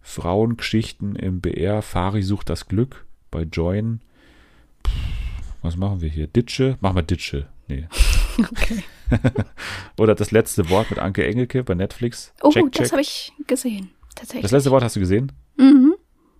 [0.00, 1.82] Frauengeschichten im BR.
[1.82, 4.00] Fari sucht das Glück bei Join.
[4.86, 4.92] Pff,
[5.62, 6.28] was machen wir hier?
[6.28, 6.76] Ditsche?
[6.80, 7.48] Machen wir Ditsche.
[7.66, 7.88] Nee.
[8.38, 8.84] Okay.
[9.98, 12.32] Oder das letzte Wort mit Anke Engelke bei Netflix.
[12.42, 13.90] Oh, check, das habe ich gesehen.
[14.14, 14.42] Tatsächlich.
[14.42, 15.32] Das letzte Wort hast du gesehen?
[15.56, 15.94] Mhm.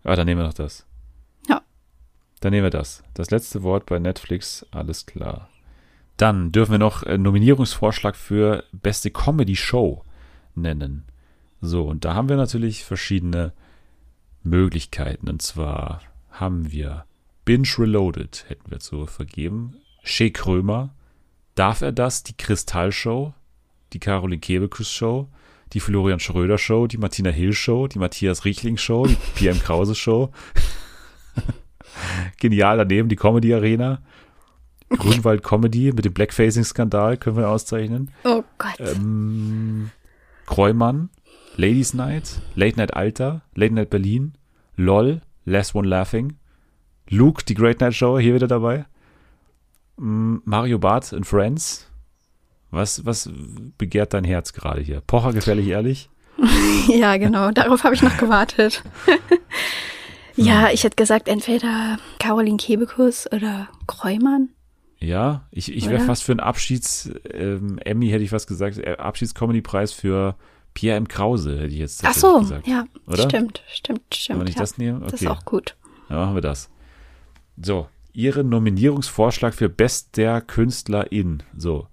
[0.05, 0.87] Ah, dann nehmen wir noch das.
[1.49, 1.63] Ja.
[2.41, 3.03] Dann nehmen wir das.
[3.15, 5.49] Das letzte Wort bei Netflix, alles klar.
[6.17, 10.05] Dann dürfen wir noch einen Nominierungsvorschlag für beste Comedy Show
[10.55, 11.05] nennen.
[11.61, 13.53] So, und da haben wir natürlich verschiedene
[14.43, 15.29] Möglichkeiten.
[15.29, 17.05] Und zwar haben wir
[17.45, 19.77] Binge Reloaded, hätten wir zu vergeben.
[20.03, 20.95] Shea Krömer,
[21.59, 22.23] Darf er das?
[22.23, 23.35] Die Kristallshow,
[23.93, 25.27] die Caroline Kebekus Show,
[25.73, 29.97] die Florian Schröder Show, die Martina Hill Show, die Matthias Riechling Show, die PM Krause
[29.97, 30.31] Show.
[32.39, 34.01] Genial daneben die Comedy Arena.
[34.89, 38.13] Grünwald Comedy mit dem Blackfacing-Skandal können wir auszeichnen.
[38.23, 38.79] Oh Gott.
[38.79, 39.91] Ähm,
[40.47, 41.11] Kreumann,
[41.57, 44.35] Ladies Night, Late Night Alter, Late Night Berlin,
[44.77, 46.35] LOL, Last One Laughing,
[47.09, 48.87] Luke, die Great Night Show, hier wieder dabei.
[49.99, 51.87] Mario Barth in Friends.
[52.71, 53.31] Was, was
[53.79, 55.01] begehrt dein Herz gerade hier?
[55.01, 56.11] Pocher gefährlich ehrlich?
[56.89, 57.51] ja, genau.
[57.51, 58.83] Darauf habe ich noch gewartet.
[60.37, 64.51] ja, ich hätte gesagt, entweder Caroline Kebekus oder Kreumann.
[65.01, 68.97] Ja, ich, ich wäre fast für einen Abschieds, ähm, Emmy hätte ich fast gesagt, äh,
[68.99, 70.35] Abschieds-Comedy-Preis für
[70.75, 71.07] Pierre M.
[71.07, 72.67] Krause, hätte ich jetzt Ach so, gesagt.
[72.67, 73.23] ja, oder?
[73.23, 74.41] stimmt, stimmt, stimmt.
[74.41, 74.61] Wenn ich ja.
[74.61, 74.99] das nehme?
[74.99, 75.11] Okay.
[75.11, 75.77] Das ist auch gut.
[76.09, 76.69] Dann machen wir das.
[77.63, 81.43] So, Ihren Nominierungsvorschlag für bester Künstlerin.
[81.57, 81.89] So,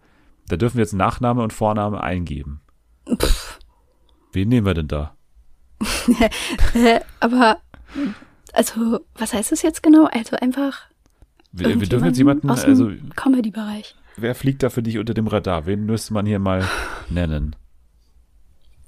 [0.48, 2.62] da dürfen wir jetzt Nachname und Vorname eingeben.
[3.10, 3.60] Pff.
[4.32, 5.16] Wen nehmen wir denn da?
[7.20, 7.60] Aber,
[8.54, 10.06] also, was heißt das jetzt genau?
[10.06, 10.84] Also einfach.
[11.52, 12.92] Wir, wir dürfen jetzt jemanden, aus dem also.
[13.16, 13.96] Comedy-Bereich.
[14.18, 15.66] Wer fliegt da für dich unter dem Radar?
[15.66, 16.68] Wen müsste man hier mal
[17.10, 17.56] nennen?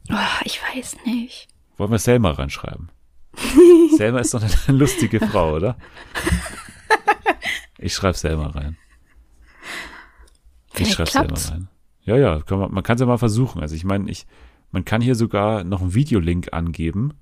[0.09, 1.47] Oh, ich weiß nicht.
[1.77, 2.89] Wollen wir Selma reinschreiben?
[3.97, 5.77] Selma ist doch eine lustige Frau, oder?
[7.79, 8.77] Ich schreibe selber rein.
[10.71, 11.67] Vielleicht ich schreibe selber rein.
[12.03, 13.61] Ja, ja, kann man, man kann es ja mal versuchen.
[13.61, 14.25] Also ich meine, ich,
[14.71, 17.13] man kann hier sogar noch einen Videolink angeben.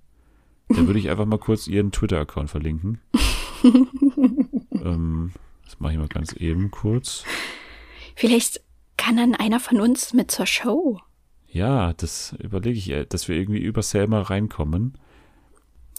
[0.69, 2.99] Da würde ich einfach mal kurz ihren Twitter-Account verlinken.
[4.71, 5.31] ähm,
[5.63, 7.23] das mache ich mal ganz eben kurz.
[8.15, 8.61] Vielleicht
[8.97, 10.99] kann dann einer von uns mit zur Show.
[11.47, 14.97] Ja, das überlege ich, äh, dass wir irgendwie über Selma reinkommen.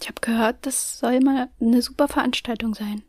[0.00, 3.02] Ich habe gehört, das soll mal eine super Veranstaltung sein.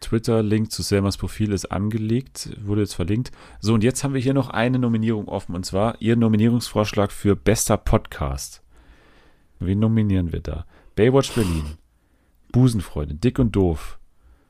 [0.00, 3.32] Twitter-Link zu Selmas Profil ist angelegt, wurde jetzt verlinkt.
[3.60, 7.34] So, und jetzt haben wir hier noch eine Nominierung offen, und zwar Ihr Nominierungsvorschlag für
[7.36, 8.62] bester Podcast.
[9.58, 10.66] Wen nominieren wir da?
[10.96, 11.64] Baywatch Berlin,
[12.52, 13.98] Busenfreunde, Dick und Doof,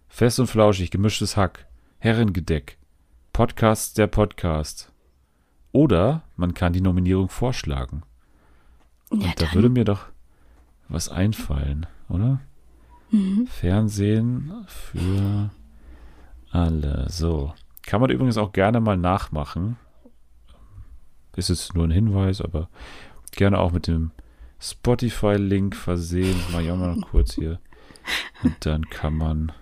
[0.08, 1.66] Fest und Flauschig, Gemischtes Hack,
[1.98, 2.78] Herrengedeck,
[3.32, 4.92] Podcast der Podcast.
[5.72, 8.02] Oder man kann die Nominierung vorschlagen.
[9.12, 10.06] Ja, und da würde mir doch
[10.88, 12.40] was einfallen, oder?
[13.10, 13.46] Mhm.
[13.46, 15.50] Fernsehen für
[16.50, 17.06] alle.
[17.08, 17.52] So.
[17.82, 19.76] Kann man übrigens auch gerne mal nachmachen.
[21.36, 22.68] Ist jetzt nur ein Hinweis, aber
[23.32, 24.10] gerne auch mit dem
[24.58, 26.36] Spotify-Link versehen.
[26.48, 27.60] Ich auch mal noch kurz hier.
[28.42, 29.52] Und dann kann man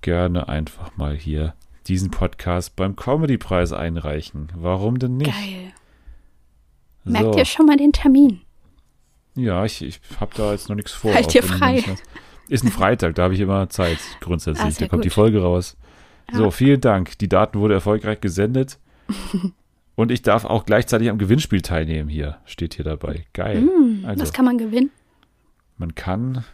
[0.00, 1.54] gerne einfach mal hier
[1.86, 4.50] diesen Podcast beim Comedy-Preis einreichen.
[4.54, 5.30] Warum denn nicht?
[5.30, 5.72] Geil.
[7.04, 7.38] Merkt so.
[7.38, 8.40] ihr schon mal den Termin?
[9.38, 11.14] Ja, ich, ich habe da jetzt noch nichts vor.
[11.14, 11.82] Halt dir frei.
[12.48, 14.76] Ist ein Freitag, da habe ich immer Zeit grundsätzlich.
[14.76, 15.14] Ah, da kommt die gut.
[15.14, 15.76] Folge raus.
[16.32, 17.18] So, vielen Dank.
[17.18, 18.78] Die Daten wurde erfolgreich gesendet.
[19.94, 22.36] Und ich darf auch gleichzeitig am Gewinnspiel teilnehmen hier.
[22.44, 23.26] Steht hier dabei.
[23.32, 23.62] Geil.
[23.62, 24.22] Hm, Also.
[24.22, 24.90] Was kann man gewinnen?
[25.76, 26.44] Man kann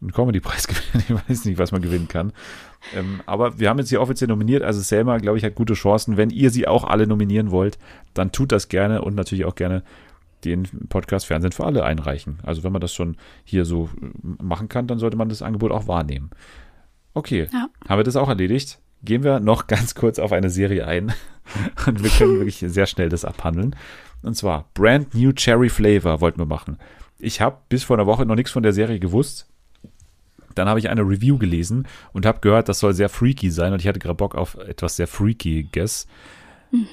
[0.00, 1.04] einen Comedy-Preis gewinnen.
[1.08, 2.32] Ich weiß nicht, was man gewinnen kann.
[2.94, 4.62] Ähm, aber wir haben jetzt hier offiziell nominiert.
[4.62, 6.16] Also Selma, glaube ich, hat gute Chancen.
[6.16, 7.78] Wenn ihr sie auch alle nominieren wollt,
[8.14, 9.82] dann tut das gerne und natürlich auch gerne
[10.44, 12.38] den Podcast Fernsehen für alle einreichen.
[12.42, 15.72] Also wenn man das schon hier so äh, machen kann, dann sollte man das Angebot
[15.72, 16.30] auch wahrnehmen.
[17.14, 17.68] Okay, Ja.
[17.88, 18.78] haben wir das auch erledigt?
[19.02, 21.12] Gehen wir noch ganz kurz auf eine Serie ein
[21.86, 23.74] und wir können wirklich sehr schnell das abhandeln.
[24.22, 26.78] Und zwar Brand New Cherry Flavor wollten wir machen.
[27.18, 29.46] Ich habe bis vor einer Woche noch nichts von der Serie gewusst.
[30.54, 33.80] Dann habe ich eine Review gelesen und habe gehört, das soll sehr freaky sein und
[33.80, 36.06] ich hatte gerade Bock auf etwas sehr freakiges.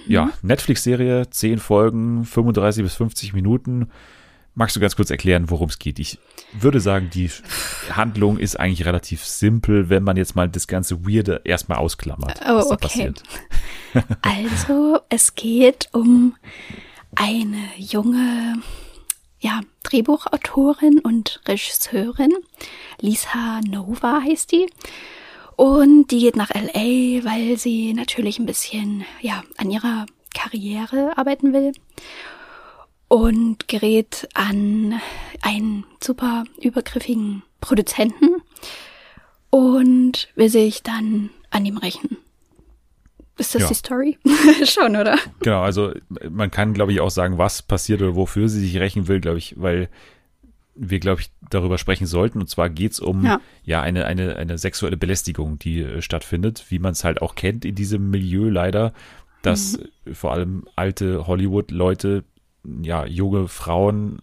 [0.07, 3.89] Ja, Netflix-Serie, 10 Folgen, 35 bis 50 Minuten.
[4.55, 5.97] Magst du ganz kurz erklären, worum es geht?
[5.97, 6.19] Ich
[6.53, 7.29] würde sagen, die
[7.89, 12.63] Handlung ist eigentlich relativ simpel, wenn man jetzt mal das ganze Weirde erstmal ausklammert, Oh,
[12.69, 13.13] okay.
[14.21, 16.35] Also, es geht um
[17.15, 18.55] eine junge
[19.39, 22.31] ja, Drehbuchautorin und Regisseurin.
[22.99, 24.67] Lisa Nova heißt die.
[25.55, 31.53] Und die geht nach LA, weil sie natürlich ein bisschen ja, an ihrer Karriere arbeiten
[31.53, 31.71] will.
[33.07, 34.99] Und gerät an
[35.41, 38.41] einen super übergriffigen Produzenten
[39.51, 42.17] und will sich dann an ihm rächen.
[43.37, 43.67] Ist das Ja.
[43.67, 44.17] die Story?
[44.65, 45.17] Schon, oder?
[45.41, 45.91] Genau, also
[46.29, 49.37] man kann, glaube ich, auch sagen, was passiert oder wofür sie sich rächen will, glaube
[49.37, 49.89] ich, weil
[50.75, 52.39] wir, glaube ich, darüber sprechen sollten.
[52.39, 53.39] Und zwar geht's um ja.
[53.63, 53.81] Ja.
[53.81, 57.75] eine, eine, eine sexuelle Belästigung, die äh, stattfindet, wie man es halt auch kennt in
[57.75, 58.93] diesem Milieu leider,
[59.41, 62.23] dass äh, vor allem alte Hollywood-Leute,
[62.81, 64.21] ja, junge Frauen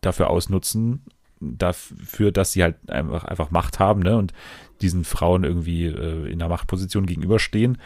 [0.00, 1.04] dafür ausnutzen,
[1.40, 4.16] dafür, dass sie halt einfach, einfach Macht haben, ne?
[4.16, 4.32] Und
[4.80, 7.78] diesen Frauen irgendwie äh, in der Machtposition gegenüberstehen.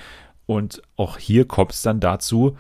[0.47, 2.57] Und auch hier kommt es dann dazu.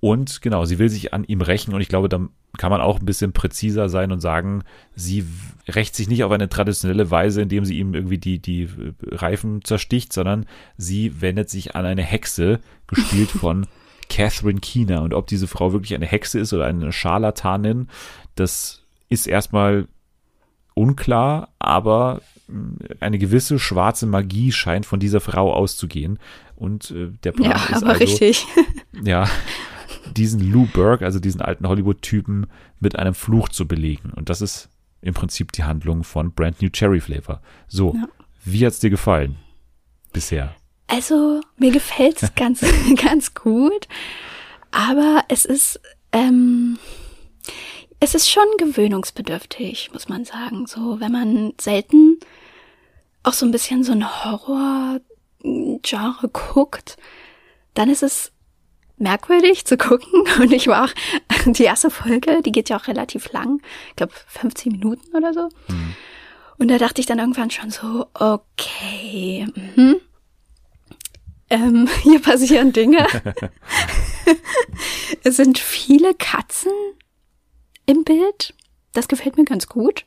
[0.00, 1.74] Und genau, sie will sich an ihm rächen.
[1.74, 4.62] Und ich glaube, da kann man auch ein bisschen präziser sein und sagen,
[4.96, 5.24] sie
[5.68, 8.68] rächt sich nicht auf eine traditionelle Weise, indem sie ihm irgendwie die, die äh,
[9.02, 10.46] Reifen zersticht, sondern
[10.76, 13.66] sie wendet sich an eine Hexe, gespielt von
[14.08, 15.02] Catherine Keener.
[15.02, 17.88] Und ob diese Frau wirklich eine Hexe ist oder eine Scharlatanin,
[18.34, 19.86] das ist erstmal
[20.74, 26.18] unklar, aber mh, eine gewisse schwarze Magie scheint von dieser Frau auszugehen.
[26.56, 28.46] Und äh, der Plan Ja, ist aber also, richtig.
[29.04, 29.28] ja,
[30.16, 32.46] diesen Lou Burke, also diesen alten Hollywood-Typen,
[32.80, 34.12] mit einem Fluch zu belegen.
[34.14, 34.68] Und das ist
[35.00, 37.40] im Prinzip die Handlung von Brand New Cherry Flavor.
[37.68, 38.08] So, Ja.
[38.44, 39.36] wie hat's dir gefallen
[40.12, 40.54] bisher?
[40.86, 42.64] Also, mir gefällt's ganz,
[43.02, 43.86] ganz gut.
[44.70, 45.80] Aber es ist,
[46.12, 46.78] ähm,
[48.00, 50.66] es ist schon gewöhnungsbedürftig, muss man sagen.
[50.66, 52.18] So, wenn man selten
[53.22, 56.96] auch so ein bisschen so ein Horror-Genre guckt,
[57.74, 58.32] dann ist es
[59.00, 60.24] merkwürdig zu gucken.
[60.40, 60.94] Und ich war auch,
[61.46, 63.60] die erste Folge, die geht ja auch relativ lang.
[63.90, 65.48] Ich glaube, 15 Minuten oder so.
[66.58, 69.46] Und da dachte ich dann irgendwann schon so, okay,
[69.76, 69.96] mhm.
[71.50, 73.06] ähm, hier passieren Dinge.
[75.22, 76.72] es sind viele Katzen
[77.86, 78.54] im Bild.
[78.92, 80.04] Das gefällt mir ganz gut.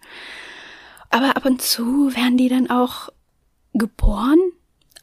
[1.09, 3.09] Aber ab und zu werden die dann auch
[3.73, 4.39] geboren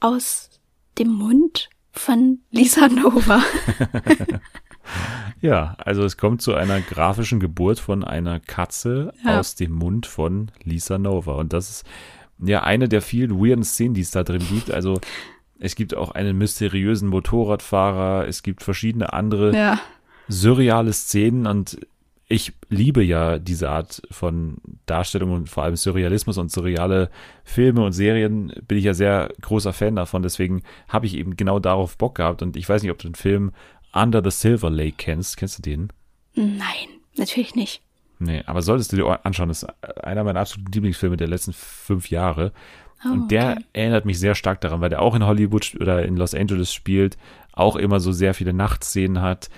[0.00, 0.50] aus
[0.98, 3.42] dem Mund von Lisa Nova.
[5.40, 9.38] Ja, also es kommt zu einer grafischen Geburt von einer Katze Ja.
[9.38, 11.34] aus dem Mund von Lisa Nova.
[11.34, 11.86] Und das ist
[12.38, 14.70] ja eine der vielen weirden Szenen, die es da drin gibt.
[14.70, 15.00] Also
[15.58, 19.80] es gibt auch einen mysteriösen Motorradfahrer, es gibt verschiedene andere ja.
[20.28, 21.78] surreale Szenen und
[22.28, 27.10] ich liebe ja diese Art von Darstellung und vor allem Surrealismus und surreale
[27.42, 30.22] Filme und Serien bin ich ja sehr großer Fan davon.
[30.22, 33.14] Deswegen habe ich eben genau darauf Bock gehabt und ich weiß nicht, ob du den
[33.14, 33.52] Film
[33.94, 35.38] Under the Silver Lake kennst.
[35.38, 35.88] Kennst du den?
[36.34, 37.80] Nein, natürlich nicht.
[38.18, 39.48] Nee, aber solltest du dir anschauen.
[39.48, 42.52] Das ist einer meiner absoluten Lieblingsfilme der letzten fünf Jahre.
[43.06, 43.64] Oh, Und der okay.
[43.72, 47.16] erinnert mich sehr stark daran, weil der auch in Hollywood oder in Los Angeles spielt,
[47.52, 49.48] auch immer so sehr viele Nachtszenen hat,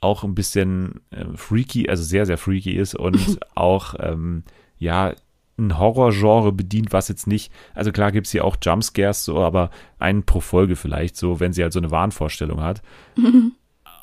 [0.00, 4.44] auch ein bisschen äh, freaky, also sehr, sehr freaky ist und auch, ähm,
[4.78, 5.14] ja,
[5.58, 10.24] ein Horrorgenre bedient, was jetzt nicht, also klar gibt's hier auch Jumpscares so, aber einen
[10.24, 12.82] pro Folge vielleicht, so, wenn sie halt so eine Wahnvorstellung hat.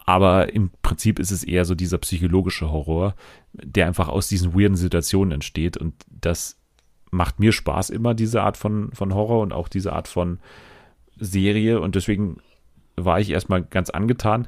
[0.09, 3.13] Aber im Prinzip ist es eher so dieser psychologische Horror,
[3.51, 5.75] der einfach aus diesen weirden Situationen entsteht.
[5.75, 6.57] Und das
[7.11, 10.39] macht mir Spaß immer, diese Art von, von Horror und auch diese Art von
[11.17, 11.81] Serie.
[11.81, 12.37] Und deswegen
[12.95, 14.47] war ich erstmal ganz angetan.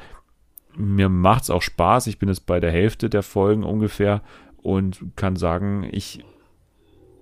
[0.80, 2.08] Mir macht's auch Spaß.
[2.08, 4.22] Ich bin jetzt bei der Hälfte der Folgen ungefähr
[4.62, 6.24] und kann sagen, ich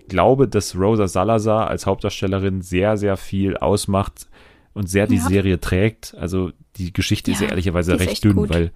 [0.07, 4.27] glaube, dass Rosa Salazar als Hauptdarstellerin sehr, sehr viel ausmacht
[4.73, 5.23] und sehr die ja.
[5.23, 6.15] Serie trägt.
[6.19, 8.49] Also die Geschichte ja, ist ehrlicherweise recht dünn, gut.
[8.51, 8.71] weil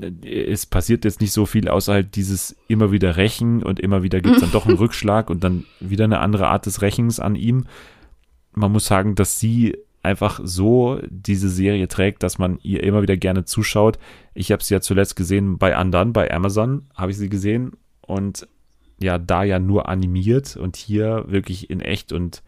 [0.00, 4.04] äh, es passiert jetzt nicht so viel, außer halt dieses immer wieder Rächen und immer
[4.04, 7.18] wieder gibt es dann doch einen Rückschlag und dann wieder eine andere Art des Rächens
[7.18, 7.66] an ihm.
[8.54, 9.76] Man muss sagen, dass sie
[10.06, 13.98] einfach so diese Serie trägt, dass man ihr immer wieder gerne zuschaut.
[14.32, 18.48] Ich habe sie ja zuletzt gesehen bei anderen, bei Amazon habe ich sie gesehen und
[18.98, 22.42] ja, da ja nur animiert und hier wirklich in echt und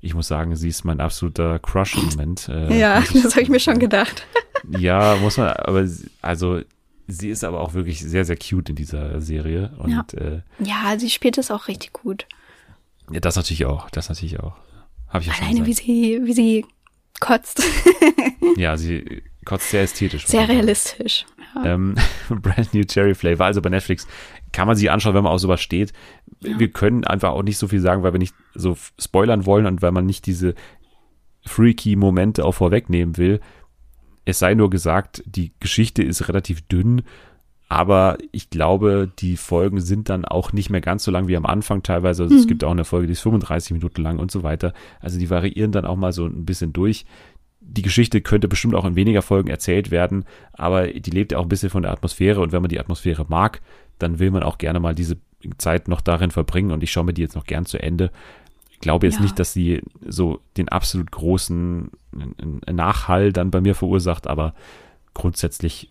[0.00, 2.48] ich muss sagen, sie ist mein absoluter Crush im Moment.
[2.48, 4.26] Äh, ja, das habe ich mir schon gedacht.
[4.78, 5.86] ja, muss man, aber
[6.22, 6.60] also
[7.06, 9.72] sie ist aber auch wirklich sehr, sehr cute in dieser Serie.
[9.78, 10.06] Und, ja.
[10.16, 12.26] Äh, ja, sie spielt es auch richtig gut.
[13.10, 13.90] Ja, das natürlich auch.
[13.90, 14.56] Das natürlich auch.
[15.08, 16.64] Habe ich ja Alleine, wie sie, wie sie
[17.20, 17.62] kotzt.
[18.56, 20.26] ja, sie kotzt sehr ästhetisch.
[20.26, 21.26] Sehr realistisch.
[21.54, 21.74] Ja.
[21.74, 21.94] Ähm,
[22.28, 24.06] Brand New Cherry Flavor, also bei Netflix
[24.52, 25.92] kann man sich anschauen, wenn man auf sowas steht.
[26.40, 26.58] Ja.
[26.58, 29.82] Wir können einfach auch nicht so viel sagen, weil wir nicht so spoilern wollen und
[29.82, 30.54] weil man nicht diese
[31.46, 33.40] freaky Momente auch vorwegnehmen will.
[34.24, 37.02] Es sei nur gesagt, die Geschichte ist relativ dünn,
[37.70, 41.46] aber ich glaube, die Folgen sind dann auch nicht mehr ganz so lang wie am
[41.46, 42.24] Anfang teilweise.
[42.24, 42.40] Also mhm.
[42.40, 44.74] Es gibt auch eine Folge, die ist 35 Minuten lang und so weiter.
[44.98, 47.06] Also die variieren dann auch mal so ein bisschen durch.
[47.60, 51.44] Die Geschichte könnte bestimmt auch in weniger Folgen erzählt werden, aber die lebt ja auch
[51.44, 53.62] ein bisschen von der Atmosphäre und wenn man die Atmosphäre mag,
[54.00, 55.18] dann will man auch gerne mal diese
[55.56, 58.10] Zeit noch darin verbringen und ich schaue mir die jetzt noch gern zu Ende.
[58.72, 59.22] Ich glaube jetzt ja.
[59.22, 61.92] nicht, dass sie so den absolut großen
[62.68, 64.54] Nachhall dann bei mir verursacht, aber
[65.14, 65.90] grundsätzlich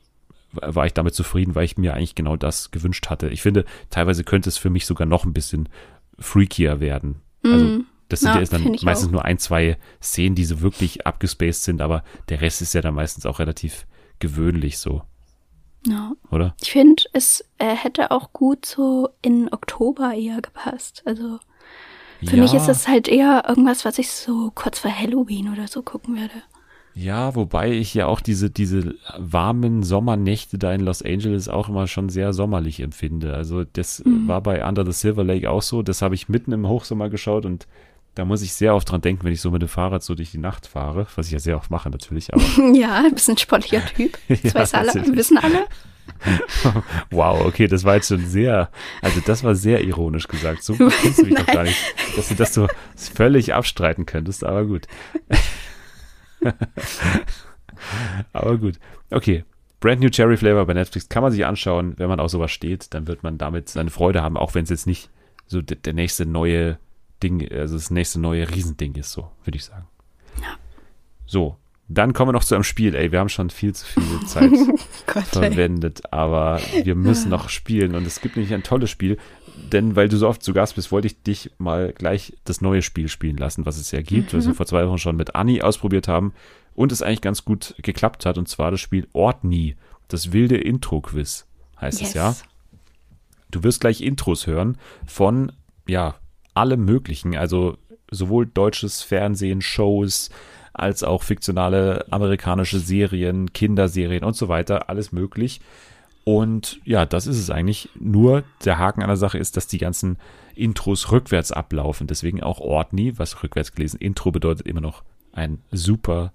[0.51, 3.29] war ich damit zufrieden, weil ich mir eigentlich genau das gewünscht hatte.
[3.29, 5.69] Ich finde, teilweise könnte es für mich sogar noch ein bisschen
[6.17, 7.21] freakier werden.
[7.43, 7.85] Also, mhm.
[8.09, 9.13] das sind ja, ja dann meistens auch.
[9.13, 12.95] nur ein, zwei Szenen, die so wirklich abgespaced sind, aber der Rest ist ja dann
[12.95, 13.85] meistens auch relativ
[14.19, 15.03] gewöhnlich so.
[15.87, 16.13] Ja.
[16.29, 16.55] Oder?
[16.61, 21.03] Ich finde, es äh, hätte auch gut so in Oktober eher gepasst.
[21.05, 21.39] Also
[22.25, 22.43] für ja.
[22.43, 26.17] mich ist es halt eher irgendwas, was ich so kurz vor Halloween oder so gucken
[26.17, 26.43] werde.
[26.99, 31.87] Ja, wobei ich ja auch diese, diese warmen Sommernächte da in Los Angeles auch immer
[31.87, 33.33] schon sehr sommerlich empfinde.
[33.33, 34.27] Also das mhm.
[34.27, 35.81] war bei Under the Silver Lake auch so.
[35.81, 37.67] Das habe ich mitten im Hochsommer geschaut und
[38.15, 40.31] da muss ich sehr oft dran denken, wenn ich so mit dem Fahrrad so durch
[40.31, 42.33] die Nacht fahre, was ich ja sehr oft mache natürlich.
[42.33, 42.43] Aber
[42.73, 44.17] ja, ein bisschen sportlicher Typ.
[44.27, 45.67] Das ja, weiß alle, wissen alle.
[47.11, 48.69] wow, okay, das war jetzt schon sehr,
[49.01, 50.63] also das war sehr ironisch gesagt.
[50.63, 51.77] So kennst du mich doch gar nicht,
[52.17, 54.85] dass du das so völlig abstreiten könntest, aber gut.
[58.33, 58.79] aber gut.
[59.09, 59.43] Okay.
[59.79, 61.93] Brand New Cherry Flavor bei Netflix kann man sich anschauen.
[61.97, 64.69] Wenn man auf sowas steht, dann wird man damit seine Freude haben, auch wenn es
[64.69, 65.09] jetzt nicht
[65.47, 66.77] so der nächste neue
[67.23, 69.87] Ding, also das nächste neue Riesending ist, so, würde ich sagen.
[70.41, 70.57] Ja.
[71.25, 71.57] So,
[71.89, 72.93] dann kommen wir noch zu einem Spiel.
[72.93, 74.51] Ey, wir haben schon viel zu viel Zeit
[75.07, 76.11] Gott, verwendet, ey.
[76.11, 79.17] aber wir müssen noch spielen und es gibt nämlich ein tolles Spiel,
[79.71, 82.83] denn weil du so oft zu Gast bist, wollte ich dich mal gleich das neue
[82.83, 84.37] Spiel spielen lassen, was es ja gibt, mhm.
[84.37, 86.33] was wir vor zwei Wochen schon mit Anni ausprobiert haben
[86.75, 89.75] und es eigentlich ganz gut geklappt hat und zwar das Spiel Ortni,
[90.07, 91.45] das wilde Intro-Quiz
[91.81, 92.09] heißt yes.
[92.09, 92.35] es ja.
[93.51, 95.51] Du wirst gleich Intros hören von,
[95.87, 96.15] ja,
[96.53, 97.77] allem Möglichen, also
[98.11, 100.29] sowohl deutsches Fernsehen, Shows,
[100.73, 105.61] als auch fiktionale amerikanische Serien, Kinderserien und so weiter, alles möglich.
[106.23, 107.89] Und ja, das ist es eigentlich.
[107.99, 110.17] Nur der Haken an der Sache ist, dass die ganzen
[110.55, 112.07] Intros rückwärts ablaufen.
[112.07, 113.99] Deswegen auch Ortni, was rückwärts gelesen.
[113.99, 116.33] Intro bedeutet immer noch ein super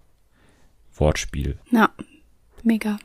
[0.95, 1.59] Wortspiel.
[1.71, 1.91] Ja,
[2.63, 2.99] mega.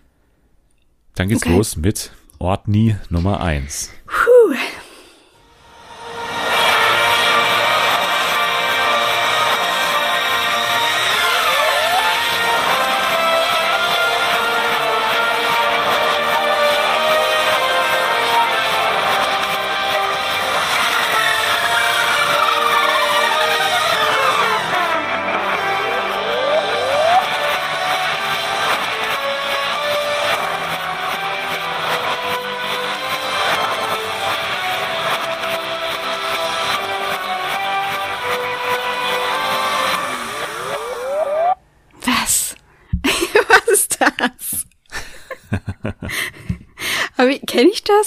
[1.15, 1.55] Dann geht's okay.
[1.55, 3.91] los mit Ortni Nummer 1.
[4.05, 4.78] Puh.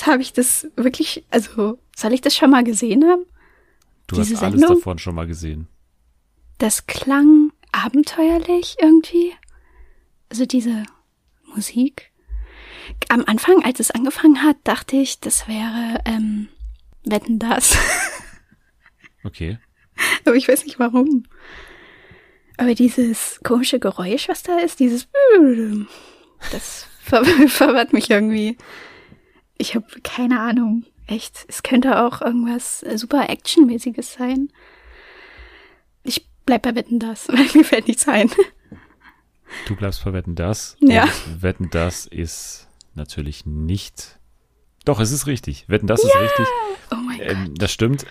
[0.03, 0.07] Das?
[0.07, 3.25] Habe ich das wirklich, also soll ich das schon mal gesehen haben?
[4.07, 4.79] Du Diese hast alles Sendung?
[4.79, 5.69] davon schon mal gesehen.
[6.59, 9.33] Das klang abenteuerlich irgendwie.
[10.29, 10.85] Also diese
[11.55, 12.11] Musik.
[13.09, 16.49] Am Anfang, als es angefangen hat, dachte ich, das wäre ähm,
[17.05, 17.77] Wetten das.
[19.25, 19.59] okay.
[20.25, 21.25] Aber ich weiß nicht warum.
[22.57, 25.09] Aber dieses komische Geräusch, was da ist, dieses
[26.51, 28.57] das ver verwirrt mich irgendwie.
[29.63, 30.83] Ich habe keine Ahnung.
[31.07, 31.45] echt.
[31.47, 34.49] Es könnte auch irgendwas super Actionmäßiges sein.
[36.03, 38.29] Ich bleib bei Wetten das, weil mir fällt nichts ein.
[39.69, 40.77] Du bleibst bei Wetten das.
[40.81, 41.07] Ja.
[41.39, 44.19] Wetten das ist natürlich nicht.
[44.85, 45.69] Doch, es ist richtig.
[45.69, 46.47] Wetten das ist richtig.
[46.91, 47.29] Oh mein Gott.
[47.29, 48.05] Ähm, das stimmt.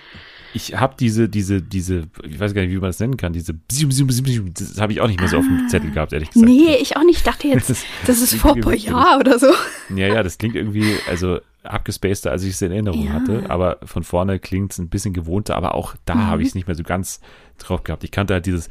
[0.54, 3.54] Ich habe diese, diese, diese, ich weiß gar nicht, wie man das nennen kann, diese,
[3.54, 6.50] das habe ich auch nicht mehr so auf dem Zettel gehabt, ehrlich gesagt.
[6.52, 7.18] Nee, ich auch nicht.
[7.18, 9.48] Ich dachte jetzt, Das das ist, vor irgendwie Boyard oder so.
[9.96, 13.14] Ja, ja, das klingt irgendwie, also abgespaceder, als ich es in Erinnerung Ja.
[13.14, 16.28] hatte, aber von vorne klingt es ein bisschen gewohnter, aber auch da Mhm.
[16.28, 17.20] habe ich es nicht mehr so ganz
[17.60, 18.04] drauf gehabt.
[18.04, 18.68] Ich kannte halt dieses.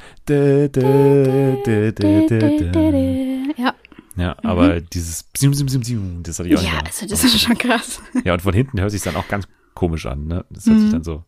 [3.56, 3.74] Ja,
[4.16, 7.56] Ja, aber dieses Bzium, Bzium, das hatte ich auch nicht ja also das ist schon
[7.56, 8.02] krass.
[8.24, 10.44] Ja, und von hinten hört sich dann auch ganz komisch an, ne?
[10.50, 10.80] Das hört Mhm.
[10.82, 11.24] sich dann so,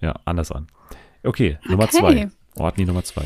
[0.00, 0.66] ja, anders an.
[1.24, 1.98] Okay, Nummer Okay.
[1.98, 2.28] zwei.
[2.56, 3.24] Ordni Nummer zwei.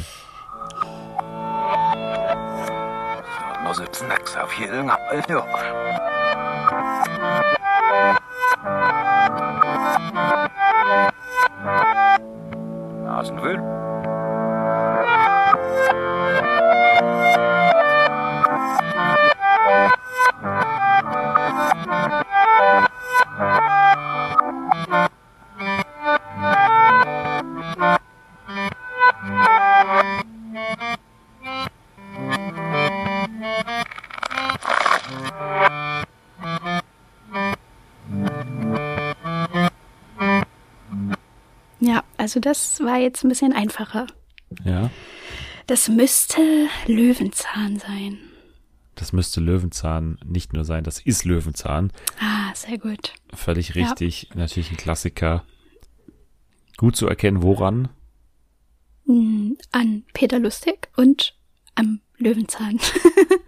[3.63, 4.35] No se snacks
[42.31, 44.07] also das war jetzt ein bisschen einfacher.
[44.65, 44.89] Ja,
[45.67, 46.41] Das müsste
[46.87, 48.19] Löwenzahn sein.
[48.95, 51.93] das müsste Löwenzahn nicht nur sein, das ist Löwenzahn.
[52.21, 53.15] Ah, sehr gut.
[53.35, 53.83] Völlig Ja.
[53.87, 54.29] richtig.
[54.37, 55.45] Natürlich ein Klassiker.
[56.77, 57.89] Gut zu erkennen, woran?
[59.07, 61.35] Hm, An Peter Lustig und
[61.75, 62.79] am Löwenzahn.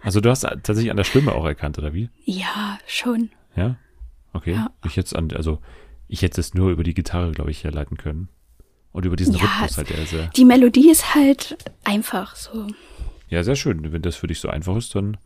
[0.01, 2.09] Also du hast tatsächlich an der Stimme auch erkannt, oder wie?
[2.25, 3.29] ja, schon.
[3.55, 3.77] Ja?
[4.33, 4.51] Okay.
[4.55, 4.69] Ja.
[4.85, 5.59] Ich jetzt an, also
[6.09, 8.27] ich hätte es nur über die Gitarre, glaube ich, herleiten können.
[8.93, 12.67] Und über diesen Ja, Rhythmus halt, der sehr, Die Melodie ist halt einfach so.
[13.29, 13.91] ja, sehr schön.
[13.91, 15.17] Wenn das für dich so einfach ist, dann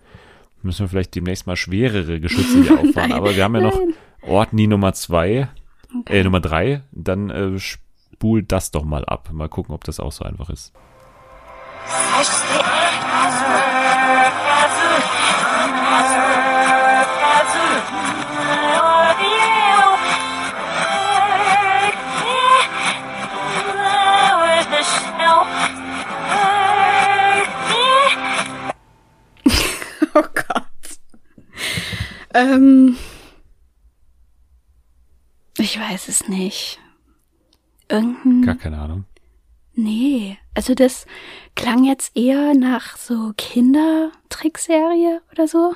[0.63, 3.11] müssen wir vielleicht demnächst mal schwerere Geschütze hier auffahren.
[3.13, 3.93] Aber wir haben ja noch nein.
[4.23, 5.49] Ortni Nummer zwei,
[5.99, 6.19] Okay.
[6.19, 6.81] äh, Nummer drei.
[6.91, 9.29] Dann äh, spul das doch mal ab.
[9.31, 10.73] Mal gucken, ob das auch so einfach ist.
[32.37, 32.95] Ähm,
[35.57, 36.79] ich weiß es nicht.
[37.89, 38.43] Irgendein.
[38.43, 39.05] Gar keine Ahnung.
[39.73, 40.37] Nee.
[40.53, 41.07] Also das
[41.55, 45.73] klang jetzt eher nach so Kindertrickserie oder so.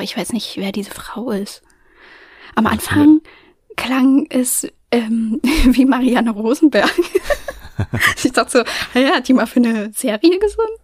[0.00, 1.62] Ich weiß nicht, wer diese Frau ist.
[2.54, 3.22] Am Anfang
[3.76, 6.92] klang es ähm, wie Marianne Rosenberg.
[8.22, 8.58] ich dachte so,
[8.94, 10.76] ah ja, hat die mal für eine Serie gesungen?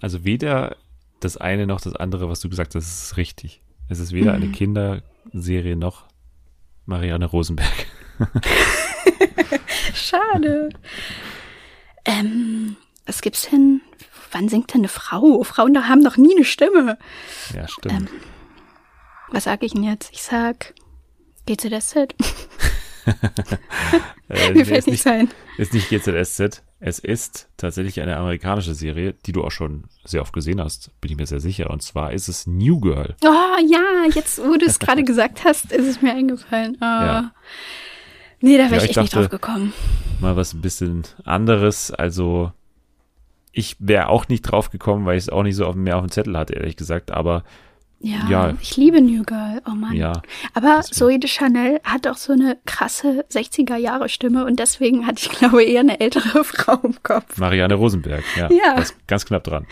[0.00, 0.76] Also weder
[1.20, 3.62] das eine noch das andere, was du gesagt hast, ist richtig.
[3.92, 6.06] Es ist weder eine Kinderserie noch
[6.86, 7.86] Marianne Rosenberg.
[9.94, 10.70] Schade.
[12.06, 13.82] ähm, was gibt's denn?
[14.30, 15.42] Wann singt denn eine Frau?
[15.42, 16.96] Frauen haben doch nie eine Stimme.
[17.54, 18.08] Ja, stimmt.
[19.30, 20.10] Was sag ich denn jetzt?
[20.14, 20.72] Ich sag
[21.44, 21.96] GZSZ.
[24.30, 25.28] äh, Mir fällt nicht, nichts ein.
[25.58, 26.62] ist nicht GZSZ.
[26.84, 31.12] Es ist tatsächlich eine amerikanische Serie, die du auch schon sehr oft gesehen hast, bin
[31.12, 31.70] ich mir sehr sicher.
[31.70, 33.14] Und zwar ist es New Girl.
[33.24, 33.28] Oh
[33.70, 36.76] ja, jetzt wo du es gerade gesagt hast, ist es mir eingefallen.
[36.80, 36.84] Oh.
[36.84, 37.32] Ja.
[38.40, 39.72] Nee, da wäre Ja, ich echt nicht dachte- drauf gekommen.
[40.20, 41.92] Mal was ein bisschen anderes.
[41.92, 42.50] Also
[43.52, 46.04] ich wäre auch nicht drauf gekommen, weil ich es auch nicht so auf, mehr auf
[46.04, 47.12] dem Zettel hatte, ehrlich gesagt.
[47.12, 47.44] Aber
[48.04, 48.54] Ja, Ja.
[48.60, 49.62] ich liebe New Girl.
[49.66, 49.92] Oh Mann.
[49.94, 50.12] ja,
[50.54, 50.94] Aber deswegen.
[50.96, 55.80] Zoe de Chanel hat auch so eine krasse 60er-Jahre-Stimme und deswegen hatte ich, glaube eher
[55.80, 57.38] eine ältere Frau im Kopf.
[57.38, 58.24] Marianne Rosenberg.
[58.36, 58.82] Ja, Ja.
[59.06, 59.66] ganz knapp dran.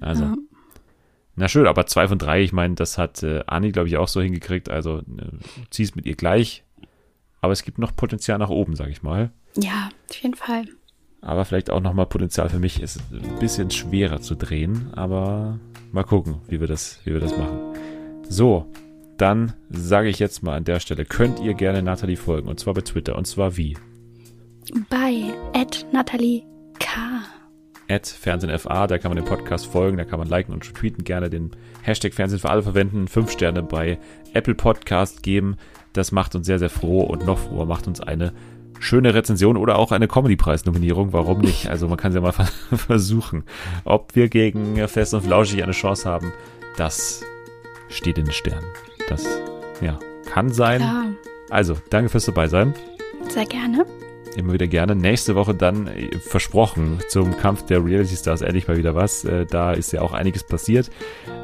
[0.00, 0.24] Also.
[0.24, 0.34] Ja.
[1.36, 4.08] Na schön, aber zwei von drei, ich meine, das hat äh, Anni, glaube ich, auch
[4.08, 4.68] so hingekriegt.
[4.70, 5.02] Also äh,
[5.70, 6.64] zieh's mit ihr gleich.
[7.40, 9.30] Aber es gibt noch Potenzial nach oben, sage ich mal.
[9.56, 10.64] Ja, auf jeden Fall.
[11.20, 14.90] Aber vielleicht auch nochmal Potenzial für mich, ist ein bisschen schwerer zu drehen.
[14.94, 15.58] Aber
[15.92, 17.58] mal gucken, wie wir das, wie wir das machen.
[18.28, 18.66] So,
[19.16, 22.48] dann sage ich jetzt mal an der Stelle, könnt ihr gerne Nathalie folgen.
[22.48, 23.16] Und zwar bei Twitter.
[23.16, 23.76] Und zwar wie?
[24.90, 26.42] Bei Ed Natalie
[26.78, 27.00] K.
[27.90, 31.30] At FernsehenFA, da kann man dem Podcast folgen, da kann man liken und tweeten, gerne
[31.30, 33.98] den Hashtag Fernsehen für alle verwenden, fünf Sterne bei
[34.34, 35.56] Apple Podcast geben.
[35.94, 38.34] Das macht uns sehr, sehr froh und noch froher macht uns eine
[38.80, 41.12] schöne Rezension oder auch eine Comedy-Preis-Nominierung.
[41.12, 41.68] Warum nicht?
[41.68, 42.32] Also man kann es ja mal
[42.72, 43.44] versuchen.
[43.84, 46.32] Ob wir gegen Fest und Flauschig eine Chance haben,
[46.76, 47.22] das
[47.88, 48.66] steht in den Sternen.
[49.08, 49.26] Das,
[49.80, 51.04] ja, kann sein, Ja,
[51.50, 52.74] Also, danke fürs dabei sein.
[53.28, 53.86] Sehr gerne.
[54.36, 54.94] Immer wieder gerne.
[54.94, 59.24] Nächste Woche dann äh, versprochen zum Kampf der Reality Stars endlich mal wieder was.
[59.24, 60.90] Äh, da ist ja auch einiges passiert.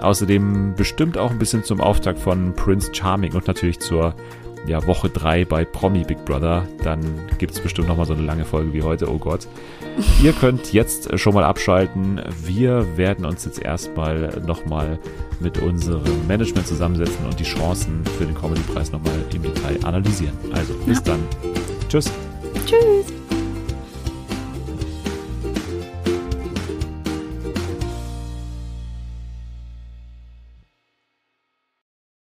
[0.01, 4.15] Außerdem bestimmt auch ein bisschen zum Auftakt von Prince Charming und natürlich zur
[4.67, 6.67] ja, Woche 3 bei Promi Big Brother.
[6.83, 7.01] Dann
[7.39, 9.11] gibt es bestimmt nochmal so eine lange Folge wie heute.
[9.11, 9.47] Oh Gott.
[10.23, 12.21] Ihr könnt jetzt schon mal abschalten.
[12.43, 14.99] Wir werden uns jetzt erstmal nochmal
[15.41, 20.37] mit unserem Management zusammensetzen und die Chancen für den Comedy-Preis nochmal im Detail analysieren.
[20.53, 21.05] Also bis ja.
[21.05, 21.21] dann.
[21.89, 22.11] Tschüss.
[22.67, 23.44] Tschüss.